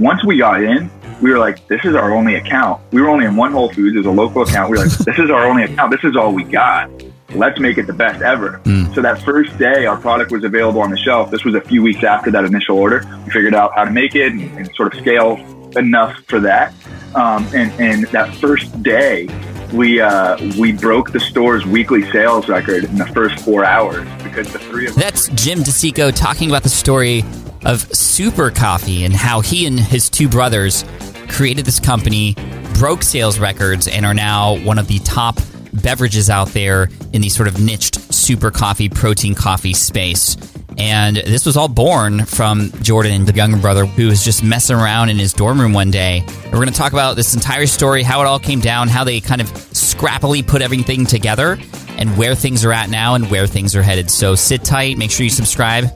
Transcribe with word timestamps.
once 0.00 0.24
we 0.24 0.38
got 0.38 0.62
in, 0.62 0.90
we 1.20 1.30
were 1.30 1.38
like, 1.38 1.68
this 1.68 1.84
is 1.84 1.94
our 1.94 2.14
only 2.14 2.36
account. 2.36 2.80
We 2.90 3.02
were 3.02 3.08
only 3.08 3.26
in 3.26 3.36
one 3.36 3.52
Whole 3.52 3.70
Foods 3.72 3.96
as 3.98 4.06
a 4.06 4.10
local 4.10 4.42
account. 4.42 4.70
We 4.70 4.78
were 4.78 4.84
like, 4.86 4.98
this 4.98 5.18
is 5.18 5.30
our 5.30 5.46
only 5.46 5.64
account. 5.64 5.92
This 5.92 6.02
is 6.02 6.16
all 6.16 6.32
we 6.32 6.42
got. 6.42 6.90
Let's 7.34 7.60
make 7.60 7.78
it 7.78 7.86
the 7.86 7.92
best 7.92 8.22
ever. 8.22 8.60
Mm. 8.64 8.92
So 8.94 9.02
that 9.02 9.22
first 9.22 9.56
day, 9.58 9.86
our 9.86 9.98
product 9.98 10.32
was 10.32 10.42
available 10.42 10.80
on 10.80 10.90
the 10.90 10.96
shelf. 10.96 11.30
This 11.30 11.44
was 11.44 11.54
a 11.54 11.60
few 11.60 11.82
weeks 11.82 12.02
after 12.02 12.30
that 12.30 12.44
initial 12.44 12.76
order. 12.78 13.04
We 13.26 13.30
figured 13.30 13.54
out 13.54 13.72
how 13.74 13.84
to 13.84 13.90
make 13.90 14.14
it 14.14 14.32
and, 14.32 14.40
and 14.58 14.74
sort 14.74 14.94
of 14.94 15.00
scale 15.00 15.36
enough 15.76 16.16
for 16.26 16.40
that. 16.40 16.74
Um, 17.14 17.46
and, 17.54 17.70
and 17.80 18.04
that 18.06 18.34
first 18.36 18.82
day, 18.82 19.28
we 19.72 20.00
uh, 20.00 20.36
we 20.58 20.72
broke 20.72 21.12
the 21.12 21.20
store's 21.20 21.64
weekly 21.64 22.10
sales 22.10 22.48
record 22.48 22.84
in 22.84 22.96
the 22.96 23.06
first 23.06 23.38
four 23.44 23.64
hours 23.64 24.08
because 24.24 24.52
the 24.52 24.58
three 24.58 24.88
of 24.88 24.96
That's 24.96 25.28
Jim 25.28 25.60
DeCicco 25.60 26.12
talking 26.12 26.48
about 26.48 26.64
the 26.64 26.68
story 26.68 27.22
of 27.64 27.80
Super 27.94 28.50
Coffee 28.50 29.04
and 29.04 29.12
how 29.12 29.40
he 29.40 29.66
and 29.66 29.78
his 29.78 30.08
two 30.08 30.28
brothers 30.28 30.84
created 31.28 31.64
this 31.64 31.80
company, 31.80 32.34
broke 32.74 33.02
sales 33.02 33.38
records, 33.38 33.86
and 33.88 34.04
are 34.04 34.14
now 34.14 34.58
one 34.58 34.78
of 34.78 34.88
the 34.88 34.98
top 35.00 35.38
beverages 35.72 36.28
out 36.28 36.48
there 36.48 36.88
in 37.12 37.22
the 37.22 37.28
sort 37.28 37.48
of 37.48 37.60
niched 37.60 38.12
super 38.12 38.50
coffee, 38.50 38.88
protein 38.88 39.34
coffee 39.34 39.74
space. 39.74 40.36
And 40.78 41.16
this 41.16 41.44
was 41.44 41.56
all 41.56 41.68
born 41.68 42.24
from 42.24 42.72
Jordan, 42.82 43.26
the 43.26 43.34
younger 43.34 43.58
brother, 43.58 43.84
who 43.84 44.06
was 44.06 44.24
just 44.24 44.42
messing 44.42 44.76
around 44.76 45.10
in 45.10 45.18
his 45.18 45.32
dorm 45.32 45.60
room 45.60 45.72
one 45.72 45.90
day. 45.90 46.24
And 46.26 46.52
We're 46.52 46.60
going 46.60 46.68
to 46.68 46.74
talk 46.74 46.92
about 46.92 47.16
this 47.16 47.34
entire 47.34 47.66
story, 47.66 48.02
how 48.02 48.22
it 48.22 48.26
all 48.26 48.38
came 48.38 48.60
down, 48.60 48.88
how 48.88 49.04
they 49.04 49.20
kind 49.20 49.40
of 49.40 49.48
scrappily 49.48 50.46
put 50.46 50.62
everything 50.62 51.04
together, 51.04 51.58
and 51.98 52.16
where 52.16 52.34
things 52.34 52.64
are 52.64 52.72
at 52.72 52.88
now 52.88 53.14
and 53.14 53.30
where 53.30 53.46
things 53.46 53.76
are 53.76 53.82
headed. 53.82 54.10
So 54.10 54.34
sit 54.34 54.64
tight, 54.64 54.96
make 54.96 55.10
sure 55.10 55.24
you 55.24 55.30
subscribe. 55.30 55.86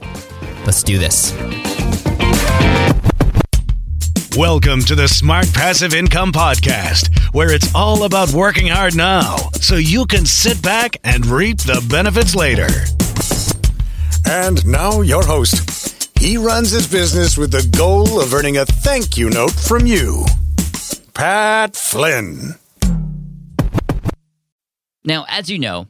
Let's 0.65 0.81
do 0.81 0.97
this. 0.97 1.31
Welcome 4.35 4.81
to 4.85 4.95
the 4.95 5.07
Smart 5.07 5.53
Passive 5.53 5.93
Income 5.93 6.31
Podcast, 6.31 7.15
where 7.35 7.53
it's 7.53 7.73
all 7.75 8.03
about 8.03 8.31
working 8.31 8.67
hard 8.67 8.95
now 8.95 9.35
so 9.61 9.75
you 9.75 10.07
can 10.07 10.25
sit 10.25 10.63
back 10.63 10.97
and 11.03 11.23
reap 11.27 11.59
the 11.59 11.85
benefits 11.87 12.35
later. 12.35 12.67
And 14.27 14.65
now, 14.65 15.01
your 15.01 15.23
host. 15.23 16.09
He 16.17 16.37
runs 16.37 16.71
his 16.71 16.87
business 16.87 17.37
with 17.37 17.51
the 17.51 17.67
goal 17.77 18.19
of 18.19 18.33
earning 18.33 18.57
a 18.57 18.65
thank 18.65 19.17
you 19.17 19.29
note 19.29 19.53
from 19.53 19.85
you, 19.85 20.25
Pat 21.13 21.75
Flynn. 21.75 22.55
Now, 25.03 25.25
as 25.29 25.51
you 25.51 25.59
know, 25.59 25.89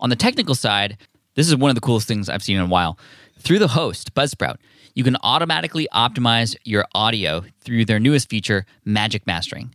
On 0.00 0.10
the 0.10 0.16
technical 0.16 0.54
side, 0.54 0.98
this 1.34 1.48
is 1.48 1.56
one 1.56 1.70
of 1.70 1.74
the 1.74 1.80
coolest 1.80 2.08
things 2.08 2.28
I've 2.28 2.42
seen 2.42 2.56
in 2.56 2.62
a 2.62 2.66
while. 2.66 2.98
Through 3.38 3.58
the 3.58 3.68
host, 3.68 4.14
Buzzsprout, 4.14 4.56
you 4.94 5.04
can 5.04 5.16
automatically 5.22 5.88
optimize 5.92 6.56
your 6.64 6.84
audio 6.94 7.44
through 7.60 7.84
their 7.84 8.00
newest 8.00 8.28
feature, 8.28 8.66
Magic 8.84 9.26
Mastering. 9.26 9.74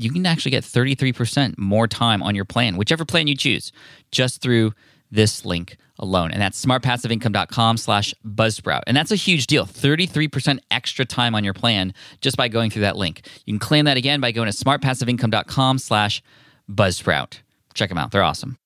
you 0.00 0.10
can 0.10 0.24
actually 0.26 0.50
get 0.50 0.64
33% 0.64 1.58
more 1.58 1.86
time 1.86 2.22
on 2.22 2.34
your 2.34 2.44
plan, 2.44 2.76
whichever 2.76 3.04
plan 3.04 3.26
you 3.26 3.36
choose, 3.36 3.72
just 4.10 4.40
through 4.40 4.72
this 5.10 5.44
link 5.44 5.76
alone. 5.98 6.30
And 6.30 6.40
that's 6.40 6.64
smartpassiveincome.com 6.64 7.76
slash 7.76 8.14
buzzsprout. 8.26 8.82
And 8.86 8.96
that's 8.96 9.10
a 9.10 9.16
huge 9.16 9.46
deal. 9.46 9.66
33% 9.66 10.58
extra 10.70 11.04
time 11.04 11.34
on 11.34 11.44
your 11.44 11.52
plan 11.52 11.92
just 12.20 12.36
by 12.36 12.48
going 12.48 12.70
through 12.70 12.82
that 12.82 12.96
link. 12.96 13.26
You 13.44 13.52
can 13.52 13.58
claim 13.58 13.84
that 13.84 13.96
again 13.96 14.20
by 14.20 14.32
going 14.32 14.50
to 14.50 14.56
smartpassiveincome.com 14.56 15.78
slash 15.78 16.22
buzzsprout. 16.70 17.40
Check 17.74 17.90
them 17.90 17.98
out. 17.98 18.10
They're 18.10 18.22
awesome. 18.22 18.56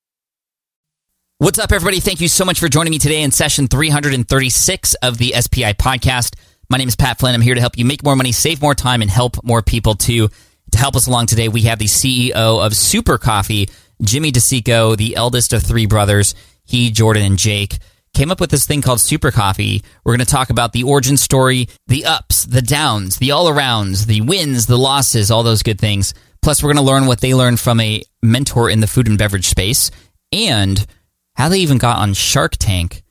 What's 1.39 1.59
up, 1.59 1.73
everybody? 1.73 1.99
Thank 1.99 2.21
you 2.21 2.29
so 2.29 2.45
much 2.45 2.61
for 2.61 2.69
joining 2.69 2.93
me 2.93 2.99
today 2.99 3.23
in 3.23 3.33
session 3.33 3.67
336 3.67 4.95
of 4.95 5.19
the 5.19 5.35
SPI 5.39 5.75
podcast. 5.75 6.37
My 6.71 6.79
name 6.79 6.89
is 6.89 6.97
Pat 6.97 7.19
Flynn. 7.19 7.35
I'm 7.35 7.41
here 7.41 7.55
to 7.55 7.61
help 7.61 7.77
you 7.77 7.85
make 7.85 8.05
more 8.05 8.17
money, 8.17 8.31
save 8.33 8.63
more 8.63 8.75
time, 8.75 9.03
and 9.03 9.11
help 9.11 9.43
more 9.43 9.61
people 9.61 9.95
too. 9.95 10.29
To 10.75 10.81
help 10.81 10.97
us 10.97 11.07
along 11.07 11.27
today, 11.27 11.47
we 11.47 11.63
have 11.63 11.79
the 11.79 11.85
CEO 11.85 12.33
of 12.35 12.75
Super 12.75 13.17
Coffee, 13.17 13.69
Jimmy 14.03 14.33
DeCicco, 14.33 14.97
the 14.97 15.15
eldest 15.15 15.53
of 15.53 15.63
three 15.63 15.87
brothers. 15.87 16.35
He, 16.65 16.91
Jordan, 16.91 17.23
and 17.23 17.39
Jake 17.39 17.79
came 18.13 18.33
up 18.33 18.41
with 18.41 18.51
this 18.51 18.67
thing 18.67 18.83
called 18.83 19.01
Super 19.01 19.31
Coffee. 19.31 19.85
We're 20.03 20.17
going 20.17 20.27
to 20.27 20.33
talk 20.33 20.51
about 20.51 20.73
the 20.73 20.83
origin 20.83 21.17
story, 21.17 21.69
the 21.87 22.07
ups, 22.07 22.45
the 22.45 22.61
downs, 22.61 23.19
the 23.19 23.31
all 23.31 23.49
arounds, 23.49 24.07
the 24.07 24.23
wins, 24.23 24.67
the 24.67 24.77
losses, 24.77 25.31
all 25.31 25.45
those 25.45 25.63
good 25.63 25.79
things. 25.79 26.13
Plus, 26.43 26.61
we're 26.61 26.73
going 26.73 26.85
to 26.85 26.91
learn 26.91 27.07
what 27.07 27.21
they 27.21 27.35
learned 27.35 27.61
from 27.61 27.79
a 27.79 28.03
mentor 28.21 28.69
in 28.69 28.81
the 28.81 28.89
food 28.89 29.07
and 29.07 29.17
beverage 29.17 29.47
space 29.47 29.93
and 30.33 30.85
how 31.37 31.49
they 31.49 31.59
even 31.59 31.79
got 31.79 31.99
on 31.99 32.15
Shark 32.15 32.57
Tank 32.59 33.05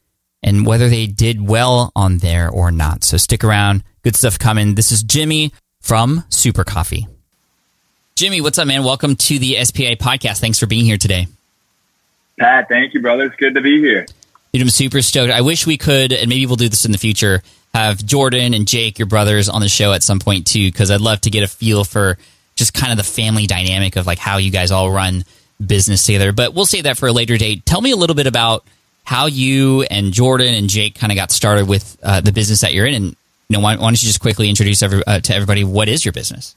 and 0.43 0.65
whether 0.65 0.89
they 0.89 1.07
did 1.07 1.47
well 1.47 1.93
on 1.95 2.17
there 2.17 2.49
or 2.49 2.71
not. 2.71 3.05
So 3.05 3.15
stick 3.15 3.41
around. 3.41 3.85
Good 4.03 4.17
stuff 4.17 4.37
coming. 4.37 4.75
This 4.75 4.91
is 4.91 5.01
Jimmy 5.01 5.53
from 5.79 6.25
Super 6.27 6.65
Coffee. 6.65 7.07
Jimmy, 8.23 8.39
what's 8.39 8.57
up, 8.57 8.67
man? 8.67 8.85
Welcome 8.85 9.17
to 9.17 9.37
the 9.37 9.61
SPI 9.65 9.97
podcast. 9.97 10.39
Thanks 10.39 10.57
for 10.57 10.65
being 10.65 10.85
here 10.85 10.97
today. 10.97 11.27
Pat, 12.39 12.69
thank 12.69 12.93
you, 12.93 13.01
brother. 13.01 13.25
It's 13.25 13.35
good 13.35 13.55
to 13.55 13.59
be 13.59 13.81
here. 13.81 14.05
Dude, 14.53 14.61
I'm 14.61 14.69
super 14.69 15.01
stoked. 15.01 15.29
I 15.29 15.41
wish 15.41 15.67
we 15.67 15.75
could, 15.75 16.13
and 16.13 16.29
maybe 16.29 16.45
we'll 16.45 16.55
do 16.55 16.69
this 16.69 16.85
in 16.85 16.93
the 16.93 16.97
future, 16.97 17.43
have 17.73 17.97
Jordan 18.05 18.53
and 18.53 18.65
Jake, 18.65 18.97
your 18.97 19.07
brothers, 19.07 19.49
on 19.49 19.59
the 19.59 19.67
show 19.67 19.91
at 19.91 20.03
some 20.03 20.19
point 20.19 20.47
too, 20.47 20.71
because 20.71 20.89
I'd 20.89 21.01
love 21.01 21.19
to 21.19 21.29
get 21.29 21.43
a 21.43 21.49
feel 21.49 21.83
for 21.83 22.17
just 22.55 22.73
kind 22.73 22.93
of 22.93 22.97
the 22.97 23.03
family 23.03 23.45
dynamic 23.45 23.97
of 23.97 24.07
like 24.07 24.19
how 24.19 24.37
you 24.37 24.51
guys 24.51 24.71
all 24.71 24.89
run 24.89 25.25
business 25.59 26.05
together. 26.05 26.31
But 26.31 26.53
we'll 26.53 26.65
save 26.65 26.85
that 26.85 26.97
for 26.97 27.07
a 27.07 27.11
later 27.11 27.37
date. 27.37 27.65
Tell 27.65 27.81
me 27.81 27.91
a 27.91 27.97
little 27.97 28.15
bit 28.15 28.25
about 28.25 28.63
how 29.03 29.25
you 29.25 29.81
and 29.91 30.13
Jordan 30.13 30.53
and 30.53 30.69
Jake 30.69 30.95
kind 30.95 31.11
of 31.11 31.17
got 31.17 31.29
started 31.29 31.67
with 31.67 31.97
uh, 32.01 32.21
the 32.21 32.31
business 32.31 32.61
that 32.61 32.73
you're 32.73 32.85
in, 32.85 32.93
and 32.93 33.05
you 33.49 33.57
know, 33.57 33.59
why, 33.59 33.75
why 33.75 33.81
don't 33.81 34.01
you 34.01 34.07
just 34.07 34.21
quickly 34.21 34.47
introduce 34.47 34.81
every, 34.81 35.03
uh, 35.05 35.19
to 35.19 35.35
everybody 35.35 35.65
what 35.65 35.89
is 35.89 36.05
your 36.05 36.13
business? 36.13 36.55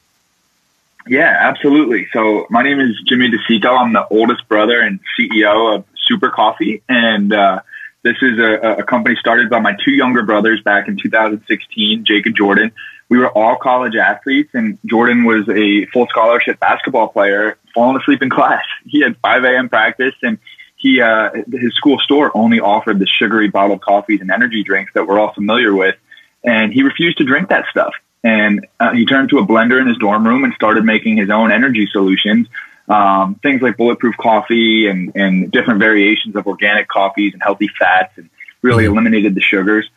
Yeah, 1.07 1.37
absolutely. 1.39 2.09
So 2.13 2.47
my 2.51 2.63
name 2.63 2.81
is 2.81 3.01
Jimmy 3.07 3.31
DeCicco. 3.31 3.79
I'm 3.79 3.93
the 3.93 4.07
oldest 4.09 4.49
brother 4.49 4.81
and 4.81 4.99
CEO 5.19 5.77
of 5.77 5.85
Super 6.09 6.31
Coffee, 6.31 6.83
and 6.89 7.33
uh, 7.33 7.61
this 8.03 8.17
is 8.23 8.39
a, 8.39 8.79
a, 8.79 8.83
company 8.85 9.17
started 9.19 9.49
by 9.49 9.61
my 9.61 9.77
two 9.85 9.93
younger 9.93 10.23
brothers 10.23 10.61
back 10.63 10.89
in 10.89 10.97
2016, 10.97 12.05
Jake 12.05 12.27
and 12.27 12.37
Jordan. 12.37 12.73
We 13.09 13.19
were 13.19 13.31
all 13.31 13.57
college 13.57 13.95
athletes, 13.95 14.51
and 14.53 14.79
Jordan 14.85 15.25
was 15.25 15.49
a 15.49 15.87
full 15.87 16.07
scholarship 16.09 16.59
basketball 16.59 17.09
player, 17.09 17.57
falling 17.73 18.01
asleep 18.01 18.23
in 18.23 18.31
class. 18.39 18.65
He 18.85 19.01
had 19.03 19.17
5 19.23 19.45
a.m. 19.45 19.69
practice, 19.69 20.15
and 20.23 20.39
he 20.77 21.01
uh, 21.01 21.31
his 21.53 21.75
school 21.75 21.99
store 22.01 22.37
only 22.37 22.61
offered 22.61 22.99
the 22.99 23.07
sugary 23.07 23.49
bottled 23.49 23.81
coffees 23.81 24.21
and 24.21 24.31
energy 24.31 24.63
drinks 24.65 24.93
that 24.95 25.07
we're 25.07 25.19
all 25.19 25.33
familiar 25.35 25.75
with, 25.75 25.95
and 26.45 26.73
he 26.73 26.83
refused 26.83 27.19
to 27.19 27.25
drink 27.25 27.49
that 27.49 27.65
stuff. 27.71 27.93
And 28.27 28.67
uh, 28.81 28.93
he 28.93 29.07
turned 29.07 29.31
to 29.31 29.39
a 29.39 29.47
blender 29.47 29.81
in 29.81 29.87
his 29.87 29.99
dorm 29.99 30.27
room 30.27 30.43
and 30.43 30.53
started 30.55 30.85
making 30.85 31.17
his 31.17 31.31
own 31.31 31.53
energy 31.53 31.87
solutions. 31.93 32.49
um, 32.89 33.37
things 33.37 33.63
like 33.63 33.77
bulletproof 33.77 34.17
coffee 34.17 34.89
and, 34.89 35.13
and 35.15 35.53
different 35.53 35.79
variations 35.79 36.35
of 36.35 36.49
organic 36.49 36.89
coffees 36.89 37.35
and 37.35 37.43
healthy 37.43 37.69
fats 37.79 38.13
and 38.17 38.29
really 38.63 38.83
mm-hmm. 38.83 38.95
eliminated 38.95 39.37
the 39.37 39.41
sugars. 39.41 39.89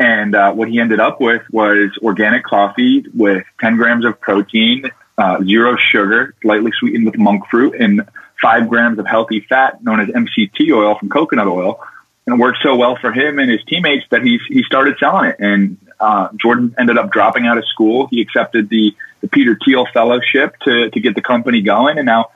And 0.00 0.34
uh, 0.34 0.52
what 0.52 0.68
he 0.68 0.80
ended 0.80 0.98
up 0.98 1.20
with 1.20 1.42
was 1.52 1.90
organic 2.02 2.42
coffee 2.44 3.04
with 3.14 3.44
10 3.60 3.76
grams 3.76 4.04
of 4.04 4.20
protein, 4.20 4.90
uh, 5.16 5.44
zero 5.44 5.76
sugar, 5.76 6.34
lightly 6.42 6.72
sweetened 6.78 7.06
with 7.06 7.16
monk 7.16 7.44
fruit, 7.48 7.76
and 7.78 8.02
five 8.42 8.68
grams 8.68 8.98
of 8.98 9.06
healthy 9.06 9.46
fat 9.48 9.82
known 9.82 10.00
as 10.00 10.08
MCT 10.08 10.72
oil 10.72 10.98
from 10.98 11.08
coconut 11.08 11.46
oil. 11.46 11.80
And 12.26 12.34
it 12.34 12.42
worked 12.42 12.58
so 12.64 12.74
well 12.74 12.96
for 13.00 13.12
him 13.12 13.38
and 13.38 13.48
his 13.48 13.62
teammates 13.68 14.06
that 14.10 14.22
he, 14.22 14.40
he 14.48 14.64
started 14.64 14.96
selling 14.98 15.30
it. 15.30 15.36
And 15.38 15.78
uh, 16.00 16.28
Jordan 16.36 16.74
ended 16.78 16.98
up 16.98 17.10
dropping 17.10 17.46
out 17.46 17.58
of 17.58 17.64
school. 17.66 18.08
He 18.10 18.20
accepted 18.20 18.68
the, 18.68 18.94
the 19.20 19.28
Peter 19.28 19.58
Thiel 19.64 19.86
Fellowship 19.92 20.56
to, 20.64 20.90
to 20.90 21.00
get 21.00 21.14
the 21.14 21.22
company 21.22 21.62
going. 21.62 21.98
And 21.98 22.06
now, 22.06 22.30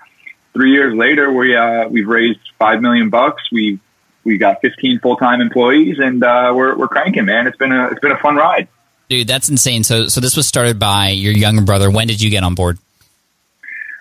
three 0.52 0.72
years 0.72 0.94
later, 0.94 1.32
we, 1.32 1.54
uh, 1.54 1.88
we've 1.88 2.08
raised 2.08 2.40
five 2.58 2.80
million 2.80 3.10
bucks. 3.10 3.42
We 3.52 3.80
we 4.24 4.38
got 4.38 4.60
15 4.60 5.00
full 5.00 5.16
time 5.16 5.40
employees, 5.40 5.98
and 5.98 6.22
uh, 6.22 6.52
we're 6.54 6.76
we're 6.76 6.88
cranking, 6.88 7.24
man. 7.24 7.46
It's 7.46 7.56
been 7.56 7.72
a 7.72 7.88
it's 7.88 8.00
been 8.00 8.12
a 8.12 8.18
fun 8.18 8.36
ride. 8.36 8.68
Dude, 9.08 9.26
that's 9.26 9.48
insane. 9.48 9.82
So 9.82 10.08
so 10.08 10.20
this 10.20 10.36
was 10.36 10.46
started 10.46 10.78
by 10.78 11.08
your 11.08 11.32
younger 11.32 11.62
brother. 11.62 11.90
When 11.90 12.06
did 12.06 12.20
you 12.20 12.30
get 12.30 12.44
on 12.44 12.54
board? 12.54 12.78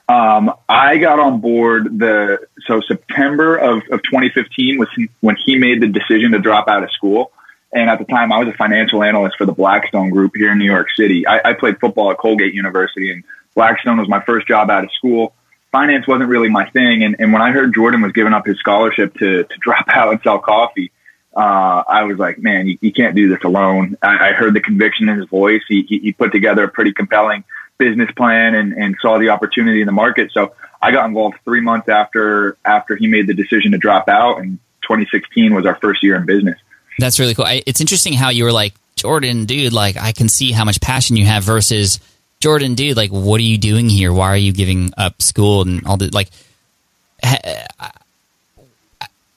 Um, 0.07 0.51
I 0.67 0.97
got 0.97 1.19
on 1.19 1.39
board 1.39 1.99
the 1.99 2.39
so 2.65 2.81
September 2.81 3.57
of, 3.57 3.77
of 3.91 4.01
2015 4.03 4.79
was 4.79 4.87
when 5.19 5.35
he 5.45 5.55
made 5.55 5.81
the 5.81 5.87
decision 5.87 6.31
to 6.31 6.39
drop 6.39 6.67
out 6.67 6.83
of 6.83 6.91
school. 6.91 7.31
And 7.71 7.89
at 7.89 7.99
the 7.99 8.05
time, 8.05 8.31
I 8.31 8.39
was 8.39 8.47
a 8.47 8.57
financial 8.57 9.03
analyst 9.03 9.37
for 9.37 9.45
the 9.45 9.51
Blackstone 9.51 10.09
Group 10.09 10.31
here 10.35 10.51
in 10.51 10.57
New 10.57 10.65
York 10.65 10.87
City. 10.95 11.27
I, 11.27 11.51
I 11.51 11.53
played 11.53 11.79
football 11.79 12.11
at 12.11 12.17
Colgate 12.17 12.53
University, 12.53 13.11
and 13.11 13.23
Blackstone 13.53 13.97
was 13.97 14.09
my 14.09 14.21
first 14.23 14.47
job 14.47 14.69
out 14.71 14.83
of 14.83 14.91
school 14.93 15.33
finance 15.71 16.07
wasn't 16.07 16.29
really 16.29 16.49
my 16.49 16.69
thing. 16.69 17.03
And, 17.03 17.15
and 17.19 17.33
when 17.33 17.41
I 17.41 17.51
heard 17.51 17.73
Jordan 17.73 18.01
was 18.01 18.11
giving 18.11 18.33
up 18.33 18.45
his 18.45 18.57
scholarship 18.59 19.13
to, 19.15 19.43
to 19.43 19.57
drop 19.59 19.85
out 19.89 20.11
and 20.11 20.21
sell 20.21 20.39
coffee, 20.39 20.91
uh, 21.35 21.83
I 21.87 22.03
was 22.03 22.17
like, 22.17 22.39
man, 22.39 22.67
you, 22.67 22.77
you 22.81 22.91
can't 22.91 23.15
do 23.15 23.29
this 23.29 23.43
alone. 23.43 23.97
I, 24.01 24.29
I 24.29 24.31
heard 24.33 24.53
the 24.53 24.61
conviction 24.61 25.09
in 25.09 25.19
his 25.19 25.29
voice. 25.29 25.61
He, 25.67 25.83
he, 25.83 25.99
he 25.99 26.11
put 26.11 26.31
together 26.31 26.63
a 26.63 26.69
pretty 26.69 26.91
compelling 26.91 27.43
business 27.77 28.09
plan 28.17 28.55
and, 28.55 28.73
and 28.73 28.95
saw 29.01 29.19
the 29.19 29.29
opportunity 29.29 29.81
in 29.81 29.85
the 29.85 29.93
market. 29.93 30.31
So 30.33 30.53
I 30.81 30.91
got 30.91 31.05
involved 31.05 31.37
three 31.45 31.61
months 31.61 31.87
after, 31.87 32.57
after 32.65 32.95
he 32.95 33.07
made 33.07 33.27
the 33.27 33.33
decision 33.33 33.71
to 33.71 33.77
drop 33.77 34.09
out 34.09 34.39
and 34.39 34.59
2016 34.81 35.53
was 35.53 35.65
our 35.65 35.75
first 35.75 36.03
year 36.03 36.15
in 36.15 36.25
business. 36.25 36.57
That's 36.99 37.19
really 37.19 37.33
cool. 37.33 37.45
I, 37.45 37.63
it's 37.65 37.81
interesting 37.81 38.13
how 38.13 38.29
you 38.29 38.43
were 38.43 38.51
like, 38.51 38.73
Jordan, 38.95 39.45
dude, 39.45 39.73
like 39.73 39.97
I 39.97 40.11
can 40.11 40.29
see 40.29 40.51
how 40.51 40.65
much 40.65 40.81
passion 40.81 41.15
you 41.15 41.25
have 41.25 41.43
versus 41.43 41.99
Jordan, 42.39 42.75
dude, 42.75 42.95
like, 42.95 43.11
what 43.11 43.39
are 43.39 43.43
you 43.43 43.57
doing 43.57 43.89
here? 43.89 44.13
Why 44.13 44.27
are 44.27 44.37
you 44.37 44.53
giving 44.53 44.93
up 44.97 45.21
school 45.21 45.61
and 45.61 45.85
all 45.85 45.97
the 45.97 46.09
like? 46.13 46.29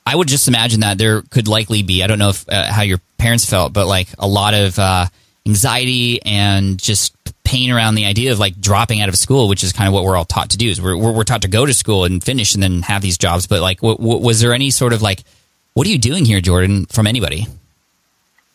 I 0.05 0.15
would 0.15 0.29
just 0.29 0.49
imagine 0.49 0.81
that 0.81 0.99
there 0.99 1.23
could 1.23 1.49
likely 1.49 1.83
be. 1.83 2.03
I 2.03 2.07
don't 2.07 2.19
know 2.19 2.31
if 2.31 2.49
uh, 2.49 2.71
how 2.73 2.83
your 2.83 3.01
parents 3.19 3.49
felt, 3.49 3.73
but 3.73 3.87
like 3.87 4.09
a 4.19 4.27
lot 4.27 4.55
of 4.55 4.79
uh, 4.79 5.07
anxiety 5.47 6.21
and 6.23 6.81
just 6.81 7.17
pain 7.45 7.71
around 7.71 7.95
the 7.97 8.05
idea 8.05 8.33
of 8.33 8.39
like 8.39 8.61
dropping 8.61 9.01
out 9.01 9.09
of 9.09 9.17
school, 9.17 9.49
which 9.49 9.65
is 9.65 9.73
kind 9.73 9.89
of 9.89 9.95
what 9.95 10.05
we're 10.05 10.17
all 10.17 10.25
taught 10.25 10.51
to 10.51 10.57
do. 10.57 10.69
Is 10.69 10.81
we're 10.81 10.97
we're, 10.97 11.25
taught 11.25 11.43
to 11.43 11.49
go 11.49 11.67
to 11.67 11.75
school 11.75 12.05
and 12.05 12.23
finish 12.23 12.55
and 12.55 12.63
then 12.63 12.83
have 12.83 13.03
these 13.03 13.19
jobs. 13.19 13.47
But 13.47 13.61
like, 13.61 13.79
w- 13.79 13.97
w- 13.97 14.19
was 14.25 14.41
there 14.41 14.53
any 14.53 14.71
sort 14.71 14.93
of 14.93 15.03
like, 15.03 15.23
what 15.75 15.87
are 15.87 15.91
you 15.91 15.99
doing 15.99 16.25
here, 16.25 16.41
Jordan? 16.41 16.87
From 16.87 17.07
anybody? 17.07 17.47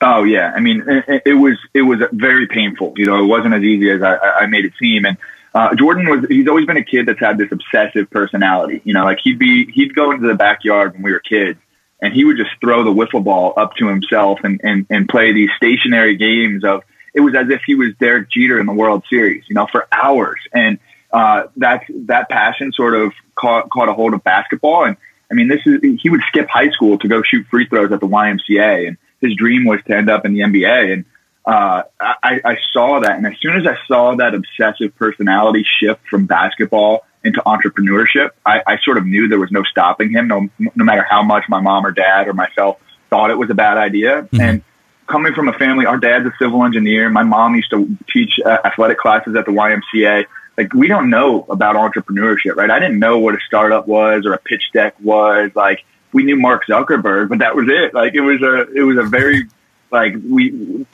Oh 0.01 0.23
yeah, 0.23 0.53
I 0.55 0.59
mean 0.59 0.83
it, 0.87 1.23
it, 1.25 1.33
was 1.33 1.57
it 1.73 1.81
was 1.81 1.99
very 2.11 2.47
painful. 2.47 2.93
You 2.97 3.05
know, 3.05 3.23
it 3.23 3.27
wasn't 3.27 3.55
as 3.55 3.63
easy 3.63 3.89
as 3.89 4.03
I, 4.03 4.17
I 4.17 4.45
made 4.45 4.65
it 4.65 4.73
seem. 4.79 5.05
And 5.05 5.17
uh, 5.55 5.73
Jordan 5.75 6.07
was 6.07 6.25
he's 6.29 6.47
always 6.47 6.65
been 6.65 6.77
a 6.77 6.83
kid 6.83 7.07
that's 7.07 7.19
had 7.19 7.37
this 7.37 7.51
obsessive 7.51 8.09
personality. 8.11 8.81
You 8.83 8.93
know, 8.93 9.03
like 9.03 9.19
he'd 9.23 9.39
be 9.39 9.71
he'd 9.71 9.95
go 9.95 10.11
into 10.11 10.27
the 10.27 10.35
backyard 10.35 10.93
when 10.93 11.01
we 11.01 11.11
were 11.11 11.19
kids, 11.19 11.59
and 12.01 12.13
he 12.13 12.25
would 12.25 12.37
just 12.37 12.51
throw 12.61 12.83
the 12.83 12.91
wiffle 12.91 13.23
ball 13.23 13.53
up 13.57 13.75
to 13.77 13.87
himself 13.87 14.39
and 14.43 14.61
and 14.63 14.85
and 14.89 15.09
play 15.09 15.33
these 15.33 15.49
stationary 15.57 16.15
games 16.15 16.63
of. 16.63 16.83
It 17.15 17.21
was 17.21 17.33
as 17.33 17.49
if 17.49 17.61
he 17.65 17.73
was 17.73 17.95
Derek 17.99 18.29
Jeter 18.29 18.59
in 18.59 18.67
the 18.67 18.73
World 18.73 19.03
Series, 19.09 19.43
you 19.47 19.55
know, 19.55 19.65
for 19.71 19.87
hours. 19.91 20.39
And 20.53 20.77
uh, 21.11 21.47
that 21.55 21.83
that 21.89 22.29
passion 22.29 22.71
sort 22.73 22.93
of 22.93 23.11
caught 23.33 23.71
caught 23.71 23.89
a 23.89 23.93
hold 23.93 24.13
of 24.13 24.23
basketball. 24.23 24.85
And 24.85 24.97
I 25.31 25.33
mean, 25.33 25.47
this 25.47 25.61
is 25.65 25.81
he 26.01 26.09
would 26.09 26.21
skip 26.27 26.47
high 26.49 26.69
school 26.69 26.97
to 26.99 27.07
go 27.07 27.21
shoot 27.21 27.45
free 27.49 27.67
throws 27.67 27.91
at 27.91 27.99
the 27.99 28.07
YMCA 28.07 28.87
and 28.87 28.97
his 29.21 29.35
dream 29.35 29.65
was 29.65 29.79
to 29.87 29.95
end 29.95 30.09
up 30.09 30.25
in 30.25 30.33
the 30.33 30.41
NBA. 30.41 30.93
And 30.93 31.05
uh, 31.45 31.83
I, 31.99 32.41
I 32.43 32.57
saw 32.71 32.99
that. 32.99 33.17
And 33.17 33.25
as 33.25 33.33
soon 33.39 33.55
as 33.55 33.65
I 33.65 33.77
saw 33.87 34.15
that 34.15 34.33
obsessive 34.35 34.95
personality 34.95 35.65
shift 35.79 36.01
from 36.09 36.25
basketball 36.25 37.05
into 37.23 37.41
entrepreneurship, 37.45 38.31
I, 38.45 38.61
I 38.67 38.77
sort 38.83 38.97
of 38.97 39.05
knew 39.05 39.27
there 39.27 39.39
was 39.39 39.51
no 39.51 39.63
stopping 39.63 40.11
him, 40.11 40.27
no, 40.27 40.49
no 40.59 40.83
matter 40.83 41.05
how 41.09 41.23
much 41.23 41.45
my 41.49 41.61
mom 41.61 41.85
or 41.85 41.91
dad 41.91 42.27
or 42.27 42.33
myself 42.33 42.79
thought 43.09 43.31
it 43.31 43.37
was 43.37 43.49
a 43.49 43.55
bad 43.55 43.77
idea. 43.77 44.23
Mm-hmm. 44.23 44.41
And 44.41 44.63
coming 45.07 45.33
from 45.33 45.47
a 45.47 45.53
family, 45.53 45.85
our 45.85 45.97
dad's 45.97 46.25
a 46.25 46.33
civil 46.39 46.63
engineer. 46.63 47.09
My 47.09 47.23
mom 47.23 47.55
used 47.55 47.71
to 47.71 47.97
teach 48.13 48.31
uh, 48.45 48.57
athletic 48.65 48.99
classes 48.99 49.35
at 49.35 49.45
the 49.45 49.51
YMCA. 49.51 50.25
Like 50.57 50.73
we 50.73 50.87
don't 50.87 51.09
know 51.09 51.45
about 51.49 51.75
entrepreneurship, 51.75 52.55
right? 52.55 52.71
I 52.71 52.79
didn't 52.79 52.99
know 52.99 53.19
what 53.19 53.35
a 53.35 53.39
startup 53.45 53.87
was 53.87 54.25
or 54.25 54.33
a 54.33 54.39
pitch 54.39 54.71
deck 54.73 54.95
was. 54.99 55.51
Like 55.55 55.83
we 56.13 56.23
knew 56.23 56.35
Mark 56.35 56.63
Zuckerberg, 56.67 57.29
but 57.29 57.39
that 57.39 57.55
was 57.55 57.67
it. 57.69 57.93
Like 57.93 58.15
it 58.15 58.21
was 58.21 58.41
a 58.41 58.71
it 58.73 58.81
was 58.81 58.97
a 58.97 59.03
very 59.03 59.43
like 59.91 60.15
we 60.29 60.85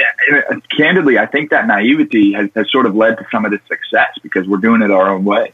candidly, 0.75 1.17
I 1.17 1.25
think 1.25 1.49
that 1.49 1.65
naivety 1.65 2.33
has, 2.33 2.49
has 2.55 2.69
sort 2.71 2.85
of 2.85 2.95
led 2.95 3.17
to 3.17 3.25
some 3.31 3.45
of 3.45 3.51
this 3.51 3.61
success 3.67 4.17
because 4.21 4.47
we're 4.47 4.57
doing 4.57 4.81
it 4.81 4.91
our 4.91 5.09
own 5.09 5.25
way. 5.25 5.53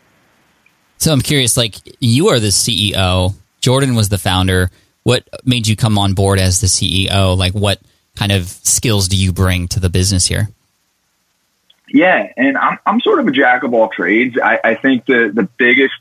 So 0.97 1.13
I'm 1.13 1.21
curious, 1.21 1.55
like 1.55 1.75
you 2.01 2.27
are 2.29 2.39
the 2.39 2.47
CEO, 2.47 3.33
Jordan 3.61 3.95
was 3.95 4.09
the 4.09 4.17
founder. 4.17 4.69
What 5.03 5.27
made 5.45 5.67
you 5.67 5.75
come 5.75 5.97
on 5.97 6.13
board 6.13 6.39
as 6.39 6.59
the 6.59 6.67
CEO? 6.67 7.37
Like 7.37 7.53
what 7.53 7.79
kind 8.15 8.31
of 8.31 8.47
skills 8.47 9.07
do 9.07 9.15
you 9.15 9.31
bring 9.31 9.67
to 9.69 9.79
the 9.79 9.89
business 9.89 10.27
here? 10.27 10.49
Yeah, 11.91 12.31
and 12.37 12.57
I'm 12.57 12.77
I'm 12.85 13.01
sort 13.01 13.19
of 13.19 13.27
a 13.27 13.31
jack 13.31 13.63
of 13.63 13.73
all 13.73 13.89
trades. 13.89 14.37
I, 14.41 14.59
I 14.63 14.75
think 14.75 15.05
the 15.05 15.31
the 15.33 15.49
biggest 15.57 15.93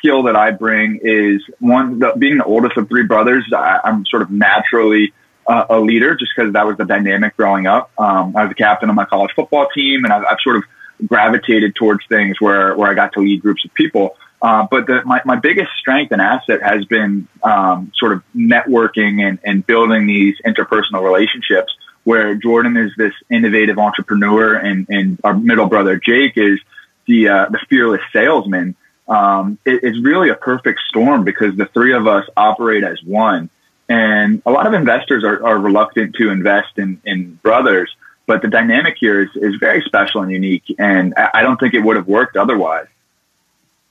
skill 0.00 0.24
that 0.24 0.36
I 0.36 0.50
bring 0.50 1.00
is 1.02 1.42
one, 1.58 1.98
the, 1.98 2.14
being 2.16 2.38
the 2.38 2.44
oldest 2.44 2.76
of 2.76 2.88
three 2.88 3.04
brothers, 3.04 3.44
I, 3.54 3.80
am 3.84 4.04
sort 4.06 4.22
of 4.22 4.30
naturally 4.30 5.12
uh, 5.46 5.66
a 5.68 5.80
leader 5.80 6.14
just 6.14 6.32
because 6.34 6.52
that 6.54 6.66
was 6.66 6.76
the 6.76 6.84
dynamic 6.84 7.36
growing 7.36 7.66
up. 7.66 7.90
Um, 7.98 8.34
I 8.36 8.42
was 8.42 8.50
the 8.50 8.54
captain 8.54 8.88
of 8.88 8.96
my 8.96 9.04
college 9.04 9.32
football 9.34 9.68
team 9.74 10.04
and 10.04 10.12
I've, 10.12 10.24
I've, 10.24 10.38
sort 10.42 10.56
of 10.56 10.64
gravitated 11.06 11.74
towards 11.74 12.06
things 12.06 12.40
where, 12.40 12.74
where 12.76 12.90
I 12.90 12.94
got 12.94 13.12
to 13.14 13.20
lead 13.20 13.42
groups 13.42 13.64
of 13.64 13.74
people. 13.74 14.16
Uh, 14.42 14.66
but 14.70 14.86
the, 14.86 15.02
my, 15.04 15.20
my 15.24 15.36
biggest 15.36 15.70
strength 15.78 16.12
and 16.12 16.20
asset 16.20 16.62
has 16.62 16.84
been 16.86 17.28
um, 17.42 17.92
sort 17.96 18.12
of 18.12 18.22
networking 18.34 19.26
and, 19.26 19.38
and 19.44 19.66
building 19.66 20.06
these 20.06 20.36
interpersonal 20.46 21.02
relationships 21.02 21.74
where 22.04 22.34
Jordan 22.34 22.76
is 22.76 22.92
this 22.96 23.12
innovative 23.30 23.78
entrepreneur 23.78 24.54
and, 24.54 24.86
and 24.88 25.20
our 25.24 25.34
middle 25.34 25.66
brother 25.66 25.96
Jake 25.96 26.36
is 26.36 26.58
the, 27.06 27.28
uh, 27.28 27.46
the 27.50 27.58
fearless 27.68 28.02
salesman 28.12 28.76
um, 29.10 29.58
it, 29.66 29.80
it's 29.82 29.98
really 30.00 30.30
a 30.30 30.36
perfect 30.36 30.80
storm 30.88 31.24
because 31.24 31.56
the 31.56 31.66
three 31.66 31.92
of 31.92 32.06
us 32.06 32.24
operate 32.36 32.84
as 32.84 33.02
one. 33.02 33.50
And 33.88 34.40
a 34.46 34.52
lot 34.52 34.68
of 34.68 34.72
investors 34.72 35.24
are, 35.24 35.44
are 35.44 35.58
reluctant 35.58 36.14
to 36.14 36.30
invest 36.30 36.78
in, 36.78 37.02
in 37.04 37.34
brothers, 37.42 37.90
but 38.26 38.40
the 38.40 38.46
dynamic 38.46 38.94
here 39.00 39.22
is, 39.22 39.28
is 39.34 39.56
very 39.58 39.82
special 39.82 40.22
and 40.22 40.30
unique. 40.30 40.62
And 40.78 41.12
I 41.16 41.42
don't 41.42 41.58
think 41.58 41.74
it 41.74 41.80
would 41.80 41.96
have 41.96 42.06
worked 42.06 42.36
otherwise. 42.36 42.86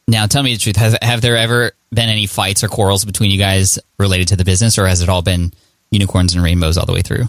Now, 0.07 0.25
tell 0.25 0.41
me 0.41 0.53
the 0.53 0.59
truth. 0.59 0.77
Has, 0.77 0.97
have 1.01 1.19
there 1.19 1.35
ever 1.35 1.73
been 1.91 2.07
any 2.07 2.25
fights 2.25 2.63
or 2.63 2.69
quarrels 2.69 3.03
between 3.03 3.29
you 3.29 3.37
guys 3.37 3.77
related 3.99 4.29
to 4.29 4.37
the 4.37 4.45
business, 4.45 4.79
or 4.79 4.87
has 4.87 5.01
it 5.01 5.09
all 5.09 5.21
been 5.21 5.51
unicorns 5.91 6.33
and 6.33 6.41
rainbows 6.41 6.77
all 6.77 6.85
the 6.85 6.93
way 6.93 7.01
through? 7.01 7.25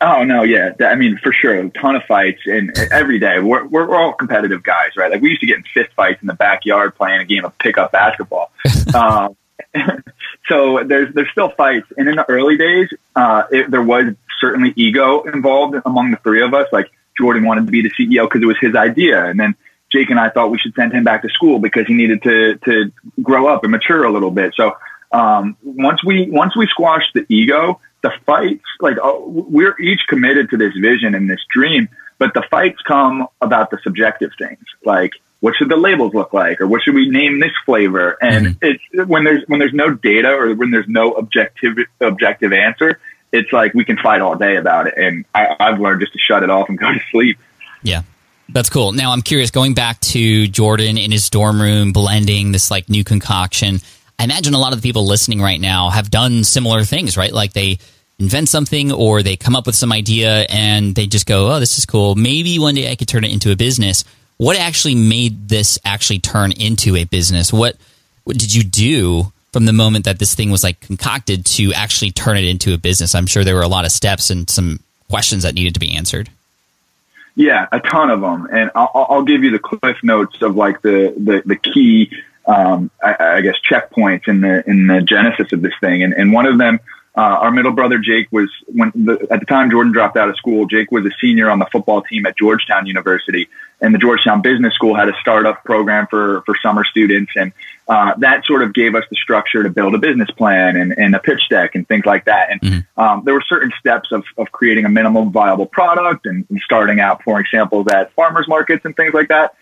Oh 0.00 0.24
no, 0.24 0.42
yeah. 0.42 0.72
I 0.80 0.94
mean, 0.94 1.18
for 1.22 1.32
sure, 1.32 1.58
a 1.58 1.68
ton 1.70 1.96
of 1.96 2.02
fights, 2.04 2.40
and 2.46 2.76
every 2.90 3.18
day 3.18 3.38
we're, 3.40 3.64
we're, 3.66 3.88
we're 3.88 3.96
all 3.96 4.12
competitive 4.12 4.62
guys, 4.62 4.96
right? 4.96 5.10
Like 5.10 5.20
we 5.20 5.30
used 5.30 5.40
to 5.40 5.46
get 5.46 5.56
in 5.58 5.64
fist 5.74 5.90
fights 5.94 6.20
in 6.22 6.26
the 6.26 6.34
backyard 6.34 6.94
playing 6.94 7.20
a 7.20 7.24
game 7.24 7.44
of 7.44 7.56
pickup 7.58 7.92
basketball. 7.92 8.50
um, 8.94 9.36
so 10.48 10.82
there's 10.84 11.14
there's 11.14 11.30
still 11.30 11.50
fights, 11.50 11.86
and 11.96 12.08
in 12.08 12.16
the 12.16 12.28
early 12.28 12.56
days, 12.56 12.88
uh, 13.16 13.44
it, 13.50 13.70
there 13.70 13.82
was 13.82 14.14
certainly 14.40 14.72
ego 14.76 15.22
involved 15.22 15.76
among 15.84 16.10
the 16.10 16.16
three 16.18 16.42
of 16.42 16.54
us. 16.54 16.66
Like 16.72 16.90
Jordan 17.16 17.44
wanted 17.44 17.66
to 17.66 17.72
be 17.72 17.82
the 17.82 17.90
CEO 17.90 18.24
because 18.24 18.42
it 18.42 18.46
was 18.46 18.58
his 18.60 18.74
idea, 18.74 19.24
and 19.24 19.38
then 19.38 19.54
Jake 19.92 20.10
and 20.10 20.18
I 20.18 20.30
thought 20.30 20.50
we 20.50 20.58
should 20.58 20.74
send 20.74 20.92
him 20.92 21.04
back 21.04 21.22
to 21.22 21.28
school 21.28 21.58
because 21.58 21.86
he 21.86 21.94
needed 21.94 22.22
to 22.22 22.56
to 22.64 22.92
grow 23.22 23.46
up 23.46 23.62
and 23.62 23.70
mature 23.70 24.04
a 24.04 24.10
little 24.10 24.30
bit. 24.30 24.54
So 24.56 24.76
um, 25.12 25.56
once 25.62 26.02
we 26.04 26.28
once 26.30 26.56
we 26.56 26.66
squashed 26.66 27.14
the 27.14 27.26
ego 27.28 27.80
the 28.02 28.12
fights, 28.26 28.64
like 28.80 28.96
oh, 29.02 29.24
we're 29.26 29.78
each 29.80 30.00
committed 30.08 30.50
to 30.50 30.56
this 30.56 30.74
vision 30.74 31.14
and 31.14 31.28
this 31.28 31.40
dream, 31.50 31.88
but 32.18 32.34
the 32.34 32.42
fights 32.50 32.80
come 32.86 33.26
about 33.40 33.70
the 33.70 33.78
subjective 33.82 34.30
things, 34.38 34.64
like 34.84 35.12
what 35.40 35.56
should 35.56 35.68
the 35.68 35.76
labels 35.76 36.14
look 36.14 36.32
like, 36.32 36.60
or 36.60 36.68
what 36.68 36.82
should 36.82 36.94
we 36.94 37.08
name 37.08 37.40
this 37.40 37.50
flavor? 37.66 38.16
And 38.20 38.46
mm-hmm. 38.46 38.58
it's 38.62 39.08
when 39.08 39.24
there's 39.24 39.42
when 39.48 39.58
there's 39.58 39.72
no 39.72 39.92
data 39.92 40.30
or 40.30 40.54
when 40.54 40.70
there's 40.70 40.88
no 40.88 41.12
objective 41.12 41.78
objective 42.00 42.52
answer, 42.52 43.00
it's 43.32 43.52
like 43.52 43.74
we 43.74 43.84
can 43.84 43.96
fight 43.96 44.20
all 44.20 44.36
day 44.36 44.56
about 44.56 44.86
it. 44.86 44.94
And 44.96 45.24
I, 45.34 45.56
I've 45.58 45.80
learned 45.80 46.00
just 46.00 46.12
to 46.12 46.18
shut 46.18 46.42
it 46.44 46.50
off 46.50 46.68
and 46.68 46.78
go 46.78 46.92
to 46.92 47.00
sleep. 47.10 47.38
Yeah. 47.82 48.02
That's 48.48 48.68
cool. 48.68 48.92
Now 48.92 49.12
I'm 49.12 49.22
curious, 49.22 49.50
going 49.50 49.74
back 49.74 49.98
to 50.00 50.46
Jordan 50.46 50.98
in 50.98 51.10
his 51.10 51.30
dorm 51.30 51.60
room, 51.60 51.92
blending 51.92 52.52
this 52.52 52.70
like 52.70 52.88
new 52.88 53.02
concoction. 53.02 53.80
I 54.22 54.24
imagine 54.24 54.54
a 54.54 54.58
lot 54.58 54.72
of 54.72 54.80
the 54.80 54.88
people 54.88 55.04
listening 55.04 55.42
right 55.42 55.60
now 55.60 55.90
have 55.90 56.08
done 56.08 56.44
similar 56.44 56.84
things, 56.84 57.16
right? 57.16 57.32
Like 57.32 57.54
they 57.54 57.80
invent 58.20 58.48
something 58.48 58.92
or 58.92 59.20
they 59.20 59.34
come 59.34 59.56
up 59.56 59.66
with 59.66 59.74
some 59.74 59.90
idea 59.90 60.46
and 60.48 60.94
they 60.94 61.08
just 61.08 61.26
go, 61.26 61.50
oh, 61.50 61.58
this 61.58 61.76
is 61.76 61.84
cool. 61.84 62.14
Maybe 62.14 62.56
one 62.60 62.76
day 62.76 62.88
I 62.88 62.94
could 62.94 63.08
turn 63.08 63.24
it 63.24 63.32
into 63.32 63.50
a 63.50 63.56
business. 63.56 64.04
What 64.36 64.56
actually 64.56 64.94
made 64.94 65.48
this 65.48 65.76
actually 65.84 66.20
turn 66.20 66.52
into 66.52 66.94
a 66.94 67.02
business? 67.02 67.52
What, 67.52 67.76
what 68.22 68.38
did 68.38 68.54
you 68.54 68.62
do 68.62 69.32
from 69.52 69.64
the 69.64 69.72
moment 69.72 70.04
that 70.04 70.20
this 70.20 70.36
thing 70.36 70.52
was 70.52 70.62
like 70.62 70.78
concocted 70.78 71.44
to 71.44 71.72
actually 71.72 72.12
turn 72.12 72.36
it 72.36 72.44
into 72.44 72.74
a 72.74 72.78
business? 72.78 73.16
I'm 73.16 73.26
sure 73.26 73.42
there 73.42 73.56
were 73.56 73.62
a 73.62 73.66
lot 73.66 73.86
of 73.86 73.90
steps 73.90 74.30
and 74.30 74.48
some 74.48 74.78
questions 75.10 75.42
that 75.42 75.54
needed 75.54 75.74
to 75.74 75.80
be 75.80 75.96
answered. 75.96 76.30
Yeah, 77.34 77.66
a 77.72 77.80
ton 77.80 78.10
of 78.10 78.20
them, 78.20 78.46
and 78.52 78.70
I'll, 78.76 79.06
I'll 79.08 79.22
give 79.24 79.42
you 79.42 79.50
the 79.50 79.58
cliff 79.58 79.96
notes 80.04 80.42
of 80.42 80.54
like 80.54 80.82
the 80.82 81.12
the, 81.16 81.42
the 81.46 81.56
key, 81.56 82.12
um, 82.46 82.90
I, 83.02 83.16
I, 83.18 83.40
guess, 83.40 83.54
checkpoints 83.68 84.28
in 84.28 84.40
the 84.40 84.68
in 84.68 84.86
the 84.86 85.00
genesis 85.00 85.52
of 85.52 85.62
this 85.62 85.74
thing. 85.80 86.02
And, 86.02 86.12
and 86.12 86.32
one 86.32 86.46
of 86.46 86.58
them 86.58 86.80
uh, 87.14 87.20
our 87.20 87.50
middle 87.50 87.72
brother 87.72 87.98
Jake 87.98 88.28
was 88.30 88.50
when 88.68 88.90
the, 88.94 89.26
at 89.30 89.40
the 89.40 89.46
time 89.46 89.70
Jordan 89.70 89.92
dropped 89.92 90.16
out 90.16 90.30
of 90.30 90.36
school. 90.36 90.64
Jake 90.64 90.90
was 90.90 91.04
a 91.04 91.10
senior 91.20 91.50
on 91.50 91.58
the 91.58 91.66
football 91.66 92.00
team 92.00 92.24
at 92.24 92.38
Georgetown 92.38 92.86
University, 92.86 93.50
and 93.82 93.94
the 93.94 93.98
Georgetown 93.98 94.40
Business 94.40 94.72
School 94.74 94.94
had 94.94 95.10
a 95.10 95.12
startup 95.20 95.62
program 95.62 96.06
for 96.08 96.42
for 96.46 96.56
summer 96.62 96.84
students, 96.84 97.30
and 97.36 97.52
uh, 97.86 98.14
that 98.18 98.46
sort 98.46 98.62
of 98.62 98.72
gave 98.72 98.94
us 98.94 99.04
the 99.10 99.16
structure 99.16 99.62
to 99.62 99.68
build 99.68 99.94
a 99.94 99.98
business 99.98 100.30
plan 100.30 100.74
and, 100.76 100.92
and 100.96 101.14
a 101.14 101.18
pitch 101.18 101.42
deck 101.50 101.74
and 101.74 101.86
things 101.86 102.06
like 102.06 102.24
that. 102.24 102.50
And 102.50 102.60
mm-hmm. 102.62 103.00
um, 103.00 103.22
there 103.26 103.34
were 103.34 103.44
certain 103.46 103.72
steps 103.78 104.10
of 104.10 104.24
of 104.38 104.50
creating 104.50 104.86
a 104.86 104.88
minimum 104.88 105.32
viable 105.32 105.66
product 105.66 106.24
and, 106.24 106.46
and 106.48 106.60
starting 106.64 106.98
out 106.98 107.20
pouring 107.20 107.44
samples 107.50 107.88
at 107.92 108.10
farmers 108.14 108.48
markets 108.48 108.86
and 108.86 108.96
things 108.96 109.12
like 109.12 109.28
that. 109.28 109.54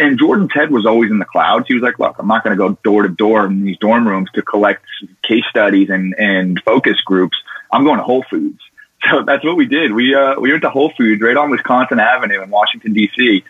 And 0.00 0.18
Jordan's 0.18 0.52
head 0.54 0.70
was 0.70 0.86
always 0.86 1.10
in 1.10 1.18
the 1.18 1.26
clouds. 1.26 1.66
He 1.68 1.74
was 1.74 1.82
like, 1.82 1.98
look, 1.98 2.16
I'm 2.18 2.26
not 2.26 2.42
going 2.42 2.56
to 2.56 2.58
go 2.58 2.78
door 2.82 3.02
to 3.02 3.08
door 3.08 3.44
in 3.46 3.62
these 3.62 3.76
dorm 3.78 4.08
rooms 4.08 4.30
to 4.34 4.42
collect 4.42 4.84
case 5.22 5.44
studies 5.50 5.90
and, 5.90 6.14
and 6.18 6.60
focus 6.64 6.98
groups. 7.04 7.36
I'm 7.70 7.84
going 7.84 7.98
to 7.98 8.04
Whole 8.04 8.24
Foods. 8.28 8.60
So 9.10 9.22
that's 9.22 9.44
what 9.44 9.56
we 9.56 9.66
did. 9.66 9.92
We, 9.92 10.16
uh, 10.16 10.40
we 10.40 10.50
went 10.50 10.62
to 10.62 10.70
Whole 10.70 10.90
Foods 10.96 11.22
right 11.22 11.36
on 11.36 11.50
Wisconsin 11.50 12.00
Avenue 12.00 12.42
in 12.42 12.50
Washington, 12.50 12.92
D.C. 12.92 13.44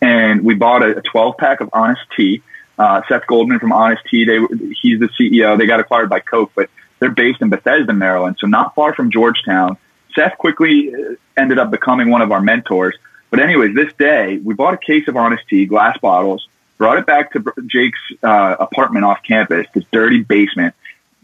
And 0.00 0.42
we 0.42 0.54
bought 0.54 0.82
a, 0.82 0.98
a 0.98 1.02
12 1.02 1.36
pack 1.36 1.60
of 1.60 1.68
Honest 1.74 2.00
Tea. 2.16 2.40
Uh, 2.78 3.02
Seth 3.08 3.26
Goldman 3.26 3.58
from 3.58 3.72
Honest 3.72 4.02
Tea, 4.10 4.24
they, 4.24 4.38
he's 4.80 5.00
the 5.00 5.10
CEO. 5.20 5.58
They 5.58 5.66
got 5.66 5.80
acquired 5.80 6.08
by 6.08 6.20
Coke, 6.20 6.52
but 6.54 6.70
they're 6.98 7.10
based 7.10 7.42
in 7.42 7.50
Bethesda, 7.50 7.92
Maryland. 7.92 8.36
So 8.38 8.46
not 8.46 8.74
far 8.74 8.94
from 8.94 9.10
Georgetown. 9.10 9.76
Seth 10.14 10.38
quickly 10.38 10.94
uh, 10.94 11.16
ended 11.36 11.58
up 11.58 11.70
becoming 11.70 12.08
one 12.08 12.22
of 12.22 12.32
our 12.32 12.40
mentors. 12.40 12.94
But 13.32 13.40
anyways, 13.40 13.74
this 13.74 13.90
day 13.94 14.36
we 14.36 14.52
bought 14.52 14.74
a 14.74 14.76
case 14.76 15.08
of 15.08 15.16
Honest 15.16 15.48
Tea, 15.48 15.64
glass 15.64 15.96
bottles, 15.96 16.46
brought 16.76 16.98
it 16.98 17.06
back 17.06 17.32
to 17.32 17.42
Jake's 17.66 17.98
uh, 18.22 18.56
apartment 18.60 19.06
off 19.06 19.20
campus, 19.26 19.66
this 19.74 19.84
dirty 19.90 20.20
basement, 20.20 20.74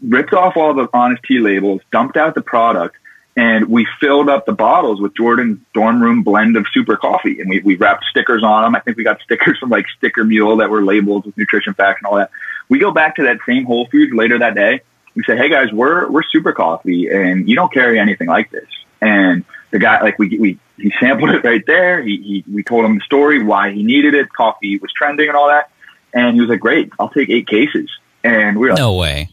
ripped 0.01 0.33
off 0.33 0.57
all 0.57 0.73
the 0.73 0.89
Honest 0.91 1.21
Tea 1.21 1.37
labels, 1.37 1.81
dumped 1.91 2.17
out 2.17 2.33
the 2.33 2.41
product, 2.41 2.97
and 3.37 3.69
we 3.69 3.87
filled 3.99 4.27
up 4.27 4.47
the 4.47 4.53
bottles 4.53 4.99
with 4.99 5.15
Jordan's 5.15 5.59
dorm 5.75 6.01
room 6.01 6.23
blend 6.23 6.57
of 6.57 6.65
super 6.73 6.97
coffee. 6.97 7.41
And 7.41 7.47
we, 7.47 7.59
we 7.59 7.75
wrapped 7.75 8.05
stickers 8.09 8.43
on 8.43 8.63
them. 8.63 8.75
I 8.75 8.79
think 8.79 8.97
we 8.97 9.03
got 9.03 9.21
stickers 9.23 9.59
from 9.59 9.69
like 9.69 9.85
Sticker 9.95 10.23
Mule 10.23 10.57
that 10.57 10.71
were 10.71 10.83
labeled 10.83 11.27
with 11.27 11.37
nutrition 11.37 11.75
facts 11.75 11.99
and 12.01 12.11
all 12.11 12.17
that. 12.17 12.31
We 12.69 12.79
go 12.79 12.89
back 12.89 13.17
to 13.17 13.23
that 13.25 13.37
same 13.47 13.65
Whole 13.65 13.85
Foods 13.85 14.13
later 14.15 14.39
that 14.39 14.55
day. 14.55 14.81
We 15.13 15.23
say, 15.25 15.37
hey 15.37 15.49
guys, 15.49 15.71
we're, 15.71 16.09
we're 16.09 16.23
super 16.23 16.53
coffee 16.53 17.07
and 17.07 17.47
you 17.47 17.55
don't 17.55 17.71
carry 17.71 17.99
anything 17.99 18.27
like 18.27 18.49
this. 18.49 18.67
And 18.99 19.45
the 19.71 19.79
guy, 19.79 20.01
like 20.01 20.17
we, 20.19 20.37
we, 20.37 20.59
he 20.77 20.93
sampled 20.99 21.29
it 21.31 21.43
right 21.43 21.63
there. 21.65 22.01
He, 22.01 22.17
he, 22.17 22.51
we 22.51 22.63
told 22.63 22.85
him 22.85 22.95
the 22.95 23.01
story, 23.01 23.43
why 23.43 23.71
he 23.71 23.83
needed 23.83 24.13
it. 24.13 24.31
Coffee 24.33 24.77
was 24.79 24.91
trending 24.91 25.27
and 25.27 25.37
all 25.37 25.47
that. 25.47 25.71
And 26.13 26.35
he 26.35 26.41
was 26.41 26.49
like, 26.49 26.59
great, 26.59 26.91
I'll 26.99 27.09
take 27.09 27.29
eight 27.29 27.47
cases. 27.47 27.89
And 28.23 28.57
we 28.57 28.67
were 28.67 28.73
like, 28.73 28.79
no 28.79 28.95
way. 28.95 29.29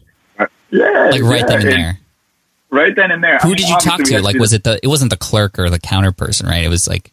Yeah. 0.70 1.10
Like 1.10 1.22
right 1.22 1.40
yeah. 1.40 1.46
then 1.46 1.60
and 1.60 1.70
there. 1.70 1.98
Right 2.70 2.96
then 2.96 3.10
and 3.10 3.22
there. 3.22 3.38
Who 3.38 3.48
I 3.48 3.50
mean, 3.50 3.56
did 3.56 3.68
you 3.68 3.78
talk 3.78 4.02
to? 4.02 4.20
Like, 4.20 4.36
was 4.36 4.52
it 4.52 4.64
the, 4.64 4.78
it 4.82 4.88
wasn't 4.88 5.10
the 5.10 5.16
clerk 5.16 5.58
or 5.58 5.70
the 5.70 5.78
counter 5.78 6.12
person, 6.12 6.46
right? 6.46 6.64
It 6.64 6.68
was 6.68 6.88
like, 6.88 7.12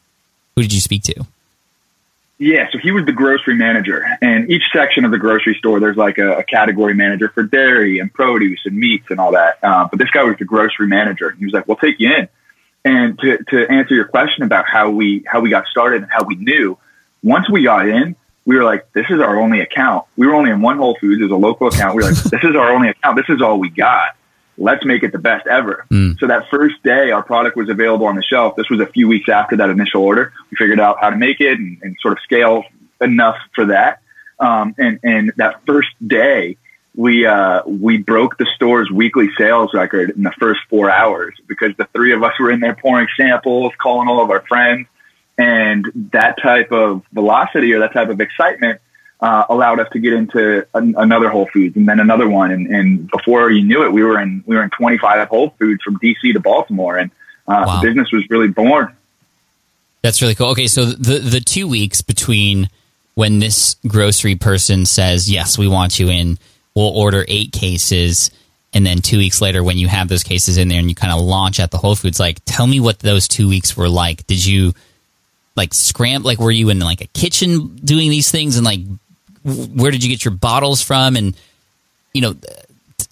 who 0.55 0.61
did 0.63 0.73
you 0.73 0.81
speak 0.81 1.03
to? 1.03 1.25
Yeah, 2.39 2.67
so 2.71 2.77
he 2.79 2.91
was 2.91 3.05
the 3.05 3.13
grocery 3.13 3.55
manager, 3.55 4.05
and 4.21 4.51
each 4.51 4.63
section 4.73 5.05
of 5.05 5.11
the 5.11 5.17
grocery 5.17 5.55
store, 5.55 5.79
there's 5.79 5.95
like 5.95 6.17
a, 6.17 6.39
a 6.39 6.43
category 6.43 6.93
manager 6.93 7.29
for 7.29 7.43
dairy 7.43 7.99
and 7.99 8.13
produce 8.13 8.59
and 8.65 8.75
meats 8.75 9.05
and 9.11 9.19
all 9.19 9.31
that. 9.31 9.59
Uh, 9.63 9.87
but 9.89 9.97
this 9.97 10.09
guy 10.09 10.23
was 10.23 10.35
the 10.37 10.43
grocery 10.43 10.87
manager, 10.87 11.29
and 11.29 11.37
he 11.37 11.45
was 11.45 11.53
like, 11.53 11.67
"We'll 11.67 11.77
take 11.77 11.99
you 11.99 12.11
in." 12.11 12.27
And 12.85 13.17
to, 13.19 13.37
to 13.49 13.71
answer 13.71 13.95
your 13.95 14.05
question 14.05 14.43
about 14.43 14.65
how 14.67 14.89
we 14.89 15.23
how 15.25 15.39
we 15.39 15.49
got 15.49 15.67
started 15.67 16.03
and 16.03 16.11
how 16.11 16.23
we 16.25 16.35
knew, 16.35 16.77
once 17.23 17.49
we 17.49 17.63
got 17.63 17.87
in, 17.87 18.15
we 18.45 18.57
were 18.57 18.63
like, 18.63 18.91
this 18.93 19.05
is 19.09 19.21
our 19.21 19.39
only 19.39 19.61
account. 19.61 20.05
We 20.17 20.27
were 20.27 20.33
only 20.33 20.51
in 20.51 20.61
one 20.61 20.77
Whole 20.77 20.97
Foods, 20.99 21.21
it 21.21 21.23
was 21.23 21.31
a 21.31 21.35
local 21.35 21.67
account. 21.67 21.95
We 21.95 22.03
were 22.03 22.11
like, 22.11 22.23
this 22.23 22.43
is 22.43 22.55
our 22.55 22.71
only 22.71 22.89
account. 22.89 23.15
This 23.15 23.33
is 23.33 23.41
all 23.41 23.59
we 23.59 23.69
got. 23.69 24.15
Let's 24.57 24.85
make 24.85 25.01
it 25.01 25.11
the 25.11 25.19
best 25.19 25.47
ever. 25.47 25.85
Mm. 25.89 26.19
So 26.19 26.27
that 26.27 26.49
first 26.51 26.75
day, 26.83 27.11
our 27.11 27.23
product 27.23 27.57
was 27.57 27.69
available 27.69 28.05
on 28.05 28.15
the 28.15 28.21
shelf. 28.21 28.55
This 28.55 28.69
was 28.69 28.81
a 28.81 28.85
few 28.85 29.07
weeks 29.07 29.29
after 29.29 29.57
that 29.57 29.69
initial 29.69 30.03
order. 30.03 30.31
We 30.51 30.57
figured 30.57 30.79
out 30.79 30.97
how 30.99 31.09
to 31.09 31.15
make 31.15 31.39
it 31.39 31.57
and, 31.57 31.79
and 31.81 31.95
sort 32.01 32.13
of 32.13 32.19
scale 32.23 32.63
enough 33.01 33.37
for 33.55 33.67
that. 33.67 34.01
Um, 34.39 34.75
and 34.77 34.99
and 35.03 35.33
that 35.37 35.65
first 35.65 35.89
day, 36.05 36.57
we 36.95 37.25
uh, 37.25 37.63
we 37.65 37.97
broke 37.97 38.37
the 38.37 38.47
store's 38.55 38.91
weekly 38.91 39.29
sales 39.37 39.73
record 39.73 40.11
in 40.11 40.23
the 40.23 40.31
first 40.39 40.61
four 40.69 40.89
hours 40.89 41.33
because 41.47 41.75
the 41.77 41.85
three 41.93 42.13
of 42.13 42.23
us 42.23 42.33
were 42.39 42.51
in 42.51 42.59
there 42.59 42.75
pouring 42.75 43.07
samples, 43.17 43.73
calling 43.81 44.07
all 44.07 44.21
of 44.21 44.29
our 44.29 44.41
friends, 44.47 44.87
and 45.37 45.85
that 46.11 46.37
type 46.41 46.71
of 46.71 47.03
velocity 47.11 47.73
or 47.73 47.79
that 47.79 47.93
type 47.93 48.09
of 48.09 48.21
excitement 48.21 48.79
uh, 49.21 49.45
allowed 49.49 49.79
us 49.79 49.87
to 49.93 49.99
get 49.99 50.13
into 50.13 50.67
an, 50.75 50.93
another 50.97 51.29
Whole 51.29 51.47
Foods 51.51 51.75
and 51.75 51.87
then 51.87 51.99
another 51.99 52.29
one, 52.29 52.51
and, 52.51 52.67
and, 52.67 53.09
before 53.09 53.49
you 53.49 53.63
knew 53.63 53.83
it, 53.85 53.91
we 53.91 54.03
were 54.03 54.19
in 54.19 54.43
we 54.45 54.55
were 54.55 54.63
in 54.63 54.69
25 54.69 55.27
Whole 55.29 55.49
Foods 55.57 55.81
from 55.81 55.97
DC 55.99 56.33
to 56.33 56.39
Baltimore, 56.39 56.97
and 56.97 57.09
uh, 57.47 57.63
wow. 57.65 57.81
the 57.81 57.87
business 57.87 58.11
was 58.11 58.29
really 58.29 58.49
born. 58.49 58.95
That's 60.03 60.21
really 60.21 60.35
cool. 60.35 60.49
Okay, 60.49 60.67
so 60.67 60.85
the 60.85 61.19
the 61.19 61.39
two 61.39 61.67
weeks 61.67 62.01
between 62.01 62.69
when 63.15 63.39
this 63.39 63.77
grocery 63.87 64.35
person 64.35 64.85
says 64.85 65.31
yes, 65.31 65.57
we 65.57 65.67
want 65.67 65.97
you 65.99 66.09
in 66.09 66.37
we'll 66.75 66.87
order 66.87 67.25
eight 67.27 67.51
cases 67.51 68.31
and 68.73 68.85
then 68.85 68.99
two 68.99 69.17
weeks 69.17 69.41
later 69.41 69.63
when 69.63 69.77
you 69.77 69.87
have 69.87 70.07
those 70.07 70.23
cases 70.23 70.57
in 70.57 70.67
there 70.67 70.79
and 70.79 70.89
you 70.89 70.95
kind 70.95 71.13
of 71.13 71.21
launch 71.21 71.59
at 71.59 71.71
the 71.71 71.77
whole 71.77 71.95
foods 71.95 72.19
like 72.19 72.39
tell 72.45 72.65
me 72.65 72.79
what 72.79 72.99
those 72.99 73.27
two 73.27 73.47
weeks 73.47 73.77
were 73.77 73.89
like. 73.89 74.25
Did 74.27 74.43
you 74.45 74.73
like 75.55 75.73
scram 75.73 76.23
like 76.23 76.39
were 76.39 76.51
you 76.51 76.69
in 76.69 76.79
like 76.79 77.01
a 77.01 77.07
kitchen 77.07 77.75
doing 77.75 78.09
these 78.09 78.31
things? 78.31 78.57
And 78.57 78.65
like 78.65 78.81
where 79.43 79.91
did 79.91 80.03
you 80.03 80.09
get 80.09 80.25
your 80.25 80.33
bottles 80.33 80.81
from? 80.81 81.15
And 81.15 81.35
you 82.13 82.21
know 82.21 82.35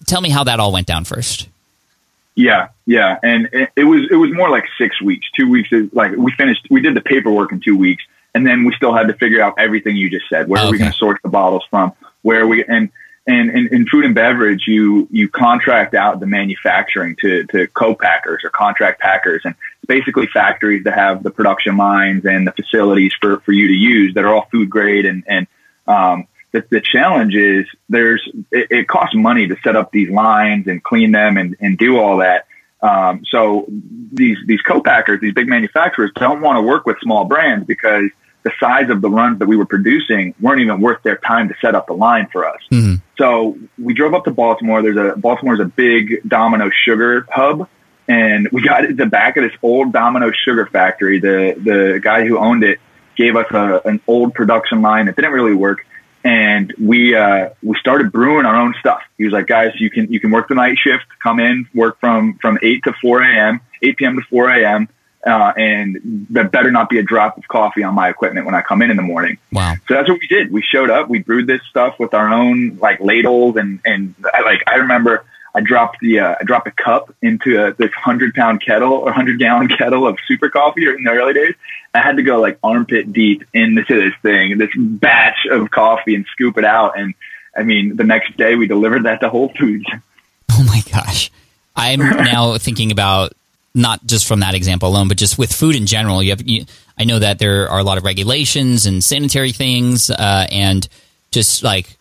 tell 0.06 0.20
me 0.20 0.30
how 0.30 0.44
that 0.44 0.58
all 0.58 0.72
went 0.72 0.86
down 0.86 1.04
first. 1.04 1.48
Yeah 2.34 2.68
yeah. 2.86 3.18
And 3.22 3.48
it, 3.52 3.70
it 3.76 3.84
was 3.84 4.08
it 4.10 4.16
was 4.16 4.32
more 4.32 4.50
like 4.50 4.64
six 4.78 5.00
weeks. 5.00 5.26
Two 5.36 5.48
weeks 5.48 5.68
is 5.72 5.92
like 5.92 6.12
we 6.16 6.32
finished 6.32 6.66
we 6.70 6.80
did 6.80 6.94
the 6.94 7.00
paperwork 7.00 7.52
in 7.52 7.60
two 7.60 7.76
weeks 7.76 8.04
and 8.34 8.46
then 8.46 8.64
we 8.64 8.74
still 8.74 8.94
had 8.94 9.08
to 9.08 9.14
figure 9.14 9.42
out 9.42 9.54
everything 9.58 9.96
you 9.96 10.10
just 10.10 10.28
said. 10.28 10.48
Where 10.48 10.60
okay. 10.60 10.68
are 10.68 10.72
we 10.72 10.78
going 10.78 10.90
to 10.90 10.96
source 10.96 11.20
the 11.22 11.28
bottles 11.28 11.64
from? 11.70 11.92
Where 12.22 12.42
are 12.42 12.46
we 12.46 12.64
and 12.64 12.90
and 13.26 13.50
in, 13.50 13.86
food 13.86 14.04
and 14.04 14.14
beverage, 14.14 14.64
you 14.66 15.06
you 15.10 15.28
contract 15.28 15.94
out 15.94 16.18
the 16.18 16.26
manufacturing 16.26 17.16
to 17.20 17.44
to 17.44 17.68
co-packers 17.68 18.42
or 18.42 18.50
contract 18.50 19.00
packers, 19.00 19.42
and 19.44 19.54
it's 19.78 19.86
basically 19.86 20.26
factories 20.26 20.82
that 20.84 20.94
have 20.94 21.22
the 21.22 21.30
production 21.30 21.76
lines 21.76 22.24
and 22.24 22.46
the 22.46 22.52
facilities 22.52 23.12
for 23.20 23.38
for 23.40 23.52
you 23.52 23.68
to 23.68 23.74
use 23.74 24.14
that 24.14 24.24
are 24.24 24.34
all 24.34 24.48
food 24.50 24.68
grade. 24.68 25.06
And 25.06 25.22
and 25.28 25.46
um, 25.86 26.26
the, 26.50 26.64
the 26.68 26.80
challenge 26.80 27.36
is 27.36 27.64
there's 27.88 28.28
it, 28.50 28.66
it, 28.70 28.88
costs 28.88 29.14
money 29.14 29.46
to 29.46 29.56
set 29.62 29.76
up 29.76 29.92
these 29.92 30.10
lines 30.10 30.66
and 30.66 30.82
clean 30.82 31.12
them 31.12 31.36
and 31.36 31.56
and 31.60 31.78
do 31.78 31.98
all 31.98 32.16
that. 32.18 32.46
Um, 32.80 33.24
so 33.24 33.66
these 33.68 34.38
these 34.46 34.62
co-packers, 34.62 35.20
these 35.20 35.34
big 35.34 35.46
manufacturers, 35.46 36.10
don't 36.16 36.40
want 36.40 36.56
to 36.56 36.62
work 36.62 36.86
with 36.86 36.96
small 37.00 37.24
brands 37.24 37.66
because 37.68 38.10
the 38.44 38.52
size 38.58 38.90
of 38.90 39.00
the 39.00 39.08
runs 39.08 39.38
that 39.38 39.46
we 39.46 39.56
were 39.56 39.66
producing 39.66 40.34
weren't 40.40 40.60
even 40.60 40.80
worth 40.80 41.02
their 41.02 41.16
time 41.16 41.48
to 41.48 41.54
set 41.60 41.74
up 41.74 41.86
the 41.86 41.92
line 41.92 42.28
for 42.32 42.46
us. 42.46 42.60
Mm-hmm. 42.70 42.96
So 43.18 43.56
we 43.78 43.94
drove 43.94 44.14
up 44.14 44.24
to 44.24 44.30
Baltimore. 44.30 44.82
There's 44.82 44.96
a 44.96 45.16
Baltimore's 45.16 45.60
a 45.60 45.64
big 45.64 46.28
Domino 46.28 46.70
sugar 46.84 47.26
hub, 47.30 47.68
and 48.08 48.48
we 48.50 48.62
got 48.62 48.84
at 48.84 48.96
the 48.96 49.06
back 49.06 49.36
of 49.36 49.44
this 49.44 49.52
old 49.62 49.92
Domino 49.92 50.32
sugar 50.44 50.66
factory. 50.66 51.20
The 51.20 51.54
the 51.62 52.00
guy 52.02 52.26
who 52.26 52.38
owned 52.38 52.64
it 52.64 52.78
gave 53.16 53.36
us 53.36 53.46
a, 53.50 53.80
an 53.84 54.00
old 54.06 54.34
production 54.34 54.82
line 54.82 55.06
that 55.06 55.16
didn't 55.16 55.32
really 55.32 55.54
work, 55.54 55.86
and 56.24 56.72
we 56.80 57.14
uh, 57.14 57.50
we 57.62 57.76
started 57.78 58.10
brewing 58.10 58.44
our 58.44 58.56
own 58.56 58.74
stuff. 58.80 59.02
He 59.18 59.24
was 59.24 59.32
like, 59.32 59.46
guys, 59.46 59.72
you 59.78 59.90
can 59.90 60.12
you 60.12 60.18
can 60.18 60.32
work 60.32 60.48
the 60.48 60.56
night 60.56 60.78
shift, 60.78 61.04
come 61.22 61.38
in, 61.38 61.68
work 61.74 62.00
from 62.00 62.38
from 62.40 62.58
eight 62.62 62.82
to 62.84 62.92
four 63.00 63.22
a.m., 63.22 63.60
eight 63.82 63.96
p.m. 63.98 64.16
to 64.16 64.22
four 64.28 64.50
a.m 64.50 64.88
uh, 65.26 65.52
and 65.56 66.26
there 66.30 66.48
better 66.48 66.70
not 66.70 66.88
be 66.88 66.98
a 66.98 67.02
drop 67.02 67.38
of 67.38 67.46
coffee 67.48 67.82
on 67.82 67.94
my 67.94 68.08
equipment 68.08 68.46
when 68.46 68.54
I 68.54 68.62
come 68.62 68.82
in 68.82 68.90
in 68.90 68.96
the 68.96 69.02
morning. 69.02 69.38
Wow. 69.52 69.74
So 69.86 69.94
that's 69.94 70.08
what 70.08 70.18
we 70.20 70.26
did. 70.26 70.52
We 70.52 70.62
showed 70.62 70.90
up, 70.90 71.08
we 71.08 71.20
brewed 71.20 71.46
this 71.46 71.60
stuff 71.70 71.98
with 71.98 72.12
our 72.14 72.32
own 72.32 72.78
like 72.78 73.00
ladles 73.00 73.56
and, 73.56 73.80
and 73.84 74.14
I, 74.34 74.42
like, 74.42 74.62
I 74.66 74.76
remember 74.76 75.24
I 75.54 75.60
dropped 75.60 75.98
the 76.00 76.20
uh, 76.20 76.34
I 76.40 76.44
dropped 76.44 76.66
a 76.66 76.70
cup 76.70 77.14
into 77.20 77.62
a, 77.62 77.74
this 77.74 77.90
hundred 77.92 78.34
pound 78.34 78.64
kettle 78.64 78.92
or 78.92 79.12
hundred 79.12 79.38
gallon 79.38 79.68
kettle 79.78 80.06
of 80.06 80.18
super 80.26 80.48
coffee 80.48 80.86
in 80.86 81.04
the 81.04 81.10
early 81.10 81.34
days. 81.34 81.54
I 81.94 82.00
had 82.00 82.16
to 82.16 82.22
go 82.22 82.40
like 82.40 82.58
armpit 82.62 83.12
deep 83.12 83.44
into 83.52 83.84
this 83.88 84.14
thing, 84.22 84.56
this 84.58 84.70
batch 84.76 85.46
of 85.50 85.70
coffee, 85.70 86.14
and 86.14 86.24
scoop 86.32 86.56
it 86.56 86.64
out. 86.64 86.98
And 86.98 87.14
I 87.56 87.64
mean, 87.64 87.96
the 87.96 88.04
next 88.04 88.36
day 88.36 88.54
we 88.54 88.66
delivered 88.66 89.04
that 89.04 89.20
to 89.20 89.28
Whole 89.28 89.52
Foods. 89.58 89.84
Oh 90.52 90.64
my 90.64 90.82
gosh! 90.90 91.30
I'm 91.76 91.98
now 91.98 92.56
thinking 92.56 92.90
about 92.90 93.34
not 93.74 94.04
just 94.04 94.26
from 94.26 94.40
that 94.40 94.54
example 94.54 94.88
alone, 94.88 95.08
but 95.08 95.16
just 95.16 95.38
with 95.38 95.52
food 95.52 95.74
in 95.74 95.86
general. 95.86 96.22
You 96.22 96.30
have, 96.30 96.46
you, 96.46 96.66
I 96.98 97.04
know 97.04 97.18
that 97.18 97.38
there 97.38 97.68
are 97.68 97.78
a 97.78 97.84
lot 97.84 97.98
of 97.98 98.04
regulations 98.04 98.86
and 98.86 99.02
sanitary 99.02 99.52
things, 99.52 100.10
uh, 100.10 100.46
and 100.50 100.86
just 101.30 101.62
like 101.62 101.96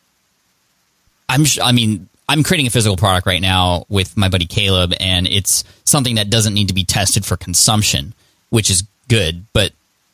I'm, 1.29 1.45
I 1.61 1.71
mean, 1.71 2.09
I'm 2.27 2.43
creating 2.43 2.67
a 2.67 2.69
physical 2.69 2.97
product 2.97 3.25
right 3.25 3.41
now 3.41 3.85
with 3.89 4.17
my 4.17 4.29
buddy 4.29 4.45
Caleb, 4.45 4.93
and 4.99 5.27
it's 5.27 5.63
something 5.85 6.15
that 6.15 6.29
doesn't 6.29 6.53
need 6.53 6.67
to 6.67 6.73
be 6.73 6.83
tested 6.83 7.25
for 7.25 7.37
consumption, 7.37 8.13
which 8.49 8.69
is 8.69 8.83
good. 9.07 9.45
But 9.53 9.71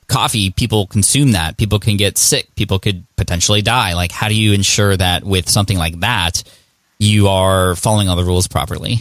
coffee, 0.07 0.51
people 0.51 0.87
consume 0.87 1.31
that. 1.31 1.57
People 1.57 1.79
can 1.79 1.97
get 1.97 2.17
sick. 2.17 2.53
People 2.55 2.79
could 2.79 3.03
potentially 3.15 3.61
die. 3.61 3.93
Like, 3.93 4.11
how 4.11 4.27
do 4.29 4.35
you 4.35 4.53
ensure 4.53 4.95
that 4.95 5.23
with 5.23 5.49
something 5.49 5.77
like 5.77 5.99
that, 5.99 6.43
you 6.99 7.27
are 7.27 7.75
following 7.75 8.09
all 8.09 8.15
the 8.15 8.23
rules 8.23 8.47
properly? 8.47 8.99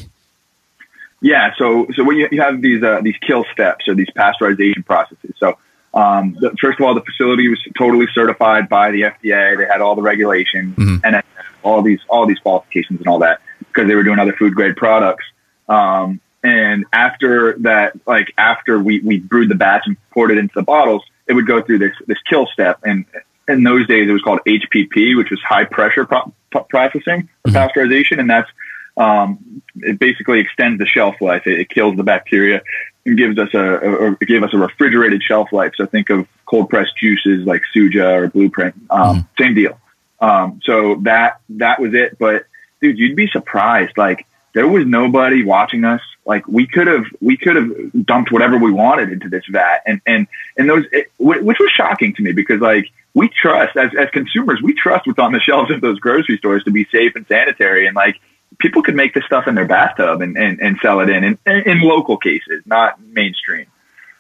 Yeah. 1.20 1.52
So, 1.56 1.86
so 1.94 2.04
when 2.04 2.16
you, 2.16 2.28
you 2.30 2.40
have 2.42 2.60
these 2.60 2.82
uh, 2.82 3.00
these 3.02 3.16
kill 3.18 3.44
steps 3.52 3.88
or 3.88 3.94
these 3.94 4.10
pasteurization 4.10 4.84
processes. 4.84 5.34
So, 5.38 5.58
um, 5.94 6.36
the, 6.38 6.50
first 6.60 6.78
of 6.78 6.86
all, 6.86 6.94
the 6.94 7.02
facility 7.02 7.48
was 7.48 7.58
totally 7.76 8.06
certified 8.12 8.68
by 8.68 8.90
the 8.90 9.02
FDA. 9.02 9.56
They 9.56 9.64
had 9.64 9.80
all 9.80 9.94
the 9.94 10.02
regulations, 10.02 10.76
mm-hmm. 10.76 11.04
and 11.04 11.22
all 11.62 11.82
these 11.82 12.00
all 12.08 12.26
these 12.26 12.38
qualifications 12.38 13.00
and 13.00 13.08
all 13.08 13.20
that 13.20 13.40
because 13.60 13.88
they 13.88 13.94
were 13.94 14.04
doing 14.04 14.18
other 14.18 14.34
food 14.34 14.54
grade 14.54 14.76
products. 14.76 15.24
Um, 15.68 16.20
and 16.42 16.84
after 16.92 17.58
that, 17.60 17.98
like 18.06 18.32
after 18.38 18.78
we, 18.78 19.00
we 19.00 19.18
brewed 19.18 19.50
the 19.50 19.56
batch 19.56 19.82
and 19.86 19.96
poured 20.10 20.30
it 20.30 20.38
into 20.38 20.52
the 20.54 20.62
bottles, 20.62 21.02
it 21.26 21.32
would 21.32 21.46
go 21.46 21.60
through 21.60 21.78
this 21.78 21.92
this 22.06 22.18
kill 22.28 22.46
step. 22.46 22.78
And 22.84 23.04
in 23.48 23.64
those 23.64 23.86
days, 23.86 24.08
it 24.08 24.12
was 24.12 24.22
called 24.22 24.40
HPP, 24.46 25.16
which 25.16 25.30
was 25.30 25.40
high 25.42 25.64
pressure 25.64 26.04
pro- 26.04 26.32
processing 26.68 27.28
or 27.44 27.50
mm-hmm. 27.50 27.56
pasteurization, 27.56 28.20
and 28.20 28.30
that's 28.30 28.50
um, 28.96 29.62
it 29.76 29.98
basically 29.98 30.40
extends 30.40 30.78
the 30.78 30.86
shelf 30.86 31.20
life. 31.20 31.46
It, 31.46 31.60
it, 31.60 31.68
kills 31.68 31.96
the 31.96 32.02
bacteria 32.02 32.62
and 33.04 33.16
gives 33.16 33.38
us 33.38 33.50
a, 33.52 33.58
a, 33.58 34.12
a 34.12 34.16
give 34.16 34.42
us 34.42 34.54
a 34.54 34.58
refrigerated 34.58 35.22
shelf 35.22 35.52
life. 35.52 35.72
So 35.76 35.86
think 35.86 36.10
of 36.10 36.26
cold 36.46 36.70
pressed 36.70 36.96
juices 36.96 37.46
like 37.46 37.62
Suja 37.74 38.22
or 38.22 38.28
Blueprint. 38.28 38.74
Um, 38.90 39.00
mm-hmm. 39.18 39.42
Same 39.42 39.54
deal. 39.54 39.78
Um, 40.20 40.60
so 40.64 40.96
that 41.02 41.40
that 41.50 41.80
was 41.80 41.92
it. 41.94 42.18
But 42.18 42.46
dude, 42.80 42.98
you'd 42.98 43.16
be 43.16 43.28
surprised. 43.28 43.98
Like 43.98 44.26
there 44.54 44.66
was 44.66 44.86
nobody 44.86 45.44
watching 45.44 45.84
us. 45.84 46.00
Like 46.24 46.48
we 46.48 46.66
could 46.66 46.86
have 46.86 47.04
we 47.20 47.36
could 47.36 47.56
have 47.56 48.06
dumped 48.06 48.32
whatever 48.32 48.56
we 48.56 48.72
wanted 48.72 49.12
into 49.12 49.28
this 49.28 49.44
vat, 49.50 49.82
and 49.86 50.00
and 50.06 50.26
and 50.56 50.68
those 50.68 50.84
it, 50.90 51.12
which 51.18 51.58
was 51.60 51.70
shocking 51.70 52.14
to 52.14 52.22
me 52.22 52.32
because 52.32 52.60
like 52.60 52.90
we 53.14 53.28
trust 53.28 53.76
as 53.76 53.90
as 53.96 54.08
consumers 54.10 54.60
we 54.62 54.72
trust 54.74 55.06
what's 55.06 55.18
on 55.18 55.32
the 55.32 55.40
shelves 55.40 55.70
of 55.70 55.80
those 55.82 56.00
grocery 56.00 56.38
stores 56.38 56.64
to 56.64 56.70
be 56.70 56.86
safe 56.90 57.14
and 57.14 57.26
sanitary, 57.28 57.86
and 57.86 57.94
like 57.94 58.18
people 58.58 58.82
could 58.82 58.94
make 58.94 59.14
this 59.14 59.24
stuff 59.24 59.46
in 59.46 59.54
their 59.54 59.66
bathtub 59.66 60.20
and 60.20 60.36
and, 60.36 60.60
and 60.60 60.78
sell 60.80 61.00
it 61.00 61.08
in, 61.08 61.24
in 61.24 61.38
in 61.46 61.80
local 61.80 62.16
cases, 62.16 62.62
not 62.66 63.00
mainstream. 63.00 63.66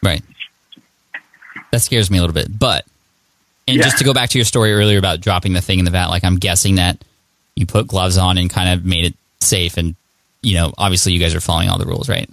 Right. 0.02 0.22
That 1.72 1.80
scares 1.80 2.10
me 2.10 2.18
a 2.18 2.20
little 2.20 2.34
bit, 2.34 2.46
but 2.58 2.86
and 3.68 3.78
yeah. 3.78 3.82
just 3.82 3.98
to 3.98 4.04
go 4.04 4.14
back 4.14 4.30
to 4.30 4.38
your 4.38 4.44
story 4.44 4.72
earlier 4.72 4.98
about 4.98 5.20
dropping 5.20 5.52
the 5.52 5.60
thing 5.60 5.78
in 5.78 5.84
the 5.84 5.90
vat, 5.90 6.08
like 6.08 6.24
I'm 6.24 6.36
guessing 6.36 6.76
that 6.76 7.02
you 7.56 7.66
put 7.66 7.86
gloves 7.86 8.16
on 8.16 8.38
and 8.38 8.48
kind 8.48 8.72
of 8.78 8.84
made 8.84 9.06
it 9.06 9.14
safe, 9.40 9.76
and 9.76 9.96
you 10.42 10.54
know, 10.54 10.72
obviously 10.78 11.12
you 11.12 11.18
guys 11.18 11.34
are 11.34 11.40
following 11.40 11.68
all 11.68 11.78
the 11.78 11.86
rules, 11.86 12.08
right? 12.08 12.30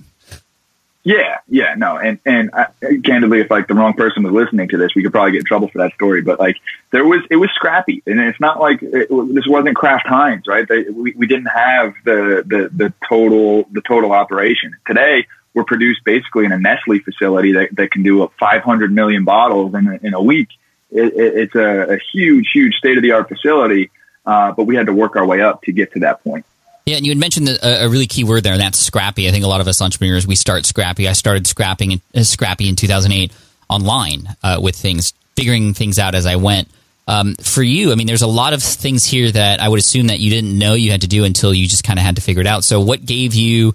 Yeah, 1.03 1.39
yeah, 1.49 1.75
no, 1.75 1.97
and 1.97 2.19
and 2.25 2.51
I, 2.53 2.67
candidly, 3.03 3.41
if 3.41 3.51
like 3.51 3.67
the 3.67 3.73
wrong 3.73 3.93
person 3.93 4.23
was 4.23 4.31
listening 4.31 4.69
to 4.69 4.77
this, 4.77 4.95
we 4.95 5.03
could 5.03 5.11
probably 5.11 5.33
get 5.33 5.39
in 5.39 5.45
trouble 5.45 5.67
for 5.67 5.79
that 5.79 5.93
story. 5.95 6.21
But 6.21 6.39
like, 6.39 6.55
there 6.91 7.03
was 7.03 7.21
it 7.29 7.35
was 7.35 7.49
scrappy, 7.55 8.01
and 8.05 8.21
it's 8.21 8.39
not 8.39 8.61
like 8.61 8.81
it, 8.81 9.09
this 9.09 9.45
wasn't 9.45 9.75
Kraft 9.75 10.07
Heinz, 10.07 10.47
right? 10.47 10.65
They, 10.67 10.83
we 10.83 11.13
we 11.13 11.27
didn't 11.27 11.47
have 11.47 11.93
the 12.05 12.43
the 12.45 12.69
the 12.73 12.93
total 13.09 13.67
the 13.71 13.81
total 13.81 14.13
operation 14.13 14.77
today. 14.87 15.27
We're 15.53 15.65
produced 15.65 16.05
basically 16.05 16.45
in 16.45 16.51
a 16.51 16.57
Nestle 16.57 16.99
facility 16.99 17.51
that, 17.51 17.75
that 17.75 17.91
can 17.91 18.01
do 18.01 18.27
500 18.39 18.91
million 18.91 19.23
bottles 19.23 19.75
in 19.75 19.87
a, 19.87 19.99
in 20.01 20.15
a 20.15 20.21
week 20.21 20.47
it, 20.93 21.13
it's 21.15 21.55
a, 21.55 21.95
a, 21.95 21.99
huge, 22.13 22.49
huge 22.53 22.75
state 22.75 22.97
of 22.97 23.03
the 23.03 23.11
art 23.11 23.27
facility, 23.27 23.89
uh, 24.25 24.51
but 24.51 24.65
we 24.65 24.75
had 24.75 24.87
to 24.87 24.93
work 24.93 25.15
our 25.15 25.25
way 25.25 25.41
up 25.41 25.63
to 25.63 25.71
get 25.71 25.93
to 25.93 25.99
that 25.99 26.23
point. 26.23 26.45
Yeah, 26.85 26.97
and 26.97 27.05
you 27.05 27.11
had 27.11 27.17
mentioned 27.17 27.47
a, 27.47 27.85
a, 27.85 27.89
really 27.89 28.07
key 28.07 28.25
word 28.25 28.43
there, 28.43 28.53
and 28.53 28.61
that's 28.61 28.77
scrappy. 28.77 29.29
I 29.29 29.31
think 29.31 29.45
a 29.45 29.47
lot 29.47 29.61
of 29.61 29.67
us 29.67 29.81
entrepreneurs 29.81 30.27
we 30.27 30.35
start 30.35 30.65
scrappy. 30.65 31.07
I 31.07 31.13
started 31.13 31.47
scrapping 31.47 32.01
uh, 32.13 32.23
scrappy 32.23 32.67
in 32.67 32.75
2008 32.75 33.31
online 33.69 34.35
uh, 34.43 34.59
with 34.61 34.75
things, 34.75 35.13
figuring 35.35 35.73
things 35.73 35.97
out 35.97 36.13
as 36.13 36.25
I 36.25 36.35
went. 36.35 36.67
Um, 37.07 37.35
for 37.35 37.63
you, 37.63 37.91
I 37.91 37.95
mean, 37.95 38.07
there's 38.07 38.21
a 38.21 38.27
lot 38.27 38.53
of 38.53 38.61
things 38.63 39.05
here 39.05 39.31
that 39.31 39.61
I 39.61 39.67
would 39.69 39.79
assume 39.79 40.07
that 40.07 40.19
you 40.19 40.29
didn't 40.29 40.57
know 40.57 40.73
you 40.73 40.91
had 40.91 41.01
to 41.01 41.07
do 41.07 41.23
until 41.23 41.53
you 41.53 41.67
just 41.67 41.83
kind 41.83 41.99
of 41.99 42.05
had 42.05 42.15
to 42.15 42.21
figure 42.21 42.41
it 42.41 42.47
out. 42.47 42.63
So, 42.63 42.81
what 42.81 43.05
gave 43.05 43.33
you, 43.33 43.73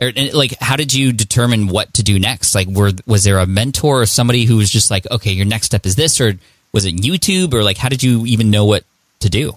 or, 0.00 0.12
like, 0.32 0.54
how 0.60 0.76
did 0.76 0.92
you 0.92 1.12
determine 1.12 1.68
what 1.68 1.94
to 1.94 2.02
do 2.02 2.18
next? 2.18 2.54
Like, 2.54 2.68
were 2.68 2.92
was 3.06 3.24
there 3.24 3.38
a 3.38 3.46
mentor 3.46 4.02
or 4.02 4.06
somebody 4.06 4.44
who 4.44 4.56
was 4.56 4.70
just 4.70 4.90
like, 4.90 5.08
okay, 5.10 5.32
your 5.32 5.46
next 5.46 5.66
step 5.66 5.86
is 5.86 5.96
this, 5.96 6.20
or 6.20 6.34
was 6.72 6.84
it 6.84 6.96
YouTube 6.96 7.54
or 7.54 7.62
like 7.62 7.76
how 7.76 7.88
did 7.88 8.02
you 8.02 8.26
even 8.26 8.50
know 8.50 8.64
what 8.64 8.84
to 9.20 9.30
do? 9.30 9.56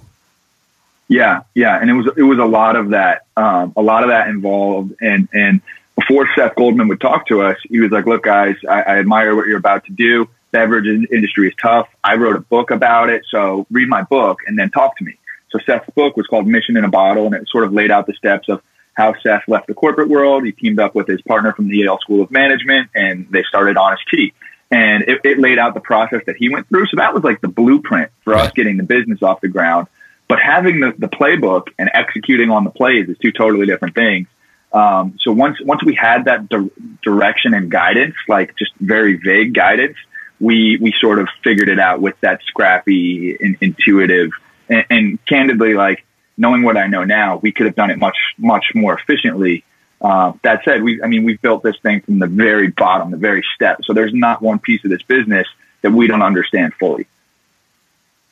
Yeah, 1.11 1.41
yeah, 1.53 1.77
and 1.77 1.89
it 1.89 1.93
was 1.93 2.07
it 2.15 2.23
was 2.23 2.39
a 2.39 2.45
lot 2.45 2.77
of 2.77 2.91
that, 2.91 3.25
um, 3.35 3.73
a 3.75 3.81
lot 3.81 4.03
of 4.03 4.11
that 4.11 4.29
involved, 4.29 4.93
and 5.01 5.27
and 5.33 5.61
before 5.97 6.25
Seth 6.37 6.55
Goldman 6.55 6.87
would 6.87 7.01
talk 7.01 7.27
to 7.27 7.41
us, 7.41 7.57
he 7.67 7.81
was 7.81 7.91
like, 7.91 8.05
"Look, 8.05 8.23
guys, 8.23 8.55
I, 8.67 8.81
I 8.81 8.99
admire 8.99 9.35
what 9.35 9.45
you're 9.45 9.57
about 9.57 9.83
to 9.87 9.91
do. 9.91 10.29
Beverage 10.51 10.85
industry 11.11 11.49
is 11.49 11.53
tough. 11.61 11.89
I 12.01 12.15
wrote 12.15 12.37
a 12.37 12.39
book 12.39 12.71
about 12.71 13.09
it, 13.09 13.25
so 13.29 13.67
read 13.69 13.89
my 13.89 14.03
book 14.03 14.39
and 14.47 14.57
then 14.57 14.71
talk 14.71 14.95
to 14.99 15.03
me." 15.03 15.17
So 15.49 15.59
Seth's 15.65 15.89
book 15.95 16.15
was 16.15 16.27
called 16.27 16.47
Mission 16.47 16.77
in 16.77 16.85
a 16.85 16.89
Bottle, 16.89 17.25
and 17.25 17.35
it 17.35 17.45
sort 17.49 17.65
of 17.65 17.73
laid 17.73 17.91
out 17.91 18.07
the 18.07 18.13
steps 18.13 18.47
of 18.47 18.61
how 18.93 19.13
Seth 19.21 19.43
left 19.49 19.67
the 19.67 19.73
corporate 19.73 20.07
world. 20.07 20.45
He 20.45 20.53
teamed 20.53 20.79
up 20.79 20.95
with 20.95 21.07
his 21.07 21.21
partner 21.23 21.51
from 21.51 21.67
the 21.67 21.75
Yale 21.75 21.99
School 21.99 22.21
of 22.21 22.31
Management, 22.31 22.89
and 22.95 23.27
they 23.31 23.43
started 23.43 23.75
Honest 23.75 24.03
Tea 24.09 24.33
and 24.73 25.03
it, 25.03 25.19
it, 25.25 25.37
laid 25.37 25.59
out 25.59 25.73
the 25.73 25.81
process 25.81 26.21
that 26.25 26.37
he 26.37 26.47
went 26.47 26.69
through. 26.69 26.85
So 26.85 26.95
that 26.95 27.13
was 27.13 27.25
like 27.25 27.41
the 27.41 27.49
blueprint 27.49 28.09
for 28.23 28.33
us 28.33 28.53
getting 28.53 28.77
the 28.77 28.83
business 28.83 29.21
off 29.21 29.41
the 29.41 29.49
ground. 29.49 29.87
But 30.31 30.39
having 30.39 30.79
the, 30.79 30.93
the 30.97 31.09
playbook 31.09 31.63
and 31.77 31.91
executing 31.93 32.49
on 32.51 32.63
the 32.63 32.69
plays 32.69 33.09
is 33.09 33.17
two 33.17 33.33
totally 33.33 33.65
different 33.65 33.95
things. 33.95 34.27
Um, 34.71 35.17
so 35.19 35.33
once 35.33 35.57
once 35.61 35.83
we 35.83 35.93
had 35.93 36.23
that 36.29 36.47
di- 36.47 36.69
direction 37.03 37.53
and 37.53 37.69
guidance, 37.69 38.15
like 38.29 38.55
just 38.57 38.71
very 38.79 39.15
vague 39.17 39.53
guidance, 39.53 39.97
we 40.39 40.77
we 40.79 40.93
sort 41.01 41.19
of 41.19 41.27
figured 41.43 41.67
it 41.67 41.79
out 41.79 41.99
with 41.99 42.15
that 42.21 42.39
scrappy, 42.43 43.35
in, 43.37 43.57
intuitive, 43.59 44.29
and, 44.69 44.85
and 44.89 45.25
candidly, 45.25 45.73
like 45.73 46.05
knowing 46.37 46.63
what 46.63 46.77
I 46.77 46.87
know 46.87 47.03
now, 47.03 47.35
we 47.35 47.51
could 47.51 47.65
have 47.65 47.75
done 47.75 47.91
it 47.91 47.99
much 47.99 48.19
much 48.37 48.67
more 48.73 48.97
efficiently 48.97 49.65
uh, 49.99 50.31
that 50.43 50.63
said, 50.63 50.81
we, 50.81 51.03
I 51.03 51.07
mean, 51.07 51.25
we've 51.25 51.41
built 51.41 51.61
this 51.61 51.75
thing 51.83 51.99
from 52.01 52.19
the 52.19 52.27
very 52.27 52.69
bottom, 52.69 53.11
the 53.11 53.17
very 53.17 53.43
step. 53.53 53.81
So 53.83 53.91
there's 53.91 54.13
not 54.13 54.41
one 54.41 54.59
piece 54.59 54.83
of 54.85 54.91
this 54.91 55.03
business 55.03 55.47
that 55.81 55.91
we 55.91 56.07
don't 56.07 56.23
understand 56.23 56.73
fully. 56.79 57.07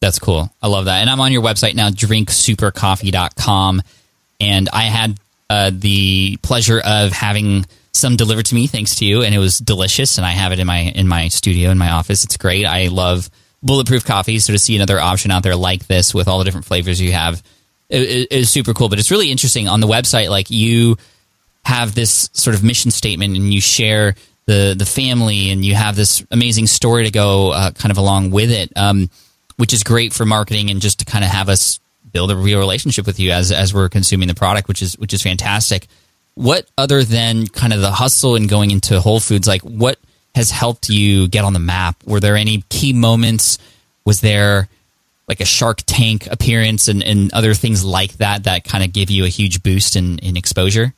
That's 0.01 0.19
cool. 0.19 0.53
I 0.61 0.67
love 0.67 0.85
that. 0.85 1.01
And 1.01 1.09
I'm 1.09 1.19
on 1.19 1.31
your 1.31 1.41
website 1.41 1.75
now, 1.75 1.89
drinksupercoffee.com. 1.89 3.81
And 4.39 4.69
I 4.71 4.83
had 4.83 5.19
uh, 5.49 5.71
the 5.73 6.37
pleasure 6.41 6.79
of 6.79 7.11
having 7.11 7.65
some 7.91 8.15
delivered 8.15 8.45
to 8.45 8.55
me 8.55 8.67
thanks 8.67 8.95
to 8.95 9.05
you 9.05 9.23
and 9.23 9.33
it 9.35 9.39
was 9.39 9.57
delicious 9.57 10.17
and 10.17 10.25
I 10.25 10.31
have 10.31 10.51
it 10.51 10.59
in 10.59 10.67
my 10.67 10.77
in 10.77 11.07
my 11.07 11.27
studio 11.27 11.69
in 11.71 11.77
my 11.77 11.91
office. 11.91 12.23
It's 12.23 12.37
great. 12.37 12.65
I 12.65 12.87
love 12.87 13.29
bulletproof 13.61 14.05
coffee 14.05 14.39
so 14.39 14.53
to 14.53 14.59
see 14.59 14.75
another 14.75 14.99
option 14.99 15.31
out 15.31 15.43
there 15.43 15.55
like 15.55 15.87
this 15.87 16.13
with 16.13 16.27
all 16.27 16.39
the 16.39 16.45
different 16.45 16.65
flavors 16.65 17.01
you 17.01 17.11
have 17.11 17.43
is 17.89 18.49
super 18.49 18.73
cool, 18.73 18.87
but 18.87 18.99
it's 18.99 19.11
really 19.11 19.31
interesting 19.31 19.67
on 19.67 19.79
the 19.79 19.87
website 19.87 20.29
like 20.29 20.49
you 20.51 20.97
have 21.65 21.95
this 21.95 22.29
sort 22.33 22.55
of 22.55 22.63
mission 22.63 22.91
statement 22.91 23.35
and 23.35 23.53
you 23.53 23.59
share 23.59 24.15
the 24.45 24.75
the 24.77 24.85
family 24.85 25.51
and 25.51 25.65
you 25.65 25.75
have 25.75 25.95
this 25.95 26.25
amazing 26.31 26.67
story 26.67 27.05
to 27.05 27.11
go 27.11 27.51
uh, 27.51 27.71
kind 27.71 27.91
of 27.91 27.97
along 27.97 28.31
with 28.31 28.51
it, 28.51 28.71
um, 28.75 29.09
which 29.59 29.73
is 29.73 29.83
great 29.83 30.13
for 30.13 30.25
marketing 30.25 30.69
and 30.69 30.79
just 30.79 30.99
to 30.99 31.05
kind 31.05 31.25
of 31.25 31.29
have 31.29 31.49
us 31.49 31.81
build 32.13 32.31
a 32.31 32.35
real 32.35 32.59
relationship 32.59 33.05
with 33.05 33.19
you 33.19 33.31
as 33.31 33.51
as 33.51 33.73
we're 33.73 33.89
consuming 33.89 34.29
the 34.29 34.33
product, 34.33 34.69
which 34.69 34.81
is 34.81 34.97
which 34.97 35.13
is 35.13 35.21
fantastic. 35.21 35.87
What 36.35 36.65
other 36.77 37.03
than 37.03 37.45
kind 37.47 37.73
of 37.73 37.81
the 37.81 37.91
hustle 37.91 38.37
and 38.37 38.47
going 38.47 38.71
into 38.71 39.01
Whole 39.01 39.19
Foods, 39.19 39.49
like 39.49 39.61
what 39.63 39.99
has 40.33 40.49
helped 40.49 40.87
you 40.87 41.27
get 41.27 41.43
on 41.43 41.51
the 41.51 41.59
map? 41.59 41.97
Were 42.05 42.21
there 42.21 42.37
any 42.37 42.63
key 42.69 42.93
moments? 42.93 43.57
Was 44.05 44.21
there 44.21 44.69
like 45.27 45.41
a 45.41 45.45
Shark 45.45 45.81
Tank 45.85 46.27
appearance 46.27 46.87
and, 46.87 47.03
and 47.03 47.33
other 47.33 47.53
things 47.53 47.83
like 47.83 48.13
that 48.13 48.45
that 48.45 48.63
kind 48.63 48.81
of 48.81 48.93
give 48.93 49.09
you 49.09 49.25
a 49.25 49.27
huge 49.27 49.61
boost 49.61 49.97
in, 49.97 50.19
in 50.19 50.37
exposure? 50.37 50.93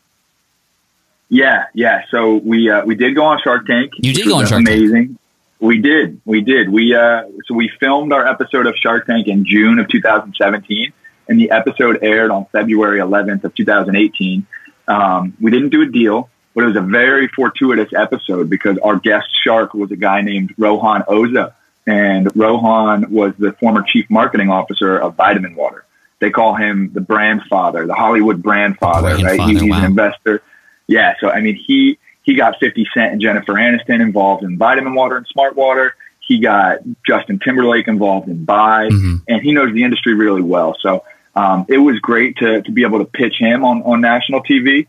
Yeah, 1.30 1.66
yeah. 1.74 2.04
So 2.12 2.36
we 2.36 2.70
uh, 2.70 2.86
we 2.86 2.94
did 2.94 3.16
go 3.16 3.26
on 3.26 3.40
Shark 3.44 3.66
Tank. 3.66 3.94
You 3.98 4.14
did 4.14 4.28
go 4.28 4.36
on 4.36 4.46
Shark 4.46 4.62
amazing. 4.62 4.78
Tank. 4.78 4.92
Amazing. 4.92 5.18
We 5.62 5.78
did. 5.78 6.20
We 6.26 6.42
did. 6.42 6.70
We 6.70 6.96
uh, 6.96 7.24
so 7.46 7.54
we 7.54 7.70
filmed 7.80 8.12
our 8.12 8.28
episode 8.28 8.66
of 8.68 8.76
Shark 8.76 9.06
Tank 9.06 9.28
in 9.28 9.46
June 9.46 9.78
of 9.80 9.88
2017, 9.90 10.92
and 11.30 11.40
the 11.40 11.52
episode 11.52 12.00
aired 12.02 12.32
on 12.32 12.46
February 12.52 13.00
11th 13.00 13.44
of 13.44 13.54
2018. 13.56 14.46
Um, 14.88 15.38
we 15.40 15.52
didn't 15.52 15.70
do 15.70 15.84
a 15.84 15.86
deal, 15.86 16.30
but 16.56 16.64
it 16.64 16.68
was 16.68 16.76
a 16.76 16.82
very 16.82 17.28
fortuitous 17.28 17.94
episode 17.96 18.50
because 18.50 18.78
our 18.80 18.98
guest 18.98 19.28
shark 19.44 19.74
was 19.76 19.92
a 19.92 19.96
guy 19.96 20.22
named 20.22 20.54
Rohan 20.58 21.04
Oza. 21.04 21.54
And 21.88 22.30
Rohan 22.36 23.12
was 23.12 23.34
the 23.40 23.54
former 23.54 23.84
chief 23.84 24.08
marketing 24.10 24.50
officer 24.50 24.98
of 24.98 25.16
Vitamin 25.16 25.56
Water. 25.56 25.86
They 26.20 26.30
call 26.30 26.56
him 26.56 26.92
the 26.94 27.02
brand 27.02 27.42
father, 27.50 27.88
the 27.88 27.96
Hollywood 27.96 28.42
brand 28.44 28.78
father, 28.78 29.10
Brand 29.18 29.24
right? 29.24 29.38
father, 29.38 29.52
He- 29.54 29.60
he's 29.60 29.70
wow. 29.72 29.80
an 29.80 29.86
investor. 29.86 30.42
Yeah. 30.88 31.16
So, 31.20 31.30
I 31.32 31.42
mean, 31.42 31.56
he, 31.56 31.98
he 32.24 32.36
got 32.36 32.60
50 32.60 32.88
Cent 32.94 33.14
and 33.14 33.22
Jennifer 33.22 33.54
Aniston 33.54 34.02
involved 34.02 34.44
in 34.44 34.58
Vitamin 34.58 34.94
Water 34.96 35.18
and 35.18 35.28
Smart 35.28 35.56
Water. 35.56 35.96
He 36.20 36.40
got 36.40 36.80
Justin 37.06 37.40
Timberlake 37.40 37.88
involved 37.88 38.30
in 38.30 38.46
Bai, 38.46 38.90
Mhm. 38.90 39.22
and 39.28 39.42
he 39.42 39.52
knows 39.54 39.74
the 39.74 39.84
industry 39.84 40.14
really 40.14 40.42
well. 40.42 40.78
So 40.82 41.04
um, 41.36 41.66
it 41.68 41.78
was 41.78 41.98
great 42.00 42.38
to, 42.38 42.62
to 42.62 42.72
be 42.72 42.84
able 42.84 43.00
to 43.00 43.06
pitch 43.06 43.36
him 43.40 43.64
on, 43.66 43.82
on 43.84 44.02
national 44.02 44.44
TV. 44.44 44.88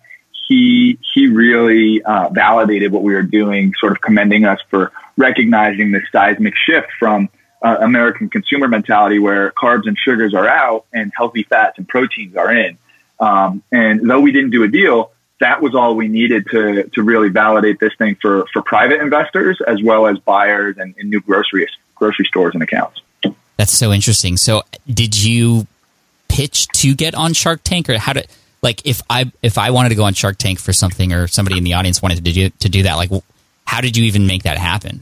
He 0.48 0.98
he 1.14 1.28
really 1.28 2.02
uh, 2.02 2.28
validated 2.30 2.92
what 2.92 3.02
we 3.02 3.14
were 3.14 3.22
doing, 3.22 3.72
sort 3.78 3.92
of 3.92 4.00
commending 4.00 4.44
us 4.44 4.58
for 4.70 4.92
recognizing 5.16 5.92
this 5.92 6.02
seismic 6.10 6.54
shift 6.56 6.88
from 6.98 7.28
uh, 7.62 7.76
American 7.80 8.28
consumer 8.28 8.66
mentality, 8.68 9.18
where 9.20 9.52
carbs 9.52 9.86
and 9.86 9.96
sugars 9.96 10.34
are 10.34 10.48
out 10.48 10.84
and 10.92 11.12
healthy 11.16 11.44
fats 11.44 11.78
and 11.78 11.88
proteins 11.88 12.36
are 12.36 12.52
in. 12.54 12.76
Um, 13.20 13.62
and 13.70 14.08
though 14.10 14.20
we 14.20 14.32
didn't 14.32 14.50
do 14.50 14.64
a 14.64 14.68
deal, 14.68 15.11
that 15.42 15.60
was 15.60 15.74
all 15.74 15.96
we 15.96 16.08
needed 16.08 16.46
to 16.50 16.84
to 16.94 17.02
really 17.02 17.28
validate 17.28 17.80
this 17.80 17.92
thing 17.98 18.16
for 18.22 18.46
for 18.52 18.62
private 18.62 19.00
investors 19.00 19.60
as 19.66 19.82
well 19.82 20.06
as 20.06 20.18
buyers 20.18 20.76
and, 20.78 20.94
and 20.98 21.10
new 21.10 21.20
grocery 21.20 21.68
grocery 21.96 22.24
stores 22.26 22.54
and 22.54 22.62
accounts. 22.62 23.00
That's 23.56 23.72
so 23.72 23.92
interesting. 23.92 24.36
So, 24.36 24.62
did 24.88 25.20
you 25.22 25.66
pitch 26.28 26.68
to 26.68 26.94
get 26.94 27.14
on 27.14 27.34
Shark 27.34 27.60
Tank, 27.64 27.88
or 27.90 27.98
how 27.98 28.14
did 28.14 28.28
like 28.62 28.86
if 28.86 29.02
I 29.10 29.30
if 29.42 29.58
I 29.58 29.70
wanted 29.70 29.90
to 29.90 29.94
go 29.96 30.04
on 30.04 30.14
Shark 30.14 30.38
Tank 30.38 30.60
for 30.60 30.72
something, 30.72 31.12
or 31.12 31.26
somebody 31.26 31.58
in 31.58 31.64
the 31.64 31.74
audience 31.74 32.00
wanted 32.00 32.24
to 32.24 32.32
do 32.32 32.48
to 32.48 32.68
do 32.68 32.84
that, 32.84 32.94
like 32.94 33.10
how 33.66 33.80
did 33.80 33.96
you 33.96 34.04
even 34.04 34.26
make 34.26 34.44
that 34.44 34.58
happen? 34.58 35.00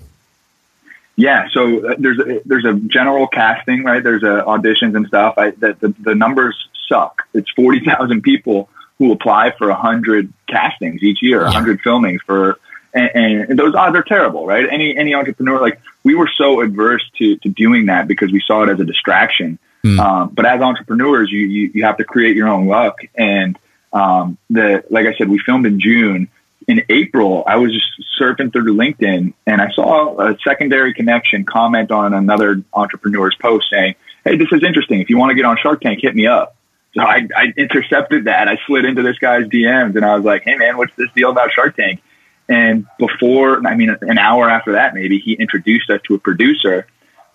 Yeah, 1.16 1.48
so 1.52 1.86
uh, 1.86 1.94
there's 1.98 2.18
a, 2.18 2.40
there's 2.46 2.64
a 2.64 2.72
general 2.72 3.26
casting, 3.26 3.84
right? 3.84 4.02
There's 4.02 4.22
a 4.22 4.42
auditions 4.46 4.96
and 4.96 5.06
stuff. 5.06 5.34
I, 5.36 5.50
the, 5.50 5.76
the 5.78 5.94
the 6.00 6.14
numbers 6.14 6.56
suck. 6.88 7.24
It's 7.34 7.50
forty 7.50 7.84
thousand 7.84 8.22
people 8.22 8.70
who 9.00 9.10
apply 9.12 9.50
for 9.58 9.72
hundred 9.72 10.32
castings 10.46 11.02
each 11.02 11.20
year, 11.22 11.42
Yeah. 11.42 11.50
hundred 11.50 11.80
filmings 11.82 12.20
for, 12.26 12.60
and, 12.92 13.10
and 13.48 13.58
those 13.58 13.74
odds 13.74 13.96
are 13.96 14.02
terrible, 14.02 14.46
right? 14.46 14.66
Any 14.70 14.96
any 14.96 15.14
entrepreneur, 15.14 15.58
like 15.60 15.80
we 16.04 16.14
were 16.14 16.30
so 16.36 16.60
adverse 16.60 17.02
to 17.18 17.36
to 17.38 17.48
doing 17.48 17.86
that 17.86 18.06
because 18.06 18.30
we 18.30 18.42
saw 18.46 18.62
it 18.62 18.68
as 18.68 18.78
a 18.78 18.84
distraction. 18.84 19.58
Hmm. 19.82 19.98
Um, 19.98 20.28
but 20.34 20.44
as 20.44 20.60
entrepreneurs, 20.60 21.32
you, 21.32 21.40
you 21.40 21.70
you 21.74 21.84
have 21.84 21.96
to 21.96 22.04
create 22.04 22.36
your 22.36 22.48
own 22.48 22.66
luck. 22.66 22.98
And 23.16 23.58
um, 23.94 24.36
the 24.50 24.84
like 24.90 25.06
I 25.06 25.14
said, 25.16 25.28
we 25.30 25.38
filmed 25.40 25.66
in 25.66 25.80
June. 25.80 26.28
In 26.68 26.82
April, 26.90 27.42
I 27.46 27.56
was 27.56 27.72
just 27.72 28.20
surfing 28.20 28.52
through 28.52 28.76
LinkedIn 28.76 29.32
and 29.46 29.62
I 29.62 29.72
saw 29.72 30.20
a 30.20 30.36
secondary 30.46 30.92
connection 30.92 31.44
comment 31.44 31.90
on 31.90 32.12
another 32.12 32.62
entrepreneur's 32.74 33.34
post 33.40 33.70
saying, 33.70 33.94
"Hey, 34.24 34.36
this 34.36 34.48
is 34.52 34.62
interesting. 34.62 35.00
If 35.00 35.08
you 35.08 35.16
want 35.16 35.30
to 35.30 35.34
get 35.34 35.46
on 35.46 35.56
Shark 35.56 35.80
Tank, 35.80 36.00
hit 36.02 36.14
me 36.14 36.26
up." 36.26 36.54
So 36.94 37.02
I, 37.02 37.28
I 37.36 37.52
intercepted 37.56 38.24
that. 38.24 38.48
I 38.48 38.58
slid 38.66 38.84
into 38.84 39.02
this 39.02 39.18
guy's 39.18 39.44
DMs 39.46 39.94
and 39.96 40.04
I 40.04 40.16
was 40.16 40.24
like, 40.24 40.42
"Hey, 40.42 40.56
man, 40.56 40.76
what's 40.76 40.94
this 40.96 41.08
deal 41.14 41.30
about 41.30 41.52
Shark 41.52 41.76
Tank?" 41.76 42.02
And 42.48 42.86
before, 42.98 43.64
I 43.64 43.76
mean, 43.76 43.96
an 44.00 44.18
hour 44.18 44.50
after 44.50 44.72
that, 44.72 44.92
maybe 44.94 45.18
he 45.18 45.34
introduced 45.34 45.88
us 45.88 46.00
to 46.08 46.16
a 46.16 46.18
producer. 46.18 46.86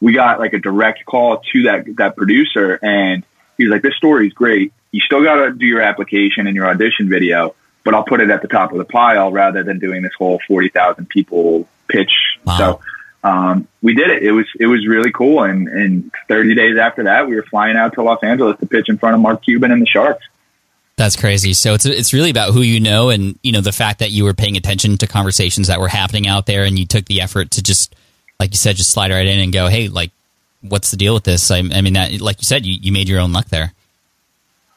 We 0.02 0.12
got 0.12 0.39
like 0.39 0.54
a 0.54 0.60
direct 0.60 1.06
call 1.06 1.41
to 1.54 1.63
that 1.63 1.86
that 1.98 2.18
producer, 2.18 2.78
and 2.82 3.24
he 3.58 3.63
was 3.63 3.72
like, 3.72 3.82
"This 3.82 3.96
story 3.96 4.28
is 4.28 4.34
great. 4.34 4.74
You 4.91 5.00
still 5.00 5.24
got 5.24 5.36
to 5.36 5.52
do 5.52 5.65
your 5.65 5.82
application 5.82 6.48
and 6.48 6.56
your 6.56 6.68
audition 6.68 7.08
video, 7.08 7.56
but 7.86 7.94
I'll 7.94 8.04
put 8.04 8.20
it 8.20 8.30
at 8.30 8.41
the 8.41 8.50
top 8.50 8.74
of 8.74 8.78
the 8.78 8.86
pile 8.86 9.32
rather 9.32 9.63
than 9.63 9.80
doing 9.80 10.02
this 10.02 10.13
whole 10.18 10.41
forty 10.46 10.68
thousand 10.68 11.08
people 11.08 11.70
pitch." 11.88 12.12
Wow. 12.44 12.58
So 12.58 12.82
um, 13.26 13.68
we 13.82 13.96
did 13.96 14.12
it. 14.12 14.22
It 14.22 14.32
was 14.32 14.46
it 14.60 14.68
was 14.68 14.86
really 14.86 15.12
cool. 15.12 15.44
And, 15.44 15.68
and 15.68 16.12
30 16.28 16.54
days 16.54 16.78
after 16.78 17.04
that, 17.06 17.28
we 17.28 17.36
were 17.36 17.44
flying 17.44 17.76
out 17.76 17.94
to 17.94 18.04
Los 18.04 18.22
Angeles 18.22 18.60
to 18.60 18.68
pitch 18.68 18.88
in 18.88 19.00
front 19.00 19.16
of 19.16 19.22
Mark 19.22 19.44
Cuban 19.44 19.72
and 19.72 19.82
the 19.82 19.88
Sharks. 19.88 20.24
That's 20.96 21.16
crazy. 21.16 21.54
So 21.54 21.74
it's 21.74 21.88
it's 21.88 22.14
really 22.14 22.30
about 22.30 22.54
who 22.54 22.62
you 22.62 22.80
know, 22.80 23.10
and 23.10 23.38
you 23.42 23.52
know 23.52 23.62
the 23.62 23.72
fact 23.72 23.98
that 24.00 24.12
you 24.12 24.26
were 24.26 24.36
paying 24.36 24.56
attention 24.56 24.98
to 25.00 25.08
conversations 25.08 25.68
that 25.68 25.80
were 25.80 25.88
happening 25.88 26.28
out 26.28 26.46
there, 26.46 26.66
and 26.66 26.78
you 26.78 26.86
took 26.86 27.06
the 27.06 27.20
effort 27.20 27.50
to 27.52 27.64
just, 27.64 27.96
like 28.40 28.52
you 28.52 28.58
said, 28.58 28.76
just 28.76 28.92
slide 28.92 29.10
right 29.10 29.26
in 29.26 29.40
and 29.40 29.52
go, 29.52 29.68
hey, 29.68 29.88
like, 29.88 30.12
what's 30.62 30.92
the 30.92 30.98
deal 30.98 31.16
with 31.16 31.24
this? 31.24 31.50
I, 31.50 31.58
I 31.58 31.82
mean, 31.82 31.94
that 31.94 32.22
like 32.22 32.40
you 32.40 32.46
said, 32.46 32.64
you, 32.64 32.78
you 32.80 32.92
made 32.92 33.10
your 33.10 33.20
own 33.20 33.34
luck 33.34 33.48
there. 33.48 33.74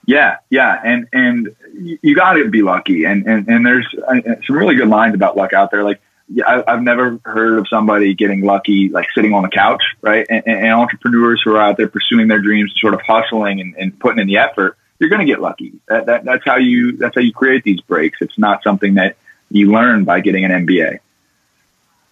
Yeah, 0.06 0.38
yeah, 0.48 0.80
and 0.82 1.06
and 1.12 1.54
you, 2.02 2.16
got 2.16 2.32
to 2.32 2.48
be 2.48 2.62
lucky. 2.62 3.04
And 3.04 3.26
and 3.26 3.46
and 3.46 3.66
there's 3.66 3.86
uh, 4.08 4.20
some 4.46 4.56
really 4.56 4.74
good 4.74 4.88
lines 4.88 5.14
about 5.14 5.36
luck 5.36 5.52
out 5.52 5.70
there. 5.70 5.84
Like 5.84 6.00
I, 6.46 6.62
I've 6.66 6.82
never 6.82 7.18
heard 7.24 7.58
of 7.58 7.68
somebody 7.68 8.14
getting 8.14 8.42
lucky 8.42 8.88
like 8.88 9.06
sitting 9.14 9.32
on 9.32 9.42
the 9.42 9.48
couch, 9.48 9.82
right? 10.02 10.26
And, 10.28 10.42
and, 10.46 10.64
and 10.64 10.72
entrepreneurs 10.72 11.40
who 11.44 11.54
are 11.54 11.60
out 11.60 11.76
there 11.76 11.88
pursuing 11.88 12.28
their 12.28 12.40
dreams, 12.40 12.74
sort 12.78 12.94
of 12.94 13.00
hustling 13.00 13.60
and, 13.60 13.74
and 13.76 13.98
putting 13.98 14.18
in 14.18 14.26
the 14.26 14.38
effort, 14.38 14.76
you're 14.98 15.10
going 15.10 15.20
to 15.20 15.26
get 15.26 15.40
lucky. 15.40 15.74
That, 15.88 16.06
that 16.06 16.24
that's 16.24 16.44
how 16.44 16.56
you 16.56 16.96
that's 16.96 17.14
how 17.14 17.20
you 17.20 17.32
create 17.32 17.64
these 17.64 17.80
breaks. 17.80 18.18
It's 18.20 18.38
not 18.38 18.62
something 18.62 18.94
that 18.94 19.16
you 19.50 19.72
learn 19.72 20.04
by 20.04 20.20
getting 20.20 20.44
an 20.44 20.66
MBA. 20.66 21.00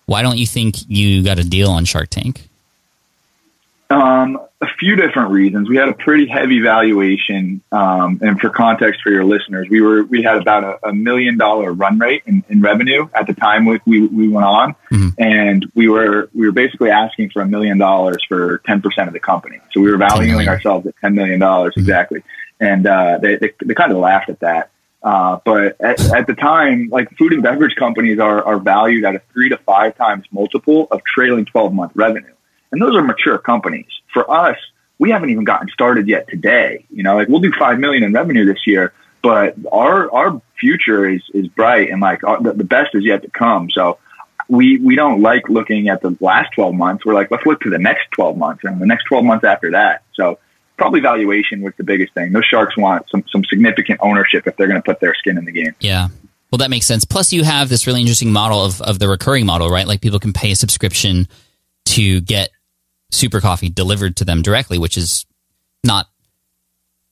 Why 0.07 0.23
don't 0.23 0.39
you 0.39 0.47
think 0.47 0.77
you 0.89 1.23
got 1.23 1.39
a 1.39 1.45
deal 1.45 1.71
on 1.71 1.85
Shark 1.85 2.09
Tank? 2.09 2.49
Um, 3.91 4.41
a 4.63 4.67
few 4.81 4.97
different 4.97 5.33
reasons. 5.33 5.69
We 5.69 5.77
had 5.77 5.89
a 5.91 5.93
pretty 5.93 6.27
heavy 6.27 6.61
valuation, 6.61 7.61
um, 7.73 8.19
and 8.23 8.41
for 8.41 8.49
context 8.49 9.03
for 9.03 9.11
your 9.11 9.25
listeners, 9.25 9.69
we 9.71 9.83
were 9.83 10.03
we 10.05 10.23
had 10.23 10.37
about 10.39 10.65
a, 10.65 10.89
a 10.89 10.95
million 10.95 11.37
dollar 11.37 11.73
run 11.73 11.99
rate 11.99 12.23
in, 12.27 12.43
in 12.49 12.63
revenue 12.63 13.07
at 13.15 13.27
the 13.27 13.35
time 13.35 13.67
we 13.67 13.81
we, 13.85 14.07
we 14.07 14.29
went 14.29 14.47
on, 14.47 14.75
Mhm. 14.91 15.15
and 15.19 15.67
we 15.75 15.89
were 15.89 16.31
we 16.35 16.47
were 16.47 16.53
basically 16.53 16.91
asking 16.91 17.31
for 17.31 17.43
a 17.43 17.47
million 17.47 17.77
dollars 17.77 18.25
for 18.27 18.63
ten 18.67 18.81
percent 18.81 19.09
of 19.09 19.13
the 19.13 19.21
company. 19.21 19.59
So 19.73 19.81
we 19.83 19.91
were 19.91 19.99
valuing 19.99 20.49
ourselves 20.49 20.87
at 20.87 20.95
ten 21.03 21.15
million 21.15 21.39
dollars 21.39 21.75
exactly, 21.77 22.23
and 22.59 22.87
uh, 22.87 23.19
they, 23.21 23.37
they 23.37 23.53
they 23.63 23.75
kind 23.75 23.93
of 23.93 23.99
laughed 23.99 24.31
at 24.31 24.41
that. 24.41 24.71
Uh, 25.03 25.39
but 25.45 25.77
at, 25.81 26.01
at 26.15 26.27
the 26.27 26.35
time, 26.35 26.89
like 26.91 27.09
food 27.17 27.33
and 27.33 27.43
beverage 27.43 27.77
companies 27.77 28.19
are, 28.19 28.43
are 28.43 28.59
valued 28.59 29.05
at 29.05 29.15
a 29.15 29.23
three 29.33 29.51
to 29.51 29.57
five 29.59 29.95
times 29.97 30.25
multiple 30.33 30.89
of 30.91 31.01
trailing 31.05 31.45
12 31.45 31.73
month 31.75 31.93
revenue. 31.95 32.33
And 32.73 32.81
those 32.81 32.95
are 32.97 33.03
mature 33.03 33.39
companies. 33.39 33.87
For 34.13 34.31
us, 34.31 34.57
we 34.99 35.11
haven't 35.11 35.31
even 35.31 35.45
gotten 35.45 35.69
started 35.69 36.09
yet 36.09 36.29
today. 36.29 36.85
You 36.91 37.03
know, 37.03 37.17
like 37.17 37.29
we'll 37.29 37.41
do 37.41 37.53
5 37.59 37.79
million 37.79 38.03
in 38.03 38.13
revenue 38.13 38.45
this 38.45 38.67
year, 38.67 38.93
but 39.23 39.55
our, 39.71 40.11
our 40.11 40.41
future 40.59 41.09
is, 41.09 41.23
is 41.35 41.49
bright 41.49 41.91
and 41.91 42.01
like 42.01 42.25
our, 42.25 42.43
the, 42.43 42.53
the 42.53 42.65
best 42.65 42.95
is 42.95 43.05
yet 43.05 43.23
to 43.23 43.31
come. 43.31 43.71
So 43.71 43.99
we, 44.49 44.79
we 44.79 44.95
don't 44.95 45.21
like 45.21 45.49
looking 45.49 45.89
at 45.89 46.03
the 46.03 46.17
last 46.21 46.53
12 46.55 46.75
months. 46.75 47.05
We're 47.05 47.15
like, 47.15 47.31
let's 47.31 47.45
look 47.45 47.61
to 47.61 47.71
the 47.71 47.79
next 47.79 48.09
12 48.13 48.37
months 48.37 48.65
and 48.65 48.81
the 48.81 48.87
next 48.87 49.05
12 49.05 49.25
months 49.25 49.45
after 49.45 49.73
that. 49.73 50.03
So 50.15 50.39
probably 50.77 51.01
valuation 51.01 51.63
was 51.63 51.75
the 51.77 51.85
biggest 51.85 52.15
thing. 52.15 52.33
Those 52.33 52.45
sharks 52.45 52.77
want 52.77 53.09
some, 53.11 53.25
some 53.31 53.45
significant 53.45 54.01
ownership 54.03 54.47
if 54.47 54.57
they're 54.57 54.69
going 54.69 54.81
to 54.81 54.85
put 54.85 55.01
their 55.01 55.15
skin 55.15 55.39
in 55.39 55.45
the 55.45 55.53
game. 55.53 55.75
Yeah. 55.81 56.09
Well, 56.51 56.59
that 56.59 56.71
makes 56.71 56.87
sense. 56.87 57.05
Plus, 57.05 57.33
you 57.33 57.43
have 57.43 57.69
this 57.69 57.87
really 57.87 58.01
interesting 58.01 58.33
model 58.33 58.65
of, 58.65 58.81
of 58.81 58.99
the 58.99 59.09
recurring 59.09 59.47
model, 59.47 59.69
right? 59.69 59.87
Like 59.87 60.01
people 60.01 60.21
can 60.21 60.33
pay 60.33 60.53
a 60.53 60.57
subscription 60.57 61.27
to 61.87 62.21
get 62.21 62.51
super 63.11 63.41
coffee 63.41 63.69
delivered 63.69 64.17
to 64.17 64.25
them 64.25 64.43
directly, 64.43 64.79
which 64.79 64.97
is 64.97 65.27
not 65.85 66.07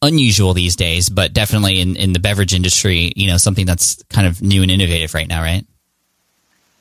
unusual 0.02 0.54
these 0.54 0.76
days, 0.76 1.09
but 1.09 1.33
definitely 1.33 1.80
in, 1.80 1.96
in 1.96 2.12
the 2.12 2.18
beverage 2.18 2.54
industry, 2.54 3.12
you 3.16 3.26
know, 3.26 3.37
something 3.37 3.66
that's 3.66 4.02
kind 4.04 4.26
of 4.26 4.42
new 4.42 4.62
and 4.62 4.70
innovative 4.70 5.14
right 5.14 5.28
now, 5.28 5.40
right? 5.40 5.66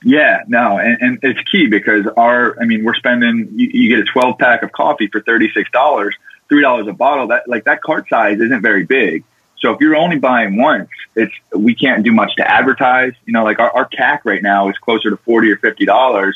Yeah, 0.03 0.41
no, 0.47 0.77
and, 0.77 0.97
and 1.01 1.19
it's 1.21 1.39
key 1.49 1.67
because 1.67 2.05
our, 2.17 2.59
I 2.59 2.65
mean, 2.65 2.83
we're 2.83 2.95
spending, 2.95 3.49
you, 3.55 3.69
you 3.71 3.89
get 3.89 3.99
a 3.99 4.11
12 4.11 4.37
pack 4.37 4.61
of 4.61 4.73
coffee 4.73 5.07
for 5.07 5.21
$36, 5.21 6.11
$3 6.51 6.89
a 6.89 6.93
bottle. 6.93 7.27
That, 7.27 7.47
like, 7.47 7.63
that 7.63 7.81
cart 7.81 8.09
size 8.09 8.41
isn't 8.41 8.61
very 8.61 8.83
big. 8.83 9.23
So 9.59 9.71
if 9.71 9.79
you're 9.79 9.95
only 9.95 10.19
buying 10.19 10.57
once, 10.57 10.89
it's, 11.15 11.33
we 11.55 11.73
can't 11.73 12.03
do 12.03 12.11
much 12.11 12.35
to 12.35 12.45
advertise. 12.45 13.13
You 13.25 13.31
know, 13.31 13.45
like 13.45 13.59
our, 13.59 13.71
our 13.71 13.87
CAC 13.87 14.19
right 14.25 14.43
now 14.43 14.69
is 14.69 14.77
closer 14.77 15.09
to 15.09 15.15
40 15.15 15.51
or 15.51 15.57
$50 15.57 16.33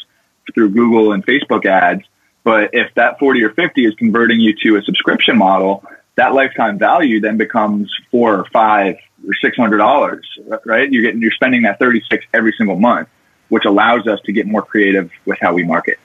through 0.53 0.69
Google 0.69 1.11
and 1.11 1.25
Facebook 1.25 1.65
ads. 1.65 2.03
But 2.47 2.69
if 2.71 2.93
that 2.93 3.19
40 3.19 3.43
or 3.43 3.49
50 3.49 3.85
is 3.85 3.93
converting 3.95 4.39
you 4.39 4.55
to 4.63 4.77
a 4.77 4.81
subscription 4.81 5.37
model, 5.37 5.83
that 6.15 6.33
lifetime 6.33 6.79
value 6.79 7.19
then 7.19 7.35
becomes 7.35 7.93
four 8.09 8.39
or 8.39 8.45
five 8.53 8.95
or 9.27 9.33
six 9.41 9.57
hundred 9.57 9.79
dollars, 9.79 10.25
right? 10.63 10.89
You're 10.89 11.01
getting, 11.01 11.21
you're 11.21 11.33
spending 11.33 11.63
that 11.63 11.77
36 11.77 12.25
every 12.33 12.53
single 12.57 12.77
month 12.77 13.09
which 13.49 13.65
allows 13.65 14.07
us 14.07 14.21
to 14.21 14.31
get 14.31 14.47
more 14.47 14.61
creative 14.61 15.11
with 15.25 15.37
how 15.41 15.53
we 15.53 15.63
market. 15.63 15.99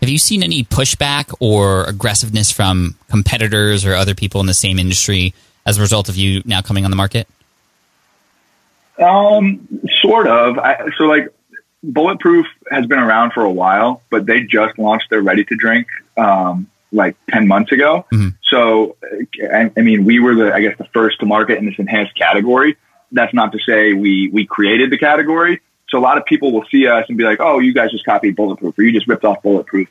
Have 0.00 0.08
you 0.08 0.18
seen 0.18 0.44
any 0.44 0.62
pushback 0.62 1.34
or 1.40 1.84
aggressiveness 1.86 2.52
from 2.52 2.96
competitors 3.08 3.84
or 3.84 3.94
other 3.94 4.14
people 4.14 4.40
in 4.40 4.46
the 4.46 4.54
same 4.54 4.78
industry 4.78 5.34
as 5.66 5.78
a 5.78 5.80
result 5.80 6.08
of 6.08 6.16
you 6.16 6.42
now 6.44 6.60
coming 6.60 6.84
on 6.84 6.92
the 6.92 6.96
market? 6.96 7.26
Um, 9.00 9.66
sort 10.00 10.28
of. 10.28 10.60
I, 10.60 10.90
so 10.96 11.06
like 11.06 11.32
Bulletproof 11.82 12.46
has 12.70 12.86
been 12.86 12.98
around 12.98 13.32
for 13.32 13.42
a 13.42 13.50
while, 13.50 14.02
but 14.10 14.26
they 14.26 14.42
just 14.42 14.78
launched 14.78 15.10
their 15.10 15.20
ready 15.22 15.44
to 15.44 15.56
drink, 15.56 15.88
um, 16.16 16.68
like 16.92 17.16
10 17.30 17.48
months 17.48 17.72
ago. 17.72 18.06
Mhm. 18.12 18.34
So, 18.50 18.96
I, 19.52 19.70
I 19.76 19.80
mean, 19.80 20.04
we 20.04 20.20
were 20.20 20.34
the, 20.34 20.54
I 20.54 20.60
guess 20.60 20.76
the 20.78 20.84
first 20.92 21.20
to 21.20 21.26
market 21.26 21.58
in 21.58 21.66
this 21.66 21.74
enhanced 21.78 22.14
category. 22.14 22.76
that's 23.14 23.34
not 23.34 23.52
to 23.52 23.58
say 23.58 23.92
we 23.92 24.30
we 24.32 24.46
created 24.46 24.90
the 24.90 24.96
category. 24.98 25.60
So 25.90 25.98
a 25.98 26.00
lot 26.00 26.16
of 26.16 26.24
people 26.24 26.50
will 26.52 26.64
see 26.70 26.86
us 26.86 27.04
and 27.10 27.18
be 27.18 27.24
like, 27.24 27.40
"Oh, 27.40 27.58
you 27.58 27.74
guys 27.74 27.90
just 27.90 28.06
copied 28.06 28.36
Bulletproof, 28.36 28.78
or 28.78 28.82
you 28.82 28.92
just 28.92 29.06
ripped 29.06 29.24
off 29.24 29.42
Bulletproof." 29.42 29.88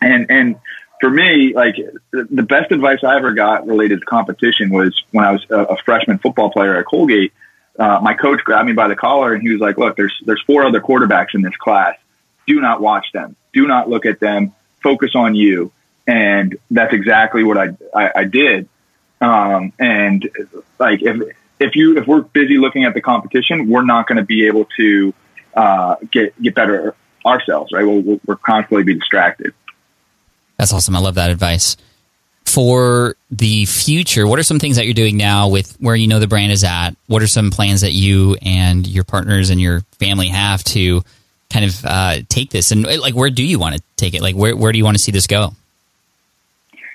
And 0.00 0.26
and 0.30 0.54
for 1.00 1.10
me, 1.10 1.52
like 1.54 1.74
the 2.12 2.42
best 2.44 2.70
advice 2.70 3.02
I 3.02 3.16
ever 3.16 3.32
got 3.32 3.66
related 3.66 4.00
to 4.00 4.06
competition 4.06 4.70
was 4.70 4.94
when 5.10 5.24
I 5.24 5.32
was 5.32 5.44
a, 5.50 5.74
a 5.74 5.76
freshman 5.78 6.18
football 6.18 6.50
player 6.50 6.76
at 6.76 6.86
Colgate. 6.86 7.32
Uh, 7.80 7.98
my 8.02 8.12
coach 8.12 8.44
grabbed 8.44 8.66
me 8.66 8.74
by 8.74 8.88
the 8.88 8.94
collar 8.94 9.32
and 9.32 9.42
he 9.42 9.50
was 9.50 9.60
like, 9.60 9.78
"Look, 9.78 9.96
there's 9.96 10.14
there's 10.26 10.42
four 10.42 10.66
other 10.66 10.80
quarterbacks 10.80 11.34
in 11.34 11.40
this 11.40 11.56
class. 11.56 11.96
Do 12.46 12.60
not 12.60 12.82
watch 12.82 13.06
them. 13.12 13.36
Do 13.54 13.66
not 13.66 13.88
look 13.88 14.04
at 14.04 14.20
them. 14.20 14.54
Focus 14.82 15.12
on 15.14 15.34
you." 15.34 15.72
And 16.06 16.58
that's 16.70 16.92
exactly 16.92 17.42
what 17.42 17.56
I 17.56 17.68
I, 17.94 18.10
I 18.16 18.24
did. 18.24 18.68
Um, 19.22 19.72
and 19.78 20.28
like 20.78 21.00
if 21.02 21.36
if 21.58 21.74
you 21.74 21.96
if 21.96 22.06
we're 22.06 22.20
busy 22.20 22.58
looking 22.58 22.84
at 22.84 22.92
the 22.92 23.00
competition, 23.00 23.68
we're 23.68 23.84
not 23.84 24.06
going 24.06 24.18
to 24.18 24.24
be 24.24 24.46
able 24.46 24.66
to 24.76 25.14
uh, 25.54 25.96
get 26.10 26.40
get 26.42 26.54
better 26.54 26.94
ourselves, 27.24 27.72
right? 27.72 27.84
We'll, 27.84 28.00
we'll, 28.00 28.20
we're 28.26 28.36
constantly 28.36 28.82
be 28.82 28.94
distracted. 28.94 29.54
That's 30.58 30.72
awesome. 30.74 30.94
I 30.96 30.98
love 30.98 31.14
that 31.14 31.30
advice. 31.30 31.78
For 32.52 33.14
the 33.30 33.64
future, 33.66 34.26
what 34.26 34.38
are 34.38 34.42
some 34.42 34.58
things 34.58 34.76
that 34.76 34.84
you're 34.84 34.94
doing 34.94 35.16
now 35.16 35.48
with 35.48 35.76
where 35.80 35.94
you 35.94 36.08
know 36.08 36.18
the 36.18 36.26
brand 36.26 36.50
is 36.50 36.64
at? 36.64 36.90
What 37.06 37.22
are 37.22 37.28
some 37.28 37.50
plans 37.50 37.82
that 37.82 37.92
you 37.92 38.36
and 38.42 38.86
your 38.86 39.04
partners 39.04 39.50
and 39.50 39.60
your 39.60 39.82
family 39.98 40.28
have 40.28 40.64
to 40.64 41.02
kind 41.48 41.64
of 41.64 41.84
uh, 41.84 42.16
take 42.28 42.50
this? 42.50 42.72
And 42.72 42.84
like, 42.84 43.14
where 43.14 43.30
do 43.30 43.44
you 43.44 43.58
want 43.58 43.76
to 43.76 43.82
take 43.96 44.14
it? 44.14 44.22
Like, 44.22 44.34
where 44.34 44.56
where 44.56 44.72
do 44.72 44.78
you 44.78 44.84
want 44.84 44.96
to 44.96 45.02
see 45.02 45.12
this 45.12 45.28
go? 45.28 45.54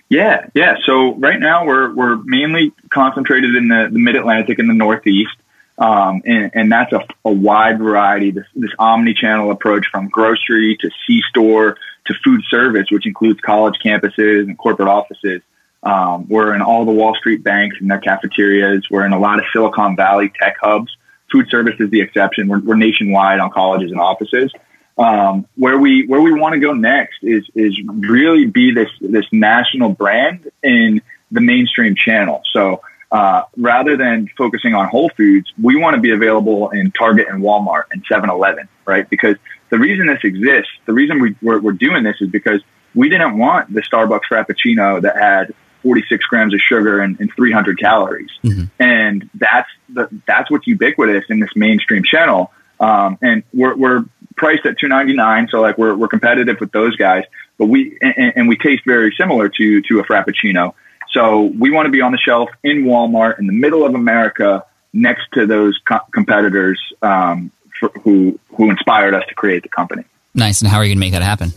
Yeah, 0.10 0.48
yeah. 0.54 0.76
So 0.86 1.16
right 1.16 1.40
now 1.40 1.66
we're 1.66 1.94
we're 1.94 2.18
mainly 2.18 2.74
concentrated 2.90 3.56
in 3.56 3.70
the, 3.70 3.90
the 3.92 4.00
Mid 4.00 4.16
Atlantic 4.16 4.60
and 4.60 4.70
the 4.70 4.74
Northeast, 4.74 5.36
um, 5.78 6.22
and, 6.26 6.52
and 6.54 6.72
that's 6.72 6.94
a, 6.94 7.06
a 7.26 7.32
wide 7.32 7.80
variety. 7.80 8.32
This, 8.32 8.46
this 8.56 8.72
omni-channel 8.80 9.52
approach 9.52 9.88
from 9.92 10.08
grocery 10.08 10.78
to 10.82 10.90
C 11.06 11.22
store 11.30 11.78
to 12.06 12.14
food 12.24 12.42
service, 12.50 12.88
which 12.92 13.06
includes 13.06 13.42
college 13.42 13.76
campuses 13.84 14.44
and 14.44 14.58
corporate 14.58 14.88
offices. 14.88 15.42
Um, 15.84 16.28
we're 16.28 16.56
in 16.56 16.62
all 16.62 16.86
the 16.86 16.92
Wall 16.92 17.14
Street 17.16 17.44
banks 17.44 17.78
and 17.80 17.90
their 17.92 18.00
cafeterias. 18.00 18.90
We're 18.90 19.06
in 19.06 19.14
a 19.14 19.20
lot 19.20 19.40
of 19.40 19.46
Silicon 19.54 19.96
Valley 19.96 20.32
tech 20.42 20.56
hubs. 20.62 20.96
Food 21.32 21.48
service 21.50 21.76
is 21.80 21.90
the 21.90 22.02
exception. 22.02 22.48
We're, 22.48 22.60
we're 22.60 22.76
nationwide 22.76 23.40
on 23.40 23.52
colleges 23.52 23.92
and 23.92 24.00
offices. 24.00 24.52
Um, 24.98 25.46
where 25.56 25.78
we 25.78 26.08
where 26.08 26.22
we 26.22 26.32
want 26.32 26.54
to 26.54 26.60
go 26.60 26.72
next 26.72 27.18
is 27.22 27.46
is 27.54 27.78
really 27.86 28.46
be 28.46 28.72
this 28.72 28.88
this 29.02 29.26
national 29.32 29.90
brand 29.90 30.50
in 30.64 31.02
the 31.32 31.42
mainstream 31.42 31.96
channel. 31.96 32.42
So 32.54 32.82
uh, 33.12 33.44
rather 33.58 33.96
than 33.98 34.30
focusing 34.38 34.74
on 34.74 34.88
Whole 34.88 35.10
Foods, 35.16 35.52
we 35.62 35.76
want 35.76 35.96
to 35.96 36.02
be 36.02 36.12
available 36.12 36.70
in 36.72 36.92
Target 36.92 37.28
and 37.30 37.42
Walmart 37.42 37.84
and 37.92 38.06
7-Eleven, 38.06 38.68
right? 38.86 39.10
Because 39.10 39.36
the 39.70 39.78
reason 39.78 40.08
this 40.08 40.20
exists, 40.24 40.72
the 40.86 40.94
reason 40.94 41.22
we, 41.22 41.36
we're, 41.42 41.60
we're 41.60 41.72
doing 41.74 42.04
this 42.04 42.18
is 42.20 42.30
because 42.30 42.62
we 42.94 43.10
didn't 43.10 43.38
want 43.38 43.74
the 43.74 43.82
Starbucks 43.82 44.22
Frappuccino 44.30 45.02
that 45.02 45.18
had 45.18 45.54
46 45.84 46.26
grams 46.26 46.54
of 46.54 46.60
sugar 46.62 47.00
and, 47.00 47.20
and 47.20 47.32
300 47.36 47.80
calories. 47.80 48.32
Mm-hmm. 48.44 48.64
And 48.80 49.30
that's 49.36 49.70
the, 49.90 50.10
that's 50.26 50.50
what's 50.50 50.66
ubiquitous 50.66 51.26
in 51.30 51.40
this 51.40 51.52
mainstream 51.56 52.04
channel. 52.04 52.52
Um, 52.80 53.18
and 53.22 53.44
we're, 53.54 53.76
we're 53.76 54.06
priced 54.36 54.66
at 54.66 54.80
299. 54.80 55.50
So 55.52 55.62
like 55.62 55.78
we're, 55.78 55.96
we're 55.96 56.08
competitive 56.08 56.58
with 56.60 56.72
those 56.72 56.96
guys, 56.96 57.24
but 57.58 57.68
we, 57.68 57.98
and, 58.02 58.34
and 58.36 58.48
we 58.48 58.58
taste 58.58 58.84
very 58.86 59.14
similar 59.18 59.48
to, 59.50 59.82
to 59.84 60.00
a 60.00 60.04
Frappuccino. 60.04 60.74
So 61.16 61.44
we 61.44 61.72
want 61.72 61.86
to 61.86 61.92
be 61.92 62.02
on 62.02 62.12
the 62.12 62.18
shelf 62.18 62.50
in 62.64 62.84
Walmart 62.84 63.40
in 63.40 63.48
the 63.48 63.54
middle 63.54 63.86
of 63.86 63.96
America 63.96 64.66
next 64.92 65.24
to 65.34 65.48
those 65.48 65.80
co- 65.88 66.06
competitors 66.14 66.80
um, 67.02 67.52
for, 67.80 67.90
who 68.04 68.38
who 68.50 68.70
inspired 68.70 69.14
us 69.14 69.24
to 69.30 69.34
create 69.34 69.64
the 69.64 69.70
company. 69.70 70.04
Nice. 70.34 70.62
And 70.62 70.70
how 70.70 70.78
are 70.78 70.84
you 70.84 70.90
going 70.90 70.98
to 70.98 71.00
make 71.00 71.14
that 71.14 71.22
happen? 71.22 71.54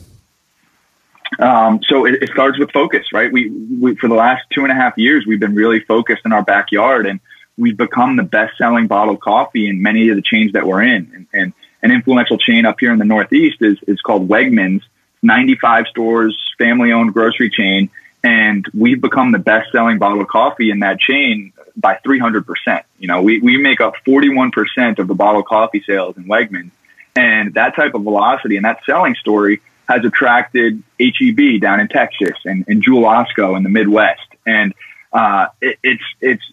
Um, 1.40 1.80
so 1.88 2.06
it, 2.06 2.22
it, 2.22 2.30
starts 2.30 2.58
with 2.58 2.70
focus, 2.70 3.06
right? 3.12 3.30
We, 3.30 3.50
we 3.50 3.96
for 3.96 4.08
the 4.08 4.14
last 4.14 4.44
two 4.54 4.62
and 4.62 4.72
a 4.72 4.74
half 4.74 4.96
years 4.96 5.26
we've 5.26 5.40
been 5.40 5.54
really 5.54 5.80
focused 5.80 6.22
in 6.24 6.32
our 6.32 6.42
backyard, 6.42 7.06
and 7.06 7.20
we've 7.56 7.76
become 7.76 8.16
the 8.16 8.22
best-selling 8.22 8.86
bottled 8.86 9.20
coffee 9.20 9.68
in 9.68 9.82
many 9.82 10.08
of 10.08 10.16
the 10.16 10.22
chains 10.22 10.52
that 10.52 10.66
we're 10.66 10.82
in. 10.82 11.10
And, 11.14 11.26
and 11.34 11.52
an 11.82 11.90
influential 11.90 12.38
chain 12.38 12.64
up 12.64 12.76
here 12.80 12.92
in 12.92 12.98
the 12.98 13.04
Northeast 13.04 13.58
is 13.60 13.76
is 13.86 14.00
called 14.00 14.28
Wegmans, 14.28 14.82
95 15.22 15.86
stores, 15.88 16.36
family-owned 16.58 17.12
grocery 17.12 17.50
chain, 17.50 17.90
and 18.28 18.68
we've 18.74 19.00
become 19.00 19.32
the 19.32 19.38
best-selling 19.38 19.98
bottled 19.98 20.28
coffee 20.28 20.70
in 20.70 20.80
that 20.80 21.00
chain 21.00 21.54
by 21.74 21.98
300%. 22.04 22.82
You 22.98 23.08
know, 23.08 23.22
we, 23.22 23.40
we 23.40 23.56
make 23.56 23.80
up 23.80 23.94
41% 24.06 24.98
of 24.98 25.08
the 25.08 25.14
bottled 25.14 25.46
coffee 25.46 25.82
sales 25.86 26.18
in 26.18 26.24
Wegmans. 26.24 26.70
And 27.16 27.54
that 27.54 27.74
type 27.74 27.94
of 27.94 28.02
velocity 28.02 28.56
and 28.56 28.66
that 28.66 28.80
selling 28.84 29.14
story 29.14 29.62
has 29.88 30.04
attracted 30.04 30.82
HEB 31.00 31.58
down 31.62 31.80
in 31.80 31.88
Texas 31.88 32.36
and, 32.44 32.66
and 32.68 32.82
Jewel 32.82 33.04
Osco 33.04 33.56
in 33.56 33.62
the 33.62 33.70
Midwest. 33.70 34.28
And 34.44 34.74
uh, 35.10 35.46
it, 35.62 35.78
it's, 35.82 36.04
it's 36.20 36.44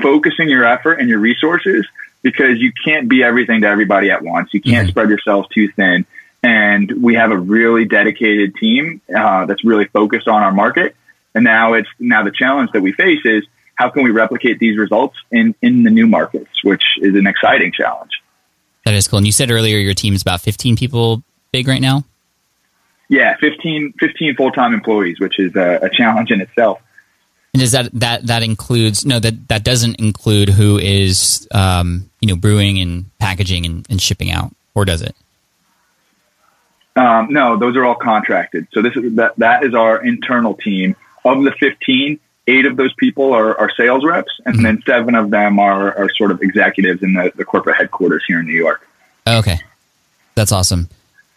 focusing 0.00 0.48
your 0.48 0.64
effort 0.64 1.00
and 1.00 1.08
your 1.08 1.18
resources 1.18 1.84
because 2.22 2.60
you 2.60 2.70
can't 2.84 3.08
be 3.08 3.24
everything 3.24 3.62
to 3.62 3.66
everybody 3.66 4.12
at 4.12 4.22
once. 4.22 4.54
You 4.54 4.60
can't 4.60 4.84
mm-hmm. 4.86 4.90
spread 4.90 5.10
yourself 5.10 5.48
too 5.52 5.68
thin. 5.72 6.06
And 6.42 7.02
we 7.02 7.14
have 7.14 7.30
a 7.30 7.38
really 7.38 7.84
dedicated 7.84 8.54
team 8.56 9.00
uh, 9.14 9.46
that's 9.46 9.64
really 9.64 9.86
focused 9.86 10.28
on 10.28 10.42
our 10.42 10.52
market. 10.52 10.94
And 11.34 11.44
now 11.44 11.74
it's 11.74 11.88
now 11.98 12.22
the 12.22 12.30
challenge 12.30 12.70
that 12.72 12.82
we 12.82 12.92
face 12.92 13.20
is 13.24 13.44
how 13.74 13.90
can 13.90 14.04
we 14.04 14.10
replicate 14.10 14.58
these 14.58 14.78
results 14.78 15.16
in, 15.30 15.54
in 15.60 15.82
the 15.82 15.90
new 15.90 16.06
markets, 16.06 16.50
which 16.64 16.82
is 16.98 17.14
an 17.14 17.26
exciting 17.26 17.72
challenge. 17.72 18.10
That 18.84 18.94
is 18.94 19.08
cool. 19.08 19.18
And 19.18 19.26
you 19.26 19.32
said 19.32 19.50
earlier 19.50 19.78
your 19.78 19.94
team 19.94 20.14
is 20.14 20.22
about 20.22 20.40
15 20.40 20.76
people 20.76 21.22
big 21.52 21.68
right 21.68 21.80
now? 21.80 22.04
Yeah, 23.08 23.36
15, 23.36 23.94
15 24.00 24.36
full-time 24.36 24.74
employees, 24.74 25.20
which 25.20 25.38
is 25.38 25.54
a, 25.54 25.80
a 25.82 25.90
challenge 25.90 26.30
in 26.30 26.40
itself. 26.40 26.80
And 27.54 27.60
does 27.62 27.72
that 27.72 27.90
that 27.94 28.26
that 28.26 28.42
includes 28.42 29.06
no 29.06 29.18
that 29.18 29.48
that 29.48 29.64
doesn't 29.64 29.94
include 29.94 30.50
who 30.50 30.76
is 30.76 31.48
um, 31.52 32.10
you 32.20 32.28
know 32.28 32.36
brewing 32.36 32.78
and 32.80 33.06
packaging 33.18 33.64
and, 33.64 33.86
and 33.88 33.98
shipping 34.00 34.30
out, 34.30 34.54
or 34.74 34.84
does 34.84 35.00
it? 35.00 35.16
Um, 36.96 37.32
no, 37.32 37.58
those 37.58 37.76
are 37.76 37.84
all 37.84 37.94
contracted. 37.94 38.66
So 38.72 38.82
this 38.82 38.96
is 38.96 39.14
that 39.16 39.36
that 39.36 39.64
is 39.64 39.74
our 39.74 40.02
internal 40.02 40.54
team. 40.54 40.96
Of 41.24 41.42
the 41.42 41.52
15, 41.52 42.20
eight 42.46 42.66
of 42.66 42.76
those 42.76 42.94
people 42.94 43.32
are, 43.32 43.58
are 43.58 43.70
sales 43.76 44.04
reps, 44.04 44.32
and 44.44 44.56
mm-hmm. 44.56 44.64
then 44.64 44.82
seven 44.86 45.14
of 45.14 45.30
them 45.30 45.58
are, 45.58 45.96
are 45.96 46.08
sort 46.10 46.30
of 46.30 46.40
executives 46.42 47.02
in 47.02 47.14
the, 47.14 47.32
the 47.34 47.44
corporate 47.44 47.76
headquarters 47.76 48.24
here 48.26 48.40
in 48.40 48.46
New 48.46 48.54
York. 48.54 48.86
Okay, 49.26 49.58
that's 50.34 50.52
awesome. 50.52 50.88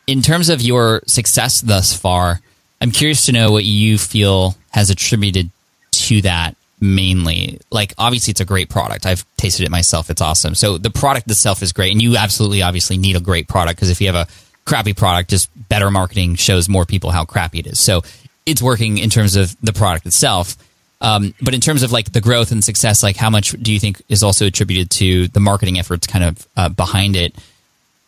In 0.07 0.21
terms 0.21 0.49
of 0.49 0.61
your 0.61 1.01
success 1.07 1.61
thus 1.61 1.95
far, 1.95 2.39
I'm 2.81 2.91
curious 2.91 3.25
to 3.25 3.31
know 3.31 3.51
what 3.51 3.65
you 3.65 3.97
feel 3.97 4.55
has 4.71 4.89
attributed 4.89 5.49
to 5.91 6.21
that 6.21 6.55
mainly. 6.79 7.59
Like, 7.71 7.93
obviously, 7.97 8.31
it's 8.31 8.39
a 8.39 8.45
great 8.45 8.69
product. 8.69 9.05
I've 9.05 9.25
tasted 9.37 9.65
it 9.65 9.71
myself. 9.71 10.09
It's 10.09 10.21
awesome. 10.21 10.55
So 10.55 10.77
the 10.77 10.89
product 10.89 11.29
itself 11.29 11.61
is 11.61 11.73
great, 11.73 11.91
and 11.91 12.01
you 12.01 12.15
absolutely, 12.15 12.61
obviously, 12.61 12.97
need 12.97 13.15
a 13.15 13.19
great 13.19 13.47
product 13.47 13.77
because 13.77 13.89
if 13.89 13.99
you 13.99 14.07
have 14.07 14.15
a 14.15 14.27
crappy 14.69 14.93
product, 14.93 15.31
just 15.31 15.49
better 15.67 15.89
marketing 15.89 16.35
shows 16.35 16.69
more 16.69 16.85
people 16.85 17.09
how 17.09 17.25
crappy 17.25 17.59
it 17.59 17.67
is. 17.67 17.79
So 17.79 18.03
it's 18.45 18.61
working 18.61 18.99
in 18.99 19.09
terms 19.09 19.35
of 19.35 19.59
the 19.61 19.73
product 19.73 20.05
itself. 20.05 20.55
Um, 21.01 21.33
but 21.41 21.53
in 21.53 21.61
terms 21.61 21.81
of 21.81 21.91
like 21.91 22.11
the 22.11 22.21
growth 22.21 22.51
and 22.51 22.63
success, 22.63 23.01
like 23.01 23.15
how 23.15 23.29
much 23.29 23.51
do 23.51 23.73
you 23.73 23.79
think 23.79 24.01
is 24.09 24.21
also 24.21 24.45
attributed 24.45 24.91
to 24.91 25.27
the 25.29 25.39
marketing 25.39 25.79
efforts 25.79 26.05
kind 26.05 26.23
of 26.23 26.47
uh, 26.55 26.69
behind 26.69 27.15
it 27.15 27.35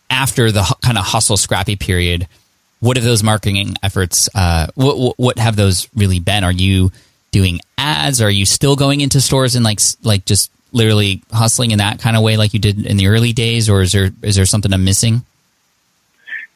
after 0.09 0.51
the 0.51 0.61
kind 0.81 0.97
of 0.97 1.05
hustle 1.05 1.37
scrappy 1.37 1.75
period? 1.75 2.27
What 2.79 2.97
have 2.97 3.03
those 3.03 3.23
marketing 3.23 3.75
efforts? 3.81 4.29
Uh, 4.35 4.67
what, 4.75 5.17
what 5.17 5.39
have 5.39 5.55
those 5.55 5.87
really 5.95 6.19
been? 6.19 6.43
Are 6.43 6.51
you 6.51 6.91
doing 7.31 7.59
ads? 7.77 8.21
Are 8.21 8.29
you 8.29 8.45
still 8.45 8.75
going 8.75 9.01
into 9.01 9.19
stores 9.19 9.55
and 9.55 9.65
like 9.65 9.79
like 10.03 10.25
just 10.25 10.51
literally 10.73 11.21
hustling 11.31 11.71
in 11.71 11.79
that 11.79 11.99
kind 11.99 12.15
of 12.15 12.23
way 12.23 12.37
like 12.37 12.53
you 12.53 12.59
did 12.59 12.85
in 12.85 12.97
the 12.97 13.07
early 13.07 13.33
days, 13.33 13.69
or 13.69 13.81
is 13.81 13.91
there 13.93 14.11
is 14.21 14.35
there 14.35 14.45
something 14.45 14.71
I'm 14.73 14.83
missing? 14.83 15.23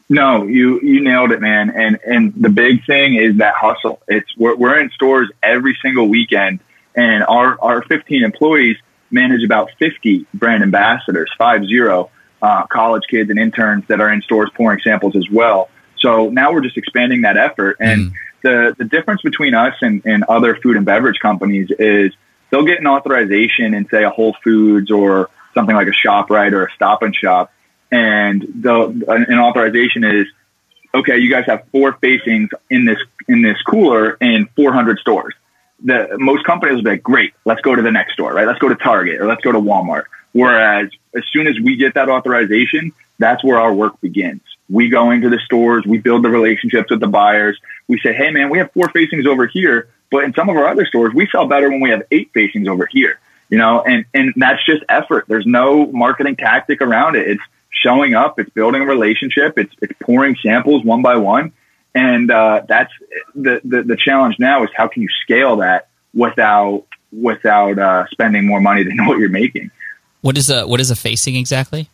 No, 0.08 0.46
you 0.46 0.80
you 0.82 1.02
nailed 1.02 1.32
it, 1.32 1.42
man. 1.42 1.72
And 1.72 2.00
and 2.06 2.34
the 2.36 2.50
big 2.50 2.86
thing 2.86 3.16
is 3.16 3.38
that 3.38 3.56
hustle. 3.56 4.02
It's 4.08 4.30
we're, 4.38 4.56
we're 4.56 4.80
in 4.80 4.92
stores 4.92 5.32
every 5.42 5.78
single 5.82 6.08
weekend, 6.08 6.60
and 6.96 7.24
our 7.24 7.60
our 7.60 7.82
15 7.84 8.24
employees 8.24 8.78
manage 9.10 9.44
about 9.44 9.72
50 9.80 10.28
brand 10.34 10.62
ambassadors, 10.62 11.32
five 11.38 11.66
zero 11.66 12.12
uh, 12.42 12.68
college 12.68 13.04
kids 13.10 13.30
and 13.30 13.40
interns 13.40 13.86
that 13.88 14.00
are 14.00 14.12
in 14.12 14.22
stores 14.22 14.52
pouring 14.54 14.80
samples 14.82 15.16
as 15.16 15.28
well. 15.32 15.70
So 16.00 16.30
now 16.30 16.54
we're 16.54 16.62
just 16.62 16.78
expanding 16.78 17.22
that 17.22 17.38
effort. 17.38 17.78
And 17.80 18.12
mm. 18.12 18.14
the 18.44 18.76
the 18.78 18.86
difference 18.86 19.24
between 19.24 19.56
us 19.56 19.74
and, 19.82 20.04
and 20.06 20.24
other 20.26 20.56
food 20.62 20.78
and 20.78 20.86
beverage 20.86 21.18
companies 21.20 21.72
is 21.80 22.14
they'll 22.52 22.66
get 22.66 22.80
an 22.80 22.86
authorization 22.86 23.74
in 23.74 23.88
say 23.90 24.04
a 24.04 24.12
Whole 24.12 24.36
Foods 24.44 24.92
or 24.92 25.32
something 25.56 25.76
like 25.76 25.88
a 25.88 26.08
ShopRite 26.08 26.52
or 26.52 26.66
a 26.66 26.72
Stop 26.74 27.02
and 27.02 27.16
Shop 27.16 27.52
and 27.96 28.42
the 28.62 29.26
an 29.30 29.40
authorization 29.40 30.04
is 30.04 30.28
okay. 30.94 31.18
You 31.18 31.30
guys 31.30 31.46
have 31.46 31.64
four 31.72 31.94
facings 31.94 32.50
in 32.70 32.84
this 32.84 32.98
in 33.30 33.42
this 33.42 33.62
cooler 33.62 34.18
in 34.20 34.50
400 34.56 35.00
stores. 35.00 35.34
The 35.84 36.18
most 36.20 36.46
companies 36.46 36.76
will 36.76 36.84
be 36.84 36.90
like, 36.92 37.04
great, 37.04 37.34
let's 37.46 37.62
go 37.62 37.74
to 37.74 37.82
the 37.82 37.92
next 37.92 38.14
store, 38.14 38.34
right? 38.34 38.48
Let's 38.48 38.60
go 38.60 38.68
to 38.68 38.76
Target 38.76 39.22
or 39.22 39.28
let's 39.28 39.42
go 39.42 39.52
to 39.52 39.60
Walmart. 39.60 40.04
Whereas 40.34 40.90
as 41.16 41.24
soon 41.32 41.48
as 41.48 41.58
we 41.60 41.78
get 41.78 41.94
that 41.94 42.10
authorization, 42.10 42.92
that's 43.18 43.44
where 43.44 43.60
our 43.60 43.74
work 43.74 44.02
begins. 44.02 44.42
We 44.70 44.90
go 44.90 45.12
into 45.12 45.30
the 45.30 45.40
stores, 45.46 45.86
we 45.86 46.00
build 46.00 46.24
the 46.24 46.30
relationships 46.30 46.90
with 46.90 47.00
the 47.00 47.08
buyers. 47.08 47.58
We 47.88 48.00
say, 48.00 48.14
hey, 48.14 48.32
man, 48.32 48.50
we 48.50 48.58
have 48.58 48.72
four 48.74 48.90
facings 48.90 49.26
over 49.26 49.48
here, 49.48 49.90
but 50.12 50.26
in 50.26 50.34
some 50.34 50.50
of 50.50 50.58
our 50.58 50.68
other 50.68 50.86
stores, 50.86 51.14
we 51.14 51.28
sell 51.28 51.48
better 51.48 51.70
when 51.70 51.80
we 51.80 51.92
have 51.92 52.04
eight 52.12 52.32
facings 52.34 52.68
over 52.68 52.88
here. 52.92 53.20
You 53.48 53.60
know, 53.60 53.82
and, 53.84 54.06
and 54.14 54.34
that's 54.36 54.66
just 54.66 54.84
effort. 54.90 55.26
There's 55.28 55.46
no 55.46 55.86
marketing 55.86 56.36
tactic 56.36 56.82
around 56.82 57.16
it. 57.16 57.30
It's 57.30 57.44
showing 57.84 58.16
up, 58.16 58.40
it's 58.40 58.50
building 58.50 58.82
a 58.82 58.86
relationship, 58.86 59.58
it's, 59.58 59.74
it's 59.82 59.94
pouring 60.02 60.36
samples 60.42 60.84
one 60.84 61.02
by 61.02 61.18
one. 61.18 61.52
And 61.94 62.30
uh, 62.30 62.64
that's 62.68 62.92
the, 63.36 63.62
the, 63.64 63.84
the 63.84 63.96
challenge 63.96 64.36
now 64.38 64.64
is 64.64 64.70
how 64.76 64.88
can 64.88 65.02
you 65.02 65.10
scale 65.24 65.58
that 65.58 65.88
without 66.14 66.86
without 67.12 67.80
uh, 67.80 68.06
spending 68.08 68.46
more 68.46 68.60
money 68.60 68.84
than 68.84 68.98
what 69.06 69.20
you're 69.20 69.30
making. 69.30 69.72
What 70.22 70.38
is 70.38 70.50
a 70.50 70.66
what 70.66 70.80
is 70.80 70.92
a 70.92 70.96
facing 70.96 71.36
exactly? 71.36 71.90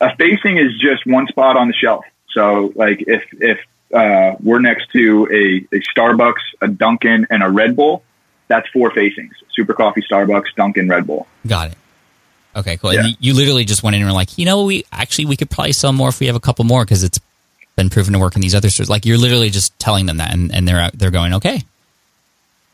A 0.00 0.14
facing 0.16 0.58
is 0.58 0.78
just 0.78 1.06
one 1.06 1.26
spot 1.26 1.56
on 1.56 1.68
the 1.68 1.74
shelf. 1.74 2.04
So 2.32 2.72
like 2.74 3.02
if 3.06 3.24
if 3.32 3.58
uh, 3.92 4.36
we're 4.42 4.60
next 4.60 4.90
to 4.92 5.26
a, 5.30 5.76
a 5.76 5.80
Starbucks, 5.80 6.42
a 6.60 6.68
Dunkin', 6.68 7.26
and 7.30 7.42
a 7.42 7.48
Red 7.48 7.76
Bull, 7.76 8.02
that's 8.48 8.68
four 8.68 8.90
facings: 8.90 9.34
Super 9.54 9.74
Coffee, 9.74 10.02
Starbucks, 10.02 10.54
Dunkin', 10.56 10.88
Red 10.88 11.06
Bull. 11.06 11.26
Got 11.46 11.72
it. 11.72 11.78
Okay, 12.56 12.78
cool. 12.78 12.94
Yeah. 12.94 13.08
You 13.20 13.34
literally 13.34 13.64
just 13.64 13.82
went 13.82 13.94
in 13.94 14.02
and 14.02 14.10
were 14.10 14.14
like, 14.14 14.38
you 14.38 14.46
know, 14.46 14.64
we 14.64 14.84
actually 14.90 15.26
we 15.26 15.36
could 15.36 15.50
probably 15.50 15.72
sell 15.72 15.92
more 15.92 16.08
if 16.08 16.20
we 16.20 16.26
have 16.26 16.36
a 16.36 16.40
couple 16.40 16.64
more 16.64 16.84
because 16.84 17.04
it's 17.04 17.20
been 17.76 17.90
proven 17.90 18.14
to 18.14 18.18
work 18.18 18.34
in 18.34 18.40
these 18.40 18.54
other 18.54 18.70
stores. 18.70 18.88
Like 18.88 19.04
you're 19.04 19.18
literally 19.18 19.50
just 19.50 19.78
telling 19.78 20.06
them 20.06 20.16
that, 20.16 20.32
and, 20.32 20.52
and 20.54 20.66
they're 20.66 20.90
they're 20.94 21.10
going, 21.10 21.34
okay, 21.34 21.62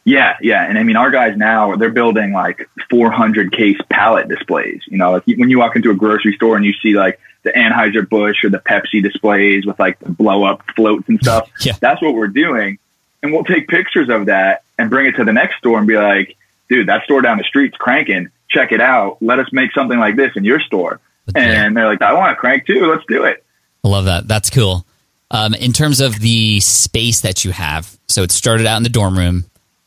yeah, 0.05 0.37
yeah, 0.41 0.65
and 0.69 0.79
I 0.79 0.83
mean, 0.83 0.97
our 0.97 1.11
guys 1.11 1.37
now 1.37 1.77
they're 1.77 1.91
building 1.91 2.33
like 2.33 2.69
400 2.91 3.53
case 3.53 3.79
pallet 3.89 4.29
displays. 4.29 4.83
You 4.87 4.99
know, 4.99 5.13
like 5.13 5.27
when 5.27 5.49
you 5.49 5.59
walk 5.59 5.77
into 5.77 5.91
a 5.91 5.95
grocery 5.95 6.35
store 6.35 6.57
and 6.57 6.65
you 6.65 6.73
see 6.75 6.95
like 6.95 7.21
the 7.45 7.51
Anheuser 7.51 8.09
Busch 8.09 8.43
or 8.45 8.51
the 8.51 8.59
Pepsi 8.59 9.03
displays 9.03 9.65
with 9.65 9.79
like 9.79 9.99
the 10.01 10.11
blow 10.11 10.45
up 10.45 10.63
floats 10.75 11.09
and 11.09 11.21
stuff. 11.21 11.49
yeah. 11.61 11.75
That's 11.81 12.03
what 12.03 12.15
we're 12.15 12.29
doing, 12.29 12.79
and 13.23 13.33
we'll 13.33 13.45
take 13.45 13.69
pictures 13.69 14.09
of 14.09 14.27
that 14.27 14.65
and 14.77 14.91
bring 14.91 15.07
it 15.07 15.13
to 15.17 15.25
the 15.25 15.33
next 15.33 15.59
store 15.59 15.79
and 15.79 15.87
be 15.87 15.97
like, 15.97 16.37
"Dude, 16.69 16.89
that 16.89 17.05
store 17.05 17.21
down 17.21 17.39
the 17.39 17.45
street's 17.45 17.77
cranking. 17.77 18.29
Check 18.53 18.73
it 18.73 18.81
out. 18.81 19.19
Let 19.21 19.39
us 19.39 19.49
make 19.53 19.73
something 19.73 19.99
like 19.99 20.17
this 20.17 20.33
in 20.37 20.45
your 20.45 20.61
store." 20.61 21.01
And 21.35 21.77
they're 21.77 21.87
like, 21.87 22.03
"I 22.03 22.13
want 22.15 22.31
to 22.33 22.37
crank 22.37 22.67
too. 22.67 22.91
Let's 22.91 23.05
do 23.07 23.25
it." 23.25 23.45
I 23.85 23.89
love 23.89 24.07
that. 24.07 24.29
That's 24.29 24.51
cool. 24.51 24.87
Um, 25.31 25.55
in 25.55 25.73
terms 25.73 26.01
of 26.01 26.19
the 26.21 26.61
space 26.61 27.23
that 27.23 27.45
you 27.45 27.53
have, 27.53 27.99
so 28.07 28.23
it 28.23 28.31
started 28.31 28.67
out 28.67 28.77
in 28.77 28.83
the 28.83 28.91
dorm 28.91 29.17
room 29.17 29.45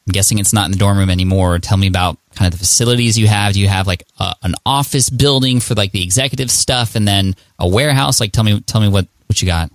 I'm 0.07 0.11
guessing 0.11 0.37
it's 0.37 0.53
not 0.53 0.65
in 0.65 0.71
the 0.71 0.77
dorm 0.77 0.99
room 0.99 1.09
anymore. 1.09 1.57
Tell 1.57 1.77
me 1.77 1.87
about 1.87 2.17
kind 2.35 2.53
of 2.53 2.59
the 2.59 2.63
facilities 2.63 3.17
you 3.17 3.27
have. 3.27 3.53
Do 3.53 3.59
you 3.59 3.67
have 3.67 3.87
like 3.87 4.03
a, 4.19 4.35
an 4.43 4.53
office 4.63 5.09
building 5.09 5.59
for 5.59 5.73
like 5.73 5.93
the 5.93 6.03
executive 6.03 6.51
stuff, 6.51 6.95
and 6.95 7.07
then 7.07 7.35
a 7.57 7.67
warehouse? 7.67 8.19
Like, 8.19 8.31
tell 8.31 8.43
me, 8.43 8.59
tell 8.61 8.81
me 8.81 8.87
what 8.87 9.07
what 9.25 9.41
you 9.41 9.47
got. 9.47 9.71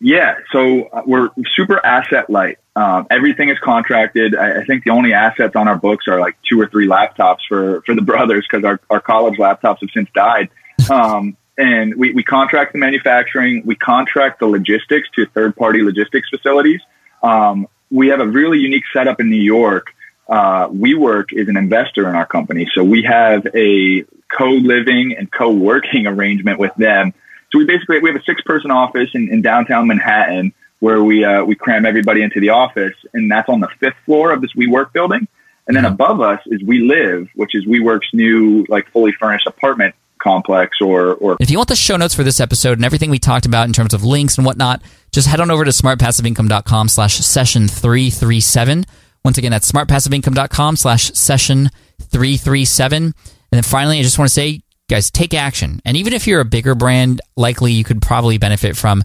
Yeah, 0.00 0.36
so 0.52 0.84
uh, 0.84 1.02
we're 1.06 1.30
super 1.56 1.84
asset 1.84 2.30
light. 2.30 2.58
Um, 2.76 3.06
everything 3.10 3.48
is 3.48 3.58
contracted. 3.58 4.36
I, 4.36 4.60
I, 4.60 4.64
think 4.64 4.84
the 4.84 4.90
only 4.90 5.12
assets 5.12 5.56
on 5.56 5.66
our 5.66 5.76
books 5.76 6.06
are 6.06 6.20
like 6.20 6.36
two 6.48 6.60
or 6.60 6.68
three 6.68 6.86
laptops 6.86 7.38
for 7.48 7.82
for 7.82 7.96
the 7.96 8.02
brothers 8.12 8.46
because 8.48 8.64
our, 8.64 8.80
our 8.90 9.00
college 9.00 9.38
laptops 9.38 9.78
have 9.80 9.90
since 9.92 10.08
died. 10.14 10.50
Um, 10.88 11.36
and 11.58 11.96
we, 11.96 12.12
we 12.12 12.22
contract 12.22 12.72
the 12.72 12.78
manufacturing, 12.78 13.62
we 13.66 13.74
contract 13.74 14.38
the 14.38 14.46
logistics 14.46 15.08
to 15.16 15.26
third 15.26 15.56
party 15.56 15.82
logistics 15.82 16.28
facilities. 16.28 16.80
Um, 17.20 17.66
we 17.90 18.08
have 18.08 18.20
a 18.20 18.26
really 18.26 18.58
unique 18.58 18.84
setup 18.92 19.20
in 19.20 19.28
New 19.28 19.42
York. 19.42 19.88
Uh, 20.28 20.68
WeWork 20.68 21.32
is 21.32 21.48
an 21.48 21.56
investor 21.56 22.08
in 22.08 22.14
our 22.14 22.26
company, 22.26 22.70
so 22.74 22.84
we 22.84 23.02
have 23.02 23.46
a 23.54 24.04
co-living 24.30 25.16
and 25.18 25.30
co-working 25.32 26.06
arrangement 26.12 26.60
with 26.60 26.74
them. 26.76 27.12
So 27.50 27.58
we 27.58 27.64
basically 27.64 28.00
we 28.00 28.10
have 28.10 28.20
a 28.20 28.24
six-person 28.24 28.70
office 28.70 29.10
in, 29.14 29.28
in 29.32 29.42
downtown 29.42 29.86
Manhattan 29.86 30.52
where 30.80 31.02
we 31.02 31.24
uh, 31.24 31.44
we 31.44 31.54
cram 31.54 31.86
everybody 31.86 32.22
into 32.22 32.40
the 32.40 32.50
office, 32.50 32.94
and 33.14 33.30
that's 33.30 33.48
on 33.48 33.60
the 33.60 33.68
fifth 33.80 33.96
floor 34.04 34.32
of 34.32 34.40
this 34.40 34.52
WeWork 34.52 34.92
building. 34.92 35.26
And 35.66 35.76
then 35.76 35.84
above 35.84 36.22
us 36.22 36.40
is 36.46 36.62
We 36.62 36.80
Live, 36.80 37.28
which 37.34 37.54
is 37.54 37.66
WeWork's 37.66 38.08
new 38.14 38.64
like 38.68 38.90
fully 38.90 39.12
furnished 39.12 39.46
apartment 39.46 39.94
complex 40.18 40.80
or, 40.80 41.14
or 41.14 41.36
if 41.40 41.50
you 41.50 41.56
want 41.56 41.68
the 41.68 41.76
show 41.76 41.96
notes 41.96 42.14
for 42.14 42.24
this 42.24 42.40
episode 42.40 42.78
and 42.78 42.84
everything 42.84 43.08
we 43.08 43.20
talked 43.20 43.46
about 43.46 43.66
in 43.66 43.72
terms 43.72 43.94
of 43.94 44.04
links 44.04 44.36
and 44.36 44.44
whatnot 44.44 44.82
just 45.12 45.28
head 45.28 45.40
on 45.40 45.50
over 45.50 45.64
to 45.64 45.70
smartpassiveincome.com 45.70 46.88
slash 46.88 47.18
session 47.18 47.68
337 47.68 48.84
once 49.24 49.38
again 49.38 49.52
that's 49.52 49.70
smartpassiveincome.com 49.70 50.74
slash 50.76 51.12
session 51.12 51.70
337 52.00 53.02
and 53.04 53.14
then 53.50 53.62
finally 53.62 54.00
i 54.00 54.02
just 54.02 54.18
want 54.18 54.28
to 54.28 54.34
say 54.34 54.60
guys 54.88 55.10
take 55.10 55.34
action 55.34 55.80
and 55.84 55.96
even 55.96 56.12
if 56.12 56.26
you're 56.26 56.40
a 56.40 56.44
bigger 56.44 56.74
brand 56.74 57.20
likely 57.36 57.72
you 57.72 57.84
could 57.84 58.02
probably 58.02 58.38
benefit 58.38 58.76
from 58.76 59.02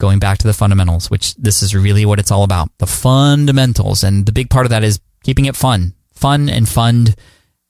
going 0.00 0.18
back 0.18 0.38
to 0.38 0.46
the 0.46 0.52
fundamentals 0.52 1.10
which 1.10 1.34
this 1.36 1.62
is 1.62 1.74
really 1.74 2.04
what 2.04 2.18
it's 2.18 2.30
all 2.30 2.42
about 2.42 2.68
the 2.78 2.86
fundamentals 2.86 4.02
and 4.02 4.26
the 4.26 4.32
big 4.32 4.50
part 4.50 4.66
of 4.66 4.70
that 4.70 4.82
is 4.84 5.00
keeping 5.22 5.44
it 5.44 5.56
fun 5.56 5.94
fun 6.12 6.48
and 6.48 6.68
fund 6.68 7.14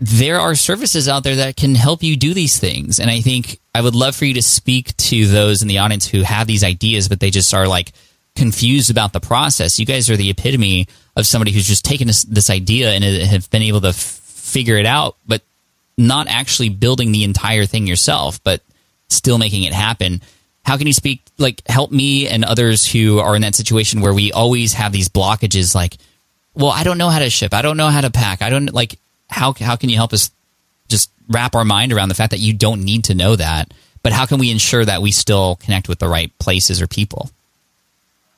there 0.00 0.38
are 0.38 0.54
services 0.54 1.08
out 1.08 1.24
there 1.24 1.36
that 1.36 1.56
can 1.56 1.74
help 1.74 2.02
you 2.02 2.16
do 2.16 2.32
these 2.32 2.58
things. 2.58 3.00
And 3.00 3.10
I 3.10 3.20
think 3.20 3.60
I 3.74 3.80
would 3.80 3.94
love 3.94 4.14
for 4.14 4.24
you 4.26 4.34
to 4.34 4.42
speak 4.42 4.96
to 4.96 5.26
those 5.26 5.62
in 5.62 5.68
the 5.68 5.78
audience 5.78 6.06
who 6.06 6.22
have 6.22 6.46
these 6.46 6.62
ideas, 6.62 7.08
but 7.08 7.20
they 7.20 7.30
just 7.30 7.52
are 7.52 7.66
like 7.66 7.92
confused 8.36 8.90
about 8.90 9.12
the 9.12 9.20
process. 9.20 9.78
You 9.78 9.86
guys 9.86 10.08
are 10.08 10.16
the 10.16 10.30
epitome 10.30 10.86
of 11.18 11.26
somebody 11.26 11.50
who's 11.50 11.66
just 11.66 11.84
taken 11.84 12.06
this, 12.06 12.22
this 12.22 12.48
idea 12.48 12.92
and 12.92 13.04
have 13.04 13.50
been 13.50 13.62
able 13.62 13.80
to 13.80 13.88
f- 13.88 13.96
figure 13.96 14.76
it 14.76 14.86
out, 14.86 15.16
but 15.26 15.42
not 15.98 16.28
actually 16.28 16.68
building 16.68 17.10
the 17.12 17.24
entire 17.24 17.66
thing 17.66 17.86
yourself, 17.86 18.42
but 18.44 18.62
still 19.08 19.36
making 19.36 19.64
it 19.64 19.72
happen. 19.72 20.22
How 20.64 20.76
can 20.76 20.86
you 20.86 20.92
speak, 20.92 21.22
like, 21.36 21.66
help 21.66 21.90
me 21.90 22.28
and 22.28 22.44
others 22.44 22.86
who 22.86 23.18
are 23.18 23.34
in 23.34 23.42
that 23.42 23.56
situation 23.56 24.00
where 24.00 24.14
we 24.14 24.30
always 24.32 24.74
have 24.74 24.92
these 24.92 25.08
blockages, 25.08 25.74
like, 25.74 25.96
well, 26.54 26.70
I 26.70 26.84
don't 26.84 26.98
know 26.98 27.08
how 27.08 27.18
to 27.18 27.30
ship. 27.30 27.52
I 27.52 27.62
don't 27.62 27.76
know 27.76 27.88
how 27.88 28.00
to 28.00 28.10
pack. 28.10 28.42
I 28.42 28.50
don't 28.50 28.72
like 28.72 28.98
how 29.30 29.52
how 29.52 29.76
can 29.76 29.90
you 29.90 29.96
help 29.96 30.12
us 30.12 30.30
just 30.88 31.10
wrap 31.28 31.54
our 31.54 31.64
mind 31.64 31.92
around 31.92 32.08
the 32.08 32.14
fact 32.14 32.30
that 32.30 32.40
you 32.40 32.52
don't 32.52 32.84
need 32.84 33.04
to 33.04 33.14
know 33.14 33.36
that, 33.36 33.72
but 34.02 34.12
how 34.12 34.26
can 34.26 34.38
we 34.38 34.50
ensure 34.50 34.84
that 34.84 35.02
we 35.02 35.12
still 35.12 35.56
connect 35.56 35.88
with 35.88 35.98
the 35.98 36.08
right 36.08 36.36
places 36.38 36.80
or 36.80 36.86
people? 36.86 37.30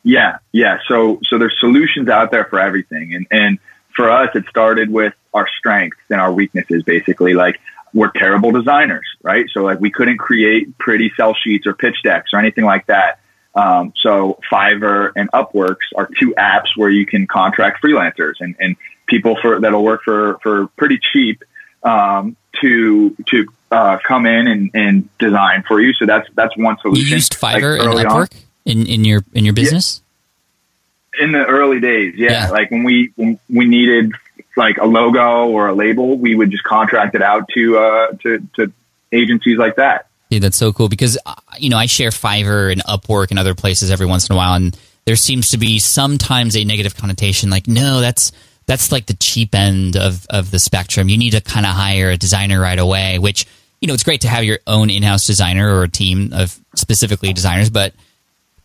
Yeah, 0.03 0.39
yeah. 0.53 0.79
So 0.89 1.21
so 1.29 1.39
there's 1.39 1.57
solutions 1.61 2.09
out 2.09 2.31
there 2.31 2.45
for 2.45 2.59
everything, 2.59 3.15
and 3.15 3.27
and 3.31 3.59
for 3.95 4.11
us, 4.11 4.31
it 4.35 4.45
started 4.49 4.91
with 4.91 5.15
our 5.35 5.47
strengths 5.59 6.01
and 6.09 6.21
our 6.21 6.33
weaknesses. 6.33 6.83
Basically, 6.83 7.35
like 7.35 7.61
we're 7.93 8.11
terrible 8.11 8.51
designers, 8.51 9.07
right? 9.23 9.47
So 9.53 9.63
like 9.63 9.81
we 9.81 9.91
couldn't 9.91 10.19
create 10.19 10.79
pretty 10.79 11.13
sell 11.17 11.35
sheets 11.35 11.67
or 11.67 11.75
pitch 11.75 11.97
decks 12.03 12.31
or 12.33 12.39
anything 12.39 12.65
like 12.65 12.87
that. 12.87 13.21
Um, 13.55 13.93
so 13.97 14.39
Fiverr 14.51 15.13
and 15.17 15.31
Upworks 15.33 15.89
are 15.97 16.09
two 16.19 16.35
apps 16.39 16.77
where 16.77 16.89
you 16.91 17.05
can 17.05 17.27
contract 17.27 17.83
freelancers 17.83 18.35
and, 18.39 18.55
and 18.61 18.77
people 19.07 19.37
for 19.43 19.61
that'll 19.61 19.85
work 19.85 20.03
for 20.05 20.39
for 20.43 20.69
pretty 20.79 20.99
cheap 21.13 21.43
um, 21.83 22.37
to 22.61 23.17
to 23.27 23.47
uh, 23.71 23.99
come 24.07 24.27
in 24.27 24.47
and, 24.47 24.71
and 24.73 25.19
design 25.19 25.65
for 25.67 25.81
you. 25.81 25.93
So 25.95 26.07
that's 26.07 26.29
that's 26.35 26.57
one 26.57 26.79
solution. 26.81 27.07
You 27.07 27.15
used 27.15 27.35
Fiverr 27.35 27.79
like 27.79 28.07
and 28.07 28.09
Upwork 28.09 28.45
in, 28.65 28.87
in 28.87 29.05
your 29.05 29.23
in 29.33 29.45
your 29.45 29.55
business. 29.55 30.01
Yeah. 30.01 31.25
In 31.25 31.33
the 31.33 31.45
early 31.45 31.81
days, 31.81 32.15
yeah. 32.17 32.31
yeah. 32.31 32.51
Like 32.51 32.71
when 32.71 32.85
we 32.85 33.13
when 33.17 33.39
we 33.49 33.67
needed 33.67 34.13
like 34.57 34.79
a 34.79 34.87
logo 34.87 35.49
or 35.49 35.69
a 35.69 35.75
label, 35.75 36.17
we 36.17 36.35
would 36.35 36.51
just 36.51 36.65
contract 36.65 37.15
it 37.15 37.23
out 37.23 37.49
to 37.55 37.79
uh, 37.79 38.13
to, 38.23 38.47
to 38.57 38.73
agencies 39.13 39.59
like 39.59 39.77
that. 39.77 40.07
Yeah, 40.31 40.39
that's 40.39 40.57
so 40.57 40.73
cool 40.73 40.89
because 40.89 41.19
uh, 41.27 41.35
you 41.59 41.71
know 41.71 41.77
I 41.77 41.87
share 41.87 42.11
Fiverr 42.11 42.71
and 42.71 42.83
Upwork 42.85 43.31
and 43.31 43.39
other 43.39 43.55
places 43.55 43.91
every 43.91 44.07
once 44.07 44.29
in 44.29 44.35
a 44.35 44.37
while, 44.37 44.55
and 44.55 44.79
there 45.05 45.17
seems 45.17 45.51
to 45.51 45.59
be 45.59 45.79
sometimes 45.79 46.57
a 46.57 46.65
negative 46.65 46.97
connotation, 46.97 47.51
like 47.51 47.67
no, 47.67 48.01
that's 48.01 48.33
that's 48.67 48.93
like 48.93 49.07
the 49.07 49.15
cheap 49.15 49.55
end 49.55 49.97
of 49.97 50.27
of 50.31 50.51
the 50.53 50.61
spectrum. 50.61 51.09
You 51.09 51.19
need 51.19 51.33
to 51.33 51.41
kind 51.41 51.67
of 51.67 51.73
hire 51.73 52.11
a 52.11 52.17
designer 52.17 52.61
right 52.61 52.79
away, 52.79 53.19
which 53.19 53.47
you 53.81 53.89
know 53.89 53.95
it's 53.95 54.05
great 54.05 54.21
to 54.21 54.29
have 54.29 54.45
your 54.45 54.61
own 54.67 54.91
in-house 54.91 55.27
designer 55.27 55.75
or 55.75 55.83
a 55.83 55.89
team 55.89 56.33
of 56.33 56.57
specifically 56.77 57.33
designers, 57.33 57.71
but 57.71 57.95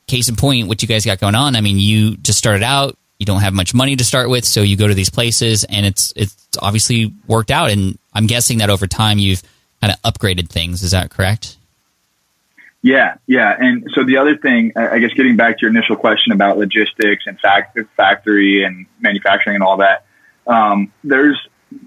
case 0.07 0.29
in 0.29 0.35
point, 0.35 0.67
what 0.67 0.81
you 0.81 0.87
guys 0.87 1.05
got 1.05 1.19
going 1.19 1.35
on. 1.35 1.55
I 1.55 1.61
mean, 1.61 1.79
you 1.79 2.17
just 2.17 2.37
started 2.37 2.63
out. 2.63 2.97
You 3.19 3.25
don't 3.25 3.41
have 3.41 3.53
much 3.53 3.73
money 3.73 3.95
to 3.95 4.03
start 4.03 4.29
with, 4.29 4.43
so 4.43 4.61
you 4.61 4.75
go 4.75 4.87
to 4.87 4.93
these 4.93 5.09
places, 5.09 5.63
and 5.63 5.85
it's 5.85 6.11
it's 6.15 6.35
obviously 6.61 7.13
worked 7.27 7.49
out. 7.49 7.71
And 7.71 7.97
I'm 8.13 8.27
guessing 8.27 8.57
that 8.57 8.69
over 8.69 8.87
time 8.87 9.19
you've 9.19 9.41
kind 9.81 9.93
of 9.93 10.13
upgraded 10.13 10.49
things. 10.49 10.83
Is 10.83 10.91
that 10.91 11.11
correct? 11.11 11.57
Yeah, 12.81 13.15
yeah. 13.25 13.55
And 13.57 13.89
so 13.95 14.03
the 14.03 14.17
other 14.17 14.37
thing, 14.37 14.73
I 14.75 14.99
guess, 14.99 15.11
getting 15.13 15.37
back 15.37 15.57
to 15.57 15.61
your 15.61 15.71
initial 15.71 15.95
question 15.95 16.33
about 16.33 16.59
logistics 16.59 17.25
and 17.25 17.39
fact- 17.39 17.79
factory 17.97 18.63
and 18.63 18.85
manufacturing 18.99 19.55
and 19.55 19.63
all 19.63 19.77
that, 19.77 20.05
um, 20.45 20.91
there's 21.03 21.39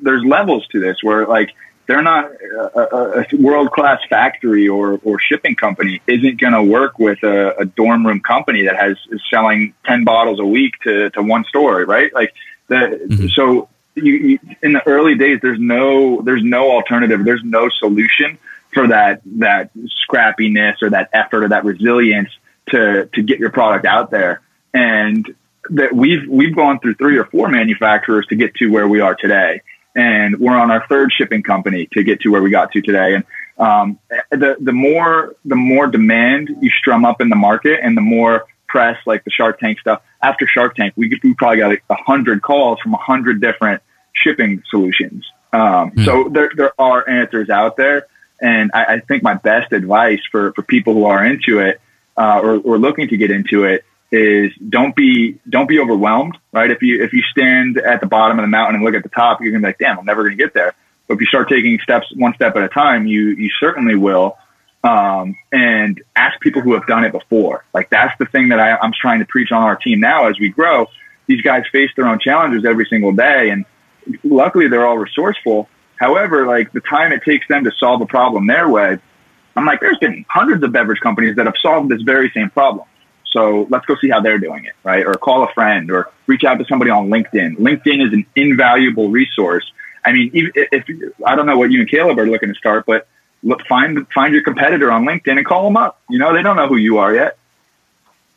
there's 0.03 0.25
levels 0.25 0.67
to 0.69 0.81
this 0.81 0.97
where 1.03 1.27
like 1.27 1.51
they're 1.89 2.03
not 2.03 2.31
uh, 2.31 2.69
uh, 2.77 2.87
uh, 2.93 3.25
a, 3.33 3.35
a 3.35 3.37
world 3.41 3.73
class 3.73 3.99
factory 4.11 4.69
or, 4.69 5.01
or 5.03 5.19
shipping 5.19 5.57
company 5.57 6.01
isn't 6.07 6.39
going 6.39 6.53
to 6.53 6.63
work 6.63 6.99
with 6.99 7.21
a, 7.23 7.57
a, 7.57 7.65
dorm 7.65 8.07
room 8.07 8.21
company 8.21 8.65
that 8.65 8.77
has 8.77 8.99
is 9.11 9.23
selling 9.31 9.73
10 9.87 10.05
bottles 10.05 10.39
a 10.39 10.45
week 10.45 10.75
to, 10.83 11.09
to 11.11 11.23
one 11.23 11.45
store, 11.45 11.85
right? 11.87 12.13
Like 12.13 12.35
the, 12.69 12.75
mm-hmm. 12.75 13.29
so 13.29 13.71
you, 13.95 14.13
you, 14.13 14.39
in 14.63 14.75
the 14.75 14.87
early 14.87 15.15
days, 15.15 15.39
there's 15.41 15.59
no, 15.59 16.21
there's 16.21 16.45
no 16.45 16.71
alternative. 16.71 17.25
There's 17.25 17.43
no 17.43 17.71
solution 17.71 18.39
for 18.75 18.89
that, 18.89 19.23
that 19.39 19.71
scrappiness 20.07 20.83
or 20.83 20.91
that 20.91 21.09
effort 21.15 21.45
or 21.45 21.49
that 21.49 21.65
resilience 21.65 22.29
to, 22.69 23.09
to 23.15 23.23
get 23.23 23.39
your 23.39 23.51
product 23.51 23.87
out 23.87 24.11
there. 24.11 24.43
And 24.75 25.35
that 25.71 25.95
we've, 25.95 26.29
we've 26.29 26.55
gone 26.55 26.81
through 26.81 26.97
three 26.97 27.17
or 27.17 27.25
four 27.25 27.49
manufacturers 27.49 28.27
to 28.27 28.37
get 28.37 28.55
to 28.57 28.67
where 28.67 28.87
we 28.87 29.01
are 29.01 29.15
today 29.15 29.63
and 29.99 30.39
we're 30.39 30.57
on 30.57 30.71
our 30.71 30.87
third 30.87 31.13
shipping 31.13 31.43
company 31.43 31.89
to 31.93 32.05
get 32.05 32.21
to 32.21 32.31
where 32.31 32.41
we 32.41 32.51
got 32.51 32.71
to 32.73 32.81
today. 32.81 33.17
And 33.17 33.25
um, 33.59 33.99
the 34.31 34.57
the 34.61 34.73
more 34.73 35.35
the 35.45 35.57
more 35.57 35.89
demand 35.89 36.51
you 36.61 36.71
strum 36.71 37.05
up 37.05 37.21
in 37.21 37.29
the 37.29 37.37
market, 37.37 37.81
and 37.83 37.97
the 37.97 38.01
more 38.01 38.47
press 38.69 38.97
like 39.07 39.25
the 39.25 39.31
Shark 39.31 39.59
Tank 39.59 39.81
stuff. 39.81 40.03
After 40.23 40.47
Shark 40.47 40.77
Tank, 40.77 40.95
we 40.97 41.19
we 41.25 41.35
probably 41.35 41.59
got 41.59 41.73
a 41.73 41.95
hundred 41.95 42.43
calls 42.43 42.79
from 42.81 42.95
a 42.95 42.99
hundred 42.99 43.41
different 43.41 43.83
shipping 44.13 44.63
solutions. 44.71 45.27
Um, 45.53 45.91
mm. 45.91 46.05
So 46.05 46.29
there 46.29 46.53
there 46.55 46.81
are 46.81 47.09
answers 47.09 47.51
out 47.51 47.77
there, 47.77 48.07
and 48.41 48.71
I, 48.73 48.85
I, 48.85 49.01
think 49.01 49.25
my 49.25 49.35
best 49.35 49.73
advice 49.73 50.21
for 50.31 50.53
for 50.53 50.63
people 50.63 50.95
who 50.95 51.07
are 51.07 51.25
into 51.25 51.59
it 51.59 51.81
uh, 52.17 52.41
or, 52.41 52.59
or 52.59 52.79
looking 52.79 53.09
to 53.09 53.17
get 53.17 53.33
into 53.33 53.65
it 53.65 53.85
is 54.11 54.53
don't 54.69 54.97
be 54.97 55.39
don't 55.49 55.69
be 55.69 55.79
overwhelmed, 55.79 56.39
right? 56.53 56.71
If 56.71 56.83
you 56.83 57.03
if 57.03 57.13
you 57.13 57.23
stand 57.31 57.79
at 57.79 58.01
the 58.01 58.07
bottom 58.07 58.39
of 58.39 58.43
the 58.43 58.49
mountain 58.49 58.77
and 58.77 58.85
look 58.85 58.95
at 58.95 59.03
the 59.03 59.11
top, 59.11 59.41
you're 59.41 59.53
gonna 59.53 59.63
be 59.63 59.69
like, 59.69 59.79
damn, 59.79 59.99
I'm 59.99 60.07
never 60.07 60.25
gonna 60.25 60.37
get 60.37 60.55
there. 60.55 60.75
But 61.07 61.15
if 61.15 61.21
you 61.21 61.27
start 61.27 61.49
taking 61.49 61.79
steps 61.81 62.07
one 62.15 62.35
step 62.35 62.57
at 62.57 62.63
a 62.63 62.69
time, 62.69 63.07
you 63.07 63.29
you 63.31 63.51
certainly 63.61 63.97
will. 63.97 64.37
Um, 64.85 65.35
and 65.51 66.01
ask 66.15 66.41
people 66.41 66.63
who 66.63 66.75
have 66.75 66.87
done 66.87 67.05
it 67.05 67.11
before. 67.11 67.65
Like 67.75 67.91
that's 67.91 68.17
the 68.21 68.27
thing 68.27 68.51
that 68.51 68.61
I, 68.61 68.77
I'm 68.77 68.93
trying 68.99 69.19
to 69.19 69.27
preach 69.27 69.51
on 69.51 69.65
our 69.65 69.75
team 69.75 69.99
now 69.99 70.29
as 70.29 70.39
we 70.39 70.51
grow. 70.51 70.87
These 71.27 71.43
guys 71.43 71.65
face 71.73 71.91
their 71.97 72.07
own 72.07 72.21
challenges 72.21 72.65
every 72.65 72.87
single 72.89 73.11
day, 73.11 73.51
and 73.51 73.65
luckily 74.23 74.69
they're 74.69 74.87
all 74.87 74.97
resourceful. 74.97 75.69
However, 75.97 76.47
like 76.47 76.73
the 76.73 76.81
time 76.81 77.11
it 77.11 77.23
takes 77.25 77.47
them 77.49 77.65
to 77.65 77.73
solve 77.73 78.01
a 78.03 78.07
problem 78.07 78.47
their 78.47 78.69
way, 78.69 78.99
I'm 79.57 79.67
like, 79.67 79.81
there's 79.81 79.99
been 79.99 80.25
hundreds 80.29 80.63
of 80.63 80.71
beverage 80.71 81.01
companies 81.01 81.35
that 81.37 81.47
have 81.47 81.57
solved 81.61 81.89
this 81.89 82.01
very 82.03 82.31
same 82.33 82.49
problem 82.49 82.87
so 83.31 83.67
let's 83.71 83.85
go 83.87 83.97
see 84.01 84.09
how 84.09 84.21
they're 84.21 84.39
doing 84.39 84.65
it, 84.65 84.75
right? 84.85 85.07
Or 85.07 85.15
call 85.15 85.45
a 85.45 85.53
friend 85.53 85.91
or 85.91 86.11
reach 86.27 86.45
out 86.45 86.59
to 86.59 86.65
somebody 86.65 86.91
on 86.91 87.09
LinkedIn. 87.09 87.57
LinkedIn 87.57 88.07
is 88.07 88.13
an 88.13 88.27
invaluable 88.37 89.11
resource. 89.11 89.71
I 90.05 90.13
mean, 90.13 90.31
if, 90.33 90.69
if 90.73 91.13
I 91.27 91.37
don't 91.37 91.47
know 91.47 91.59
what 91.59 91.71
you 91.71 91.81
and 91.81 91.91
Caleb 91.91 92.19
are 92.19 92.27
looking 92.27 92.49
to 92.49 92.55
start, 92.55 92.87
but 92.87 93.07
look, 93.43 93.67
find 93.67 94.07
find 94.13 94.33
your 94.33 94.43
competitor 94.43 94.91
on 94.91 95.05
LinkedIn 95.05 95.37
and 95.37 95.45
call 95.45 95.65
them 95.65 95.77
up. 95.77 96.01
You 96.09 96.19
know, 96.19 96.35
they 96.35 96.43
don't 96.43 96.57
know 96.57 96.69
who 96.69 96.77
you 96.77 96.99
are 96.99 97.15
yet. 97.15 97.37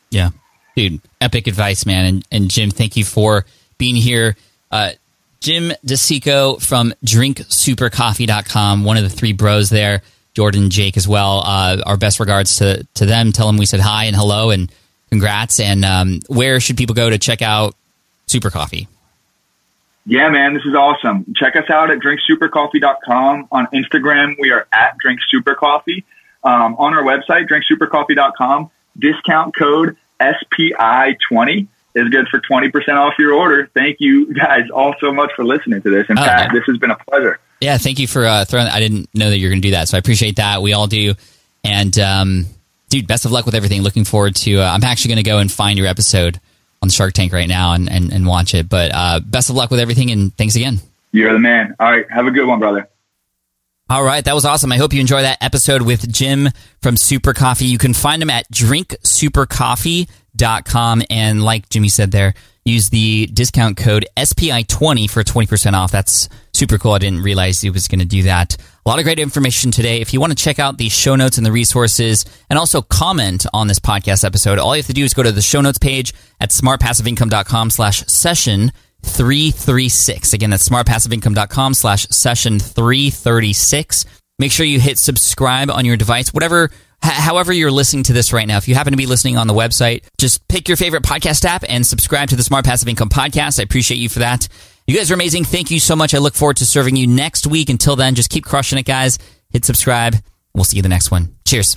Yeah, 0.10 0.32
dude, 0.76 1.00
epic 1.22 1.48
advice, 1.48 1.86
man. 1.86 2.06
And, 2.06 2.28
and 2.32 2.50
Jim, 2.50 2.70
thank 2.70 2.98
you 2.98 3.06
for 3.06 3.46
being 3.78 3.96
here. 3.96 4.36
Uh, 4.70 4.92
Jim 5.40 5.72
DeCicco 5.86 6.62
from 6.62 6.94
drinksupercoffee.com, 7.06 8.84
one 8.84 8.98
of 8.98 9.04
the 9.04 9.10
three 9.10 9.34
bros 9.34 9.70
there. 9.70 10.02
Jordan, 10.34 10.70
Jake 10.70 10.98
as 10.98 11.08
well. 11.08 11.44
Uh, 11.46 11.82
our 11.86 11.98
best 11.98 12.20
regards 12.20 12.58
to, 12.58 12.88
to 12.96 13.06
them. 13.06 13.32
Tell 13.32 13.48
them 13.48 13.58
we 13.58 13.66
said 13.66 13.80
hi 13.80 14.06
and 14.06 14.16
hello 14.16 14.50
and 14.50 14.72
congrats. 15.10 15.60
And 15.60 15.84
um, 15.84 16.20
where 16.28 16.60
should 16.60 16.78
people 16.78 16.96
go 16.96 17.10
to 17.10 17.18
check 17.18 17.42
out 17.42 17.76
Super 18.28 18.50
Coffee? 18.50 18.88
Yeah, 20.06 20.30
man, 20.30 20.54
this 20.56 20.64
is 20.64 20.74
awesome. 20.74 21.32
Check 21.36 21.56
us 21.56 21.70
out 21.70 21.92
at 21.92 22.00
drinksupercoffee.com. 22.00 23.48
On 23.52 23.68
Instagram, 23.68 24.36
we 24.40 24.52
are 24.52 24.68
at 24.74 24.96
drinksupercoffee. 24.98 26.04
Um, 26.44 26.76
on 26.80 26.96
our 26.96 27.04
website, 27.04 27.48
drinksupercoffee.com, 27.48 28.72
discount 28.98 29.56
code 29.56 29.96
SPI20 30.20 31.68
is 31.94 32.10
good 32.10 32.28
for 32.30 32.40
20% 32.40 32.74
off 32.96 33.14
your 33.20 33.34
order. 33.34 33.70
Thank 33.74 33.98
you 34.00 34.34
guys 34.34 34.70
all 34.74 34.96
so 35.00 35.14
much 35.14 35.32
for 35.36 35.44
listening 35.44 35.82
to 35.82 35.90
this. 35.90 36.08
And 36.10 36.18
oh, 36.18 36.24
Pat, 36.24 36.52
this 36.54 36.64
has 36.66 36.78
been 36.78 36.92
a 36.92 36.98
pleasure. 36.98 37.40
Yeah, 37.62 37.78
thank 37.78 38.00
you 38.00 38.08
for 38.08 38.26
uh, 38.26 38.44
throwing. 38.44 38.68
I 38.68 38.80
didn't 38.80 39.08
know 39.14 39.30
that 39.30 39.38
you're 39.38 39.52
going 39.52 39.62
to 39.62 39.68
do 39.68 39.72
that, 39.72 39.88
so 39.88 39.96
I 39.96 40.00
appreciate 40.00 40.38
that. 40.38 40.64
We 40.64 40.74
all 40.74 40.88
do. 40.88 41.14
And 41.64 41.98
um, 42.00 42.48
dude, 42.90 43.06
best 43.08 43.26
of 43.26 43.32
luck 43.32 43.46
with 43.46 43.54
everything. 43.54 43.84
Looking 43.84 44.04
forward 44.04 44.36
to. 44.38 44.62
Uh, 44.62 44.66
I'm 44.66 44.84
actually 44.84 45.10
going 45.10 45.24
to 45.24 45.30
go 45.30 45.38
and 45.38 45.52
find 45.52 45.78
your 45.78 45.88
episode 45.88 46.40
on 46.82 46.90
Shark 46.90 47.14
Tank 47.14 47.34
right 47.34 47.48
now 47.48 47.74
and, 47.74 47.88
and, 47.90 48.12
and 48.12 48.26
watch 48.26 48.56
it. 48.56 48.68
But 48.68 48.92
uh, 48.94 49.20
best 49.20 49.52
of 49.52 49.56
luck 49.56 49.70
with 49.70 49.80
everything, 49.80 50.10
and 50.10 50.36
thanks 50.36 50.56
again. 50.56 50.80
You're 51.12 51.34
the 51.34 51.40
man. 51.40 51.76
All 51.80 51.92
right, 51.92 52.10
have 52.10 52.26
a 52.26 52.32
good 52.32 52.48
one, 52.48 52.60
brother. 52.60 52.90
All 53.90 54.04
right, 54.04 54.24
that 54.24 54.34
was 54.34 54.46
awesome. 54.46 54.72
I 54.72 54.78
hope 54.78 54.94
you 54.94 55.02
enjoy 55.02 55.22
that 55.22 55.38
episode 55.42 55.82
with 55.82 56.10
Jim 56.12 56.50
from 56.82 56.96
Super 56.96 57.34
Coffee. 57.34 57.66
You 57.66 57.78
can 57.78 57.94
find 57.94 58.24
him 58.24 58.30
at 58.30 58.50
drinksupercoffee.com. 58.50 61.04
And 61.10 61.44
like 61.44 61.68
Jimmy 61.68 61.90
said 61.90 62.12
there, 62.12 62.34
use 62.66 62.90
the 62.90 63.28
discount 63.28 63.78
code 63.78 64.06
SPI20 64.18 65.10
for 65.10 65.24
20% 65.24 65.74
off. 65.74 65.92
That's 65.92 66.30
super 66.54 66.78
cool. 66.78 66.94
I 66.94 67.00
didn't 67.00 67.24
realize 67.24 67.62
he 67.62 67.70
was 67.70 67.88
going 67.88 68.00
to 68.00 68.06
do 68.06 68.24
that. 68.24 68.56
A 68.86 68.90
lot 68.90 69.00
of 69.00 69.06
great 69.06 69.20
information 69.20 69.72
today. 69.72 70.02
If 70.02 70.14
you 70.14 70.20
want 70.20 70.32
to 70.32 70.44
check 70.44 70.60
out 70.60 70.78
the 70.78 70.90
show 70.90 71.16
notes 71.16 71.38
and 71.38 71.46
the 71.46 71.52
resources 71.52 72.26
and 72.50 72.60
also 72.60 72.82
comment 72.82 73.46
on 73.54 73.68
this 73.68 73.80
podcast 73.80 74.24
episode, 74.24 74.60
all 74.60 74.76
you 74.76 74.82
have 74.82 74.88
to 74.88 74.94
do 74.94 75.04
is 75.04 75.14
go 75.14 75.24
to 75.24 75.32
the 75.32 75.42
show 75.42 75.62
notes 75.62 75.78
page 75.78 76.14
at 76.40 76.50
smartpassiveincome.com 76.50 77.70
slash 77.70 78.06
session 78.08 78.72
336. 79.04 80.34
Again, 80.34 80.52
that's 80.52 80.68
smartpassiveincome.com 80.68 81.74
slash 81.74 82.08
session 82.10 82.60
336. 82.60 84.06
Make 84.40 84.52
sure 84.52 84.66
you 84.66 84.80
hit 84.80 84.98
subscribe 84.98 85.70
on 85.70 85.86
your 85.86 85.98
device, 85.98 86.34
whatever, 86.34 86.72
however 87.02 87.54
you're 87.54 87.72
listening 87.72 88.04
to 88.04 88.14
this 88.14 88.34
right 88.34 88.48
now. 88.48 88.58
If 88.58 88.68
you 88.68 88.76
happen 88.76 88.92
to 88.92 88.98
be 88.98 89.06
listening 89.06 89.38
on 89.38 89.48
the 89.48 89.54
website, 89.54 90.04
just 90.18 90.48
pick 90.48 90.68
your 90.68 90.78
favorite 90.78 91.04
podcast 91.04 91.46
app 91.46 91.64
and 91.68 91.86
subscribe 91.86 92.30
to 92.30 92.36
the 92.36 92.44
Smart 92.44 92.66
Passive 92.66 92.88
Income 92.88 93.10
podcast. 93.10 93.60
I 93.60 93.64
appreciate 93.64 93.98
you 93.98 94.10
for 94.10 94.20
that. 94.20 94.48
You 94.88 94.96
guys 94.96 95.12
are 95.12 95.14
amazing. 95.14 95.46
Thank 95.46 95.72
you 95.72 95.80
so 95.80 95.96
much. 95.96 96.14
I 96.14 96.18
look 96.18 96.36
forward 96.36 96.58
to 96.58 96.66
serving 96.66 96.96
you 96.96 97.08
next 97.08 97.48
week. 97.48 97.70
Until 97.70 97.96
then, 97.96 98.16
just 98.16 98.30
keep 98.30 98.44
crushing 98.46 98.78
it, 98.80 98.84
guys. 98.84 99.18
Hit 99.52 99.64
subscribe. 99.66 100.16
We'll 100.54 100.64
see 100.66 100.78
you 100.78 100.84
the 100.84 100.90
next 100.90 101.12
one. 101.12 101.36
Cheers. 101.46 101.74